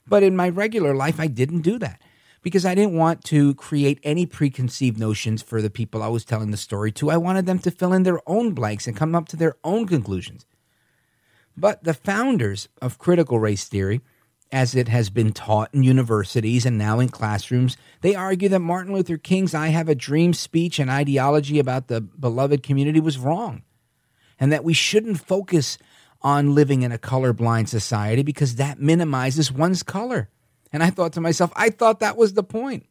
But 0.07 0.23
in 0.23 0.35
my 0.35 0.49
regular 0.49 0.95
life, 0.95 1.21
I 1.21 1.27
didn't 1.27 1.61
do 1.61 1.79
that 1.81 2.01
because 2.43 2.65
I 2.65 2.75
didn't 2.75 2.97
want 2.97 3.25
to 3.25 3.55
create 3.55 3.99
any 4.03 4.27
preconceived 4.27 4.99
notions 4.99 5.43
for 5.43 5.61
the 5.61 5.71
people 5.71 6.03
I 6.03 6.09
was 6.09 6.25
telling 6.25 6.51
the 6.51 6.57
story 6.57 6.93
to. 6.93 7.11
I 7.11 7.17
wanted 7.17 7.47
them 7.47 7.59
to 7.61 7.71
fill 7.71 7.93
in 7.93 8.05
their 8.05 8.21
own 8.29 8.53
blanks 8.53 8.87
and 8.87 8.97
come 8.97 9.15
up 9.15 9.29
to 9.29 9.37
their 9.37 9.57
own 9.65 9.87
conclusions. 9.87 10.47
But 11.57 11.83
the 11.83 11.95
founders 11.95 12.69
of 12.81 12.99
critical 12.99 13.41
race 13.41 13.65
theory, 13.65 14.01
as 14.53 14.75
it 14.75 14.89
has 14.89 15.11
been 15.11 15.33
taught 15.33 15.75
in 15.75 15.83
universities 15.83 16.65
and 16.65 16.79
now 16.79 17.01
in 17.01 17.09
classrooms, 17.09 17.77
they 18.01 18.15
argue 18.15 18.49
that 18.49 18.61
Martin 18.61 18.95
Luther 18.95 19.19
King's 19.19 19.55
I 19.55 19.69
Have 19.69 19.89
a 19.89 19.95
Dream 19.95 20.33
speech 20.33 20.79
and 20.79 20.89
ideology 20.89 21.59
about 21.59 21.89
the 21.89 22.01
beloved 22.01 22.63
community 22.63 23.01
was 23.01 23.19
wrong, 23.19 23.63
and 24.39 24.53
that 24.53 24.65
we 24.65 24.73
shouldn't 24.73 25.21
focus 25.21 25.79
on 26.23 26.55
living 26.55 26.83
in 26.83 26.93
a 26.93 26.99
colorblind 26.99 27.69
society 27.69 28.23
because 28.23 28.55
that 28.55 28.81
minimizes 28.81 29.53
one's 29.53 29.83
color. 29.83 30.31
And 30.73 30.83
I 30.83 30.91
thought 30.91 31.13
to 31.15 31.21
myself, 31.21 31.53
I 31.57 31.71
thought 31.71 32.01
that 32.01 32.17
was 32.17 32.35
the 32.35 32.43
point. 32.43 32.87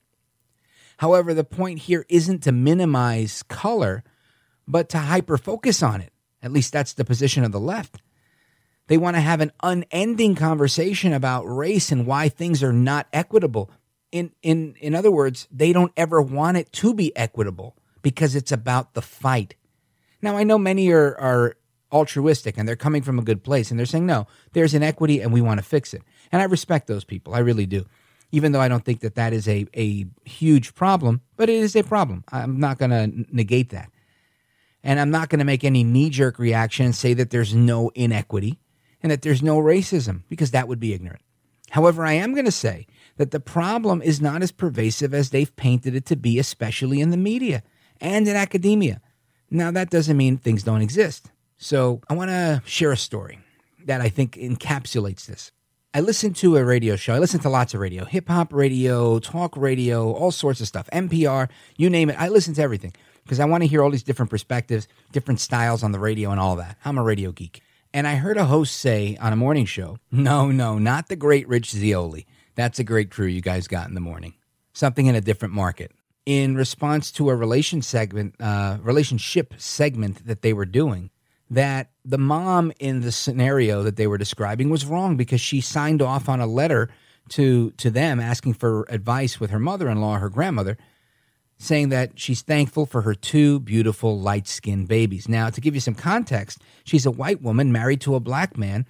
However, 0.98 1.34
the 1.34 1.44
point 1.44 1.80
here 1.80 2.06
isn't 2.10 2.44
to 2.44 2.52
minimize 2.52 3.44
color, 3.44 4.04
but 4.68 4.90
to 4.90 4.98
hyper 4.98 5.38
focus 5.38 5.84
on 5.84 6.02
it. 6.02 6.12
At 6.42 6.52
least 6.52 6.74
that's 6.74 6.94
the 6.94 7.06
position 7.06 7.44
of 7.44 7.52
the 7.52 7.60
left. 7.60 8.02
They 8.88 8.98
want 8.98 9.16
to 9.16 9.22
have 9.22 9.42
an 9.42 9.52
unending 9.62 10.36
conversation 10.36 11.14
about 11.14 11.44
race 11.44 11.92
and 11.92 12.06
why 12.06 12.30
things 12.30 12.64
are 12.64 12.74
not 12.74 13.08
equitable. 13.12 13.70
In, 14.12 14.32
in, 14.42 14.76
in 14.80 14.96
other 14.96 15.12
words, 15.12 15.48
they 15.52 15.74
don't 15.74 15.92
ever 15.98 16.22
want 16.22 16.58
it 16.58 16.72
to 16.74 16.94
be 16.94 17.16
equitable 17.16 17.76
because 18.02 18.36
it's 18.36 18.52
about 18.52 18.94
the 18.94 19.02
fight. 19.02 19.56
Now, 20.22 20.38
I 20.38 20.44
know 20.44 20.58
many 20.58 20.90
are, 20.92 21.18
are 21.20 21.58
altruistic 21.92 22.58
and 22.58 22.68
they're 22.68 22.76
coming 22.76 23.02
from 23.02 23.20
a 23.20 23.24
good 23.24 23.44
place 23.44 23.72
and 23.72 23.80
they're 23.80 23.86
saying, 23.86 24.06
no, 24.06 24.28
there's 24.54 24.74
inequity 24.74 25.22
and 25.22 25.32
we 25.32 25.42
want 25.42 25.60
to 25.60 25.66
fix 25.66 25.94
it. 25.94 26.02
And 26.32 26.42
I 26.42 26.46
respect 26.46 26.88
those 26.88 27.04
people. 27.04 27.34
I 27.34 27.40
really 27.40 27.66
do. 27.66 27.86
Even 28.32 28.52
though 28.52 28.60
I 28.60 28.68
don't 28.68 28.84
think 28.84 29.00
that 29.02 29.16
that 29.16 29.32
is 29.32 29.48
a, 29.48 29.66
a 29.76 30.06
huge 30.26 30.76
problem, 30.76 31.22
but 31.38 31.50
it 31.50 31.56
is 31.56 31.76
a 31.76 31.84
problem. 31.84 32.26
I'm 32.30 32.60
not 32.60 32.78
going 32.78 32.92
to 32.92 33.26
negate 33.34 33.70
that. 33.70 33.90
And 34.84 35.00
I'm 35.00 35.12
not 35.12 35.30
going 35.30 35.40
to 35.40 35.46
make 35.46 35.64
any 35.64 35.84
knee 35.84 36.10
jerk 36.10 36.38
reaction 36.38 36.86
and 36.88 36.96
say 36.96 37.14
that 37.14 37.30
there's 37.30 37.54
no 37.54 37.90
inequity 37.96 38.60
and 39.02 39.12
that 39.12 39.22
there's 39.22 39.42
no 39.42 39.58
racism 39.58 40.24
because 40.28 40.52
that 40.52 40.68
would 40.68 40.80
be 40.80 40.94
ignorant. 40.94 41.22
However, 41.72 42.06
I 42.06 42.14
am 42.14 42.34
going 42.34 42.46
to 42.46 42.52
say 42.52 42.88
that 43.18 43.32
the 43.32 43.40
problem 43.40 44.02
is 44.02 44.22
not 44.22 44.42
as 44.42 44.52
pervasive 44.52 45.14
as 45.14 45.30
they've 45.30 45.54
painted 45.56 45.96
it 45.96 46.06
to 46.08 46.16
be, 46.16 46.40
especially 46.40 47.02
in 47.02 47.10
the 47.10 47.18
media 47.18 47.64
and 48.00 48.28
in 48.28 48.36
academia. 48.36 49.02
Now, 49.50 49.72
that 49.72 49.90
doesn't 49.90 50.18
mean 50.18 50.38
things 50.38 50.64
don't 50.64 50.82
exist. 50.82 51.32
So, 51.58 52.02
I 52.10 52.14
want 52.14 52.30
to 52.30 52.62
share 52.66 52.92
a 52.92 52.98
story 52.98 53.40
that 53.86 54.02
I 54.02 54.10
think 54.10 54.34
encapsulates 54.34 55.26
this. 55.26 55.52
I 55.94 56.02
listen 56.02 56.34
to 56.36 56.58
a 56.58 56.64
radio 56.64 56.96
show. 56.96 57.16
I 57.16 57.20
listen 57.20 57.40
to 57.40 57.50
lots 57.50 57.74
of 57.74 57.80
radio, 57.80 58.06
hip 58.06 58.28
hop 58.28 58.54
radio, 58.54 59.18
talk 59.18 59.58
radio, 59.58 60.12
all 60.12 60.32
sorts 60.32 60.62
of 60.62 60.68
stuff, 60.68 60.88
NPR, 60.94 61.50
you 61.78 61.90
name 61.90 62.10
it. 62.10 62.20
I 62.20 62.28
listen 62.28 62.54
to 62.56 62.62
everything 62.62 62.94
because 63.24 63.40
I 63.40 63.46
want 63.46 63.64
to 63.64 63.68
hear 63.68 63.82
all 63.82 63.90
these 63.90 64.04
different 64.04 64.30
perspectives, 64.30 64.88
different 65.12 65.40
styles 65.40 65.84
on 65.84 65.94
the 65.94 66.00
radio, 66.00 66.30
and 66.30 66.40
all 66.40 66.58
that. 66.58 66.78
I'm 66.86 66.98
a 66.98 67.04
radio 67.04 67.32
geek. 67.32 67.62
And 67.94 68.08
I 68.08 68.16
heard 68.16 68.38
a 68.38 68.46
host 68.46 68.76
say 68.76 69.18
on 69.20 69.34
a 69.34 69.38
morning 69.38 69.66
show, 69.66 69.98
no, 70.12 70.52
no, 70.52 70.78
not 70.78 71.08
the 71.08 71.16
great 71.16 71.48
Rich 71.48 71.72
Zeoli. 71.72 72.28
That's 72.56 72.80
a 72.80 72.84
great 72.84 73.10
crew 73.10 73.28
you 73.28 73.42
guys 73.42 73.68
got 73.68 73.88
in 73.88 73.96
the 73.96 74.02
morning. 74.02 74.34
Something 74.74 75.08
in 75.08 75.16
a 75.16 75.22
different 75.22 75.54
market. 75.54 75.92
In 76.26 76.56
response 76.56 77.12
to 77.14 77.30
a 77.30 77.36
relation 77.36 77.82
segment, 77.82 78.36
uh, 78.40 78.78
relationship 78.82 79.56
segment 79.58 80.28
that 80.28 80.42
they 80.42 80.54
were 80.54 80.66
doing, 80.66 81.10
that 81.50 81.92
the 82.04 82.18
mom 82.18 82.72
in 82.80 83.02
the 83.02 83.12
scenario 83.12 83.84
that 83.84 83.96
they 83.96 84.08
were 84.08 84.18
describing 84.18 84.70
was 84.70 84.86
wrong 84.86 85.16
because 85.16 85.42
she 85.42 85.62
signed 85.62 86.02
off 86.02 86.28
on 86.28 86.42
a 86.42 86.48
letter 86.48 86.90
to 87.30 87.72
to 87.72 87.90
them 87.90 88.20
asking 88.20 88.54
for 88.54 88.86
advice 88.90 89.40
with 89.40 89.50
her 89.50 89.60
mother-in-law, 89.60 90.18
her 90.18 90.30
grandmother, 90.30 90.78
saying 91.58 91.90
that 91.90 92.20
she's 92.20 92.42
thankful 92.42 92.86
for 92.86 93.02
her 93.02 93.14
two 93.14 93.60
beautiful 93.60 94.20
light-skinned 94.20 94.88
babies. 94.88 95.28
Now, 95.28 95.50
to 95.50 95.62
give 95.62 95.74
you 95.74 95.82
some 95.82 95.96
context, 95.96 96.62
she's 96.84 97.06
a 97.06 97.12
white 97.12 97.42
woman 97.42 97.72
married 97.72 98.02
to 98.02 98.16
a 98.16 98.20
black 98.20 98.58
man, 98.58 98.86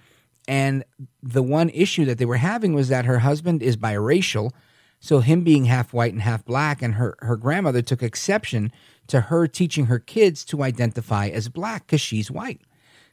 and 0.46 0.84
the 1.22 1.42
one 1.42 1.70
issue 1.70 2.04
that 2.04 2.18
they 2.18 2.24
were 2.24 2.36
having 2.36 2.74
was 2.74 2.88
that 2.88 3.04
her 3.04 3.20
husband 3.20 3.62
is 3.62 3.76
biracial, 3.76 4.52
so 5.00 5.20
him 5.20 5.42
being 5.42 5.64
half 5.64 5.92
white 5.92 6.12
and 6.12 6.22
half 6.22 6.44
black 6.44 6.82
and 6.82 6.94
her 6.94 7.16
her 7.20 7.36
grandmother 7.36 7.82
took 7.82 8.02
exception 8.02 8.72
to 9.08 9.22
her 9.22 9.46
teaching 9.46 9.86
her 9.86 9.98
kids 9.98 10.44
to 10.44 10.62
identify 10.62 11.28
as 11.28 11.48
black 11.48 11.86
because 11.86 12.00
she's 12.00 12.30
white. 12.30 12.60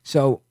So, 0.03 0.41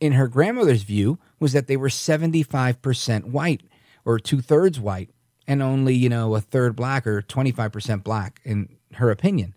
in 0.00 0.12
her 0.12 0.28
grandmother's 0.28 0.82
view, 0.82 1.18
was 1.38 1.52
that 1.52 1.66
they 1.66 1.76
were 1.76 1.88
75% 1.88 3.24
white 3.26 3.62
or 4.04 4.18
two 4.18 4.40
thirds 4.40 4.80
white 4.80 5.10
and 5.46 5.62
only, 5.62 5.94
you 5.94 6.08
know, 6.08 6.34
a 6.34 6.40
third 6.40 6.76
black 6.76 7.06
or 7.06 7.22
25% 7.22 8.02
black, 8.02 8.40
in 8.44 8.76
her 8.94 9.10
opinion. 9.10 9.54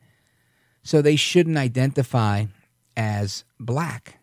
So, 0.84 1.02
they 1.02 1.16
shouldn't 1.16 1.58
identify 1.58 2.46
as 2.96 3.44
black. 3.60 4.20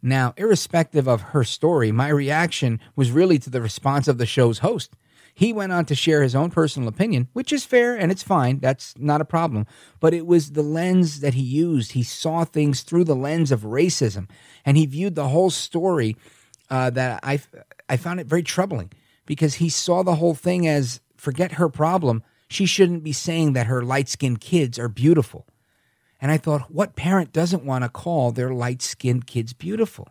Now, 0.00 0.34
irrespective 0.36 1.08
of 1.08 1.22
her 1.32 1.44
story, 1.44 1.90
my 1.90 2.08
reaction 2.08 2.78
was 2.94 3.10
really 3.10 3.38
to 3.38 3.50
the 3.50 3.62
response 3.62 4.06
of 4.06 4.18
the 4.18 4.26
show's 4.26 4.58
host. 4.58 4.94
He 5.36 5.52
went 5.52 5.72
on 5.72 5.84
to 5.86 5.96
share 5.96 6.22
his 6.22 6.36
own 6.36 6.50
personal 6.50 6.88
opinion, 6.88 7.28
which 7.32 7.52
is 7.52 7.64
fair 7.64 7.96
and 7.98 8.12
it's 8.12 8.22
fine. 8.22 8.60
That's 8.60 8.94
not 8.96 9.20
a 9.20 9.24
problem. 9.24 9.66
But 9.98 10.14
it 10.14 10.26
was 10.26 10.52
the 10.52 10.62
lens 10.62 11.20
that 11.20 11.34
he 11.34 11.42
used. 11.42 11.92
He 11.92 12.04
saw 12.04 12.44
things 12.44 12.82
through 12.82 13.04
the 13.04 13.16
lens 13.16 13.50
of 13.50 13.62
racism, 13.62 14.28
and 14.64 14.76
he 14.76 14.86
viewed 14.86 15.16
the 15.16 15.28
whole 15.28 15.50
story 15.50 16.16
uh, 16.70 16.90
that 16.90 17.20
I 17.24 17.40
I 17.88 17.96
found 17.96 18.20
it 18.20 18.28
very 18.28 18.44
troubling 18.44 18.92
because 19.26 19.54
he 19.54 19.68
saw 19.68 20.02
the 20.02 20.14
whole 20.14 20.34
thing 20.34 20.68
as 20.68 21.00
forget 21.16 21.52
her 21.52 21.68
problem. 21.68 22.22
She 22.48 22.66
shouldn't 22.66 23.02
be 23.02 23.12
saying 23.12 23.54
that 23.54 23.66
her 23.66 23.82
light 23.82 24.08
skinned 24.08 24.40
kids 24.40 24.78
are 24.78 24.88
beautiful. 24.88 25.46
And 26.20 26.30
I 26.30 26.36
thought, 26.36 26.70
what 26.70 26.94
parent 26.94 27.32
doesn't 27.32 27.64
want 27.64 27.82
to 27.82 27.88
call 27.88 28.30
their 28.30 28.54
light 28.54 28.80
skinned 28.80 29.26
kids 29.26 29.52
beautiful? 29.52 30.08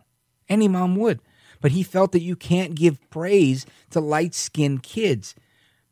Any 0.48 0.68
mom 0.68 0.96
would 0.96 1.20
but 1.64 1.72
he 1.72 1.82
felt 1.82 2.12
that 2.12 2.20
you 2.20 2.36
can't 2.36 2.74
give 2.74 3.00
praise 3.08 3.64
to 3.88 3.98
light 3.98 4.34
skinned 4.34 4.82
kids 4.82 5.34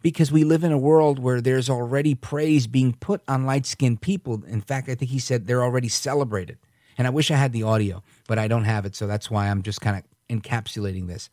because 0.02 0.30
we 0.30 0.44
live 0.44 0.64
in 0.64 0.70
a 0.70 0.76
world 0.76 1.18
where 1.18 1.40
there's 1.40 1.70
already 1.70 2.14
praise 2.14 2.66
being 2.66 2.92
put 2.92 3.22
on 3.26 3.46
light 3.46 3.64
skinned 3.64 4.02
people. 4.02 4.44
In 4.44 4.60
fact, 4.60 4.90
I 4.90 4.94
think 4.94 5.10
he 5.10 5.18
said 5.18 5.46
they're 5.46 5.62
already 5.62 5.88
celebrated. 5.88 6.58
And 6.98 7.06
I 7.06 7.10
wish 7.10 7.30
I 7.30 7.36
had 7.36 7.54
the 7.54 7.62
audio, 7.62 8.02
but 8.28 8.38
I 8.38 8.48
don't 8.48 8.66
have 8.66 8.84
it. 8.84 8.94
So 8.94 9.06
that's 9.06 9.30
why 9.30 9.48
I'm 9.48 9.62
just 9.62 9.80
kind 9.80 9.96
of 9.96 10.04
encapsulating 10.28 11.06
this. 11.06 11.30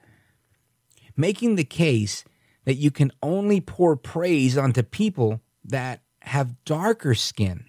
Making 1.17 1.55
the 1.55 1.65
case 1.65 2.23
that 2.63 2.75
you 2.75 2.91
can 2.91 3.11
only 3.21 3.59
pour 3.59 3.97
praise 3.97 4.57
onto 4.57 4.83
people 4.83 5.41
that 5.65 5.99
have 6.21 6.63
darker 6.63 7.13
skin 7.13 7.65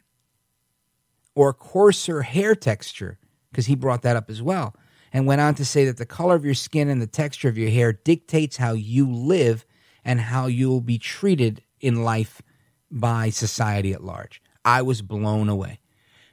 or 1.35 1.53
coarser 1.53 2.23
hair 2.23 2.55
texture, 2.55 3.19
because 3.51 3.67
he 3.67 3.75
brought 3.75 4.03
that 4.03 4.15
up 4.15 4.31
as 4.31 4.41
well 4.41 4.77
and 5.13 5.27
went 5.27 5.41
on 5.41 5.55
to 5.57 5.65
say 5.65 5.85
that 5.85 5.97
the 5.97 6.07
color 6.07 6.35
of 6.35 6.45
your 6.45 6.55
skin 6.55 6.89
and 6.89 7.03
the 7.03 7.07
texture 7.07 7.49
of 7.49 7.59
your 7.59 7.71
hair 7.71 7.93
dictates 7.93 8.57
how 8.57 8.73
you 8.73 9.11
live 9.11 9.65
and 10.05 10.21
how 10.21 10.47
you 10.47 10.69
will 10.69 10.81
be 10.81 10.99
treated 10.99 11.63
in 11.81 12.05
life 12.05 12.43
by 12.91 13.31
society 13.31 13.93
at 13.93 14.05
large. 14.05 14.43
I 14.65 14.83
was 14.83 15.03
blown 15.03 15.49
away 15.49 15.81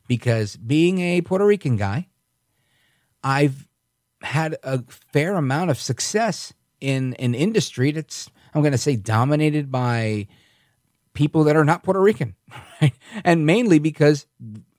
because 0.07 0.55
being 0.57 0.99
a 0.99 1.21
Puerto 1.21 1.45
Rican 1.45 1.78
guy, 1.78 2.07
I've 3.23 3.67
had 4.21 4.57
a 4.63 4.84
fair 5.13 5.36
amount 5.36 5.69
of 5.69 5.80
success 5.80 6.53
in 6.80 7.13
an 7.15 7.36
industry 7.36 7.91
that's, 7.91 8.30
I'm 8.53 8.61
going 8.61 8.71
to 8.71 8.78
say, 8.78 8.95
dominated 8.95 9.71
by 9.71 10.28
people 11.13 11.43
that 11.45 11.55
are 11.55 11.65
not 11.65 11.84
Puerto 11.84 12.01
Rican. 12.01 12.36
Right? 12.80 12.93
And 13.23 13.43
mainly 13.47 13.80
because 13.80 14.28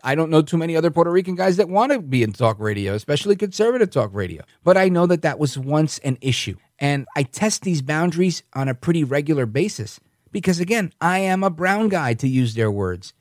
I 0.08 0.14
don't 0.14 0.30
know 0.30 0.40
too 0.40 0.56
many 0.56 0.74
other 0.74 0.90
Puerto 0.90 1.10
Rican 1.10 1.34
guys 1.34 1.58
that 1.58 1.68
want 1.68 1.92
to 1.92 1.98
be 1.98 2.22
in 2.22 2.32
talk 2.32 2.58
radio, 2.58 2.94
especially 2.94 3.36
conservative 3.36 3.90
talk 3.90 4.08
radio. 4.14 4.42
But 4.64 4.78
I 4.78 4.88
know 4.88 5.04
that 5.04 5.20
that 5.20 5.38
was 5.38 5.58
once 5.58 5.98
an 5.98 6.16
issue. 6.22 6.56
And 6.78 7.06
I 7.14 7.24
test 7.24 7.60
these 7.60 7.82
boundaries 7.82 8.42
on 8.54 8.68
a 8.68 8.74
pretty 8.74 9.04
regular 9.04 9.44
basis 9.44 10.00
because, 10.32 10.60
again, 10.60 10.94
I 10.98 11.18
am 11.18 11.44
a 11.44 11.50
brown 11.50 11.90
guy, 11.90 12.14
to 12.14 12.26
use 12.26 12.54
their 12.54 12.70
words. 12.70 13.12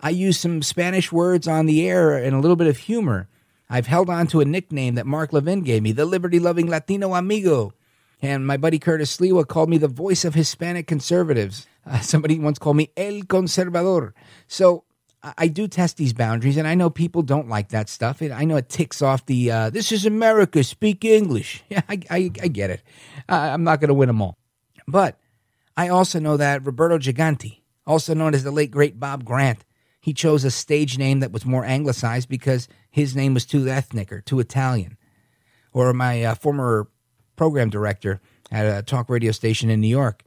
I 0.00 0.10
use 0.10 0.36
some 0.36 0.62
Spanish 0.62 1.12
words 1.12 1.46
on 1.46 1.66
the 1.66 1.88
air 1.88 2.16
and 2.16 2.34
a 2.34 2.40
little 2.40 2.56
bit 2.56 2.66
of 2.66 2.76
humor. 2.76 3.28
I've 3.70 3.86
held 3.86 4.10
on 4.10 4.26
to 4.28 4.40
a 4.40 4.44
nickname 4.44 4.96
that 4.96 5.06
Mark 5.06 5.32
Levin 5.32 5.60
gave 5.60 5.84
me, 5.84 5.92
the 5.92 6.06
liberty 6.06 6.40
loving 6.40 6.66
Latino 6.66 7.14
amigo. 7.14 7.72
And 8.20 8.44
my 8.44 8.56
buddy 8.56 8.80
Curtis 8.80 9.16
Sliwa 9.16 9.46
called 9.46 9.68
me 9.68 9.78
the 9.78 9.86
voice 9.86 10.24
of 10.24 10.34
Hispanic 10.34 10.88
conservatives. 10.88 11.68
Uh, 11.86 12.00
somebody 12.00 12.40
once 12.40 12.58
called 12.58 12.78
me 12.78 12.90
El 12.96 13.20
Conservador. 13.20 14.12
So 14.48 14.82
I 15.24 15.46
do 15.46 15.68
test 15.68 15.98
these 15.98 16.12
boundaries, 16.12 16.56
and 16.56 16.66
I 16.66 16.74
know 16.74 16.90
people 16.90 17.22
don't 17.22 17.48
like 17.48 17.68
that 17.68 17.88
stuff. 17.88 18.20
I 18.22 18.44
know 18.44 18.56
it 18.56 18.68
ticks 18.68 19.00
off 19.00 19.24
the 19.26 19.50
uh, 19.52 19.70
"This 19.70 19.92
is 19.92 20.04
America, 20.04 20.64
speak 20.64 21.04
English." 21.04 21.62
Yeah, 21.70 21.82
I, 21.88 22.00
I, 22.10 22.30
I 22.42 22.48
get 22.48 22.70
it. 22.70 22.82
I'm 23.28 23.64
not 23.64 23.80
going 23.80 23.88
to 23.88 23.94
win 23.94 24.08
them 24.08 24.20
all, 24.20 24.36
but 24.88 25.18
I 25.76 25.88
also 25.88 26.18
know 26.18 26.36
that 26.36 26.66
Roberto 26.66 26.98
Gigante, 26.98 27.60
also 27.86 28.14
known 28.14 28.34
as 28.34 28.42
the 28.42 28.50
late 28.50 28.70
great 28.70 28.98
Bob 28.98 29.24
Grant, 29.24 29.64
he 30.00 30.12
chose 30.12 30.44
a 30.44 30.50
stage 30.50 30.98
name 30.98 31.20
that 31.20 31.32
was 31.32 31.46
more 31.46 31.64
anglicized 31.64 32.28
because 32.28 32.68
his 32.90 33.14
name 33.14 33.32
was 33.32 33.46
too 33.46 33.68
ethnic 33.68 34.12
or 34.12 34.20
too 34.20 34.40
Italian. 34.40 34.98
Or 35.72 35.92
my 35.94 36.24
uh, 36.24 36.34
former 36.34 36.88
program 37.36 37.70
director 37.70 38.20
at 38.50 38.66
a 38.66 38.82
talk 38.82 39.08
radio 39.08 39.32
station 39.32 39.70
in 39.70 39.80
New 39.80 39.88
York, 39.88 40.24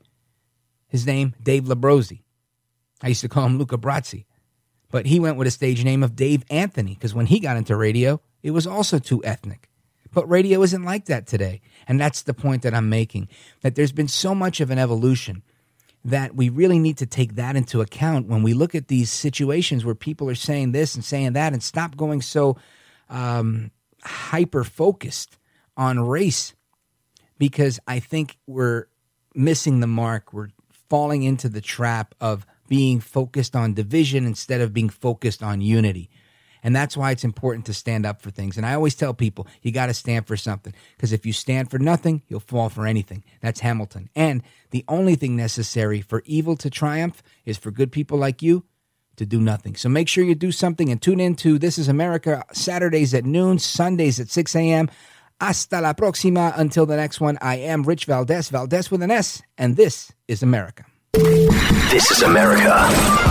his 0.88 1.06
name, 1.06 1.36
Dave 1.44 1.66
Labrosi. 1.66 2.22
I 3.04 3.10
used 3.10 3.22
to 3.22 3.30
call 3.30 3.46
him 3.46 3.58
Luca 3.58 3.78
Brasi. 3.78 4.26
But 4.96 5.08
he 5.08 5.20
went 5.20 5.36
with 5.36 5.46
a 5.46 5.52
stage 5.52 5.84
name 5.84 6.04
of 6.04 6.16
Dave 6.16 6.46
Anthony 6.50 6.94
because 6.94 7.14
when 7.14 7.26
he 7.26 7.42
got 7.42 7.58
into 7.58 7.76
radio, 7.76 8.22
it 8.42 8.52
was 8.52 8.66
also 8.66 8.98
too 8.98 9.22
ethnic. 9.26 9.70
But 10.14 10.30
radio 10.30 10.62
isn't 10.62 10.86
like 10.86 11.08
that 11.08 11.28
today. 11.28 11.60
And 11.86 12.00
that's 12.00 12.22
the 12.22 12.34
point 12.34 12.62
that 12.62 12.74
I'm 12.74 12.88
making 12.88 13.28
that 13.60 13.76
there's 13.76 13.92
been 13.92 14.08
so 14.08 14.34
much 14.34 14.62
of 14.62 14.72
an 14.72 14.80
evolution 14.80 15.44
that 16.06 16.34
we 16.34 16.48
really 16.48 16.80
need 16.80 16.98
to 17.00 17.06
take 17.06 17.36
that 17.36 17.58
into 17.58 17.82
account 17.82 18.28
when 18.28 18.42
we 18.42 18.54
look 18.54 18.74
at 18.74 18.88
these 18.88 19.12
situations 19.12 19.84
where 19.84 19.96
people 19.96 20.30
are 20.30 20.34
saying 20.34 20.72
this 20.72 20.96
and 20.96 21.04
saying 21.04 21.34
that 21.34 21.52
and 21.52 21.62
stop 21.62 21.98
going 21.98 22.22
so 22.22 22.56
um, 23.10 23.72
hyper 24.02 24.64
focused 24.64 25.38
on 25.76 26.00
race 26.00 26.54
because 27.38 27.82
I 27.86 28.00
think 28.00 28.38
we're 28.48 28.86
missing 29.34 29.82
the 29.82 29.88
mark. 29.88 30.32
We're 30.32 30.52
falling 30.88 31.24
into 31.24 31.50
the 31.50 31.60
trap 31.60 32.16
of 32.22 32.46
being 32.68 33.00
focused 33.00 33.56
on 33.56 33.74
division 33.74 34.26
instead 34.26 34.62
of 34.62 34.74
being 34.74 34.90
focused 34.90 35.44
on 35.44 35.62
unity. 35.62 36.10
And 36.66 36.76
that's 36.76 36.98
why 36.98 37.12
it's 37.12 37.24
important 37.24 37.68
to 37.68 37.76
stand 37.76 38.08
up 38.08 38.24
for 38.24 38.32
things. 38.32 38.58
And 38.58 38.66
I 38.66 38.74
always 38.74 38.96
tell 38.96 39.14
people, 39.14 39.46
you 39.62 39.72
got 39.72 39.86
to 39.86 39.94
stand 39.94 40.26
for 40.26 40.36
something. 40.36 40.74
Because 40.98 41.14
if 41.14 41.24
you 41.24 41.32
stand 41.32 41.70
for 41.70 41.78
nothing, 41.78 42.24
you'll 42.28 42.40
fall 42.40 42.70
for 42.70 42.88
anything. 42.88 43.24
That's 43.40 43.60
Hamilton. 43.60 44.10
And 44.16 44.42
the 44.72 44.84
only 44.88 45.14
thing 45.14 45.36
necessary 45.36 46.02
for 46.02 46.24
evil 46.26 46.56
to 46.58 46.72
triumph 46.72 47.22
is 47.46 47.60
for 47.60 47.70
good 47.70 47.92
people 47.92 48.18
like 48.18 48.42
you 48.42 48.66
to 49.18 49.28
do 49.28 49.40
nothing. 49.40 49.76
So 49.76 49.90
make 49.90 50.08
sure 50.08 50.24
you 50.24 50.34
do 50.34 50.52
something 50.52 50.90
and 50.90 51.00
tune 51.00 51.20
in 51.20 51.36
to 51.36 51.60
This 51.60 51.78
is 51.78 51.88
America 51.88 52.44
Saturdays 52.52 53.14
at 53.14 53.26
noon, 53.26 53.60
Sundays 53.60 54.20
at 54.20 54.30
6 54.30 54.56
a.m. 54.56 54.90
Hasta 55.40 55.82
la 55.82 55.94
próxima. 55.94 56.52
Until 56.58 56.88
the 56.88 56.98
next 56.98 57.22
one, 57.22 57.38
I 57.42 57.58
am 57.58 57.84
Rich 57.84 58.08
Valdés, 58.08 58.52
Valdés 58.52 58.90
with 58.90 59.04
an 59.04 59.12
S, 59.12 59.44
and 59.58 59.76
this 59.76 60.12
is 60.28 60.42
America. 60.42 60.86
This 61.90 62.12
is 62.12 62.22
America. 62.22 63.26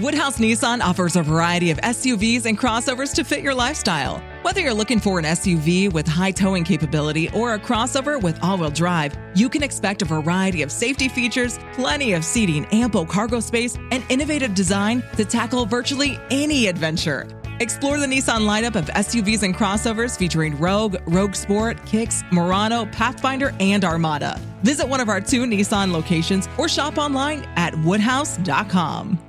Woodhouse 0.00 0.38
Nissan 0.38 0.80
offers 0.80 1.14
a 1.14 1.22
variety 1.22 1.70
of 1.70 1.78
SUVs 1.78 2.46
and 2.46 2.58
crossovers 2.58 3.14
to 3.14 3.24
fit 3.24 3.42
your 3.42 3.54
lifestyle. 3.54 4.22
Whether 4.42 4.60
you're 4.60 4.74
looking 4.74 4.98
for 4.98 5.18
an 5.18 5.24
SUV 5.24 5.92
with 5.92 6.08
high 6.08 6.30
towing 6.32 6.64
capability 6.64 7.28
or 7.30 7.54
a 7.54 7.58
crossover 7.58 8.20
with 8.20 8.42
all 8.42 8.58
wheel 8.58 8.70
drive, 8.70 9.16
you 9.36 9.48
can 9.48 9.62
expect 9.62 10.02
a 10.02 10.04
variety 10.04 10.62
of 10.62 10.72
safety 10.72 11.08
features, 11.08 11.58
plenty 11.74 12.12
of 12.14 12.24
seating, 12.24 12.64
ample 12.72 13.06
cargo 13.06 13.38
space, 13.38 13.76
and 13.92 14.02
innovative 14.08 14.54
design 14.54 15.04
to 15.16 15.24
tackle 15.24 15.64
virtually 15.66 16.18
any 16.30 16.66
adventure. 16.66 17.26
Explore 17.60 17.98
the 17.98 18.06
Nissan 18.06 18.46
lineup 18.46 18.76
of 18.76 18.86
SUVs 18.86 19.42
and 19.42 19.54
crossovers 19.54 20.16
featuring 20.16 20.58
Rogue, 20.58 20.96
Rogue 21.06 21.34
Sport, 21.34 21.84
Kicks, 21.86 22.22
Murano, 22.30 22.86
Pathfinder, 22.86 23.52
and 23.58 23.84
Armada. 23.84 24.40
Visit 24.62 24.88
one 24.88 25.00
of 25.00 25.08
our 25.08 25.20
two 25.20 25.44
Nissan 25.44 25.92
locations 25.92 26.48
or 26.56 26.68
shop 26.68 26.98
online 26.98 27.46
at 27.56 27.76
woodhouse.com. 27.78 29.27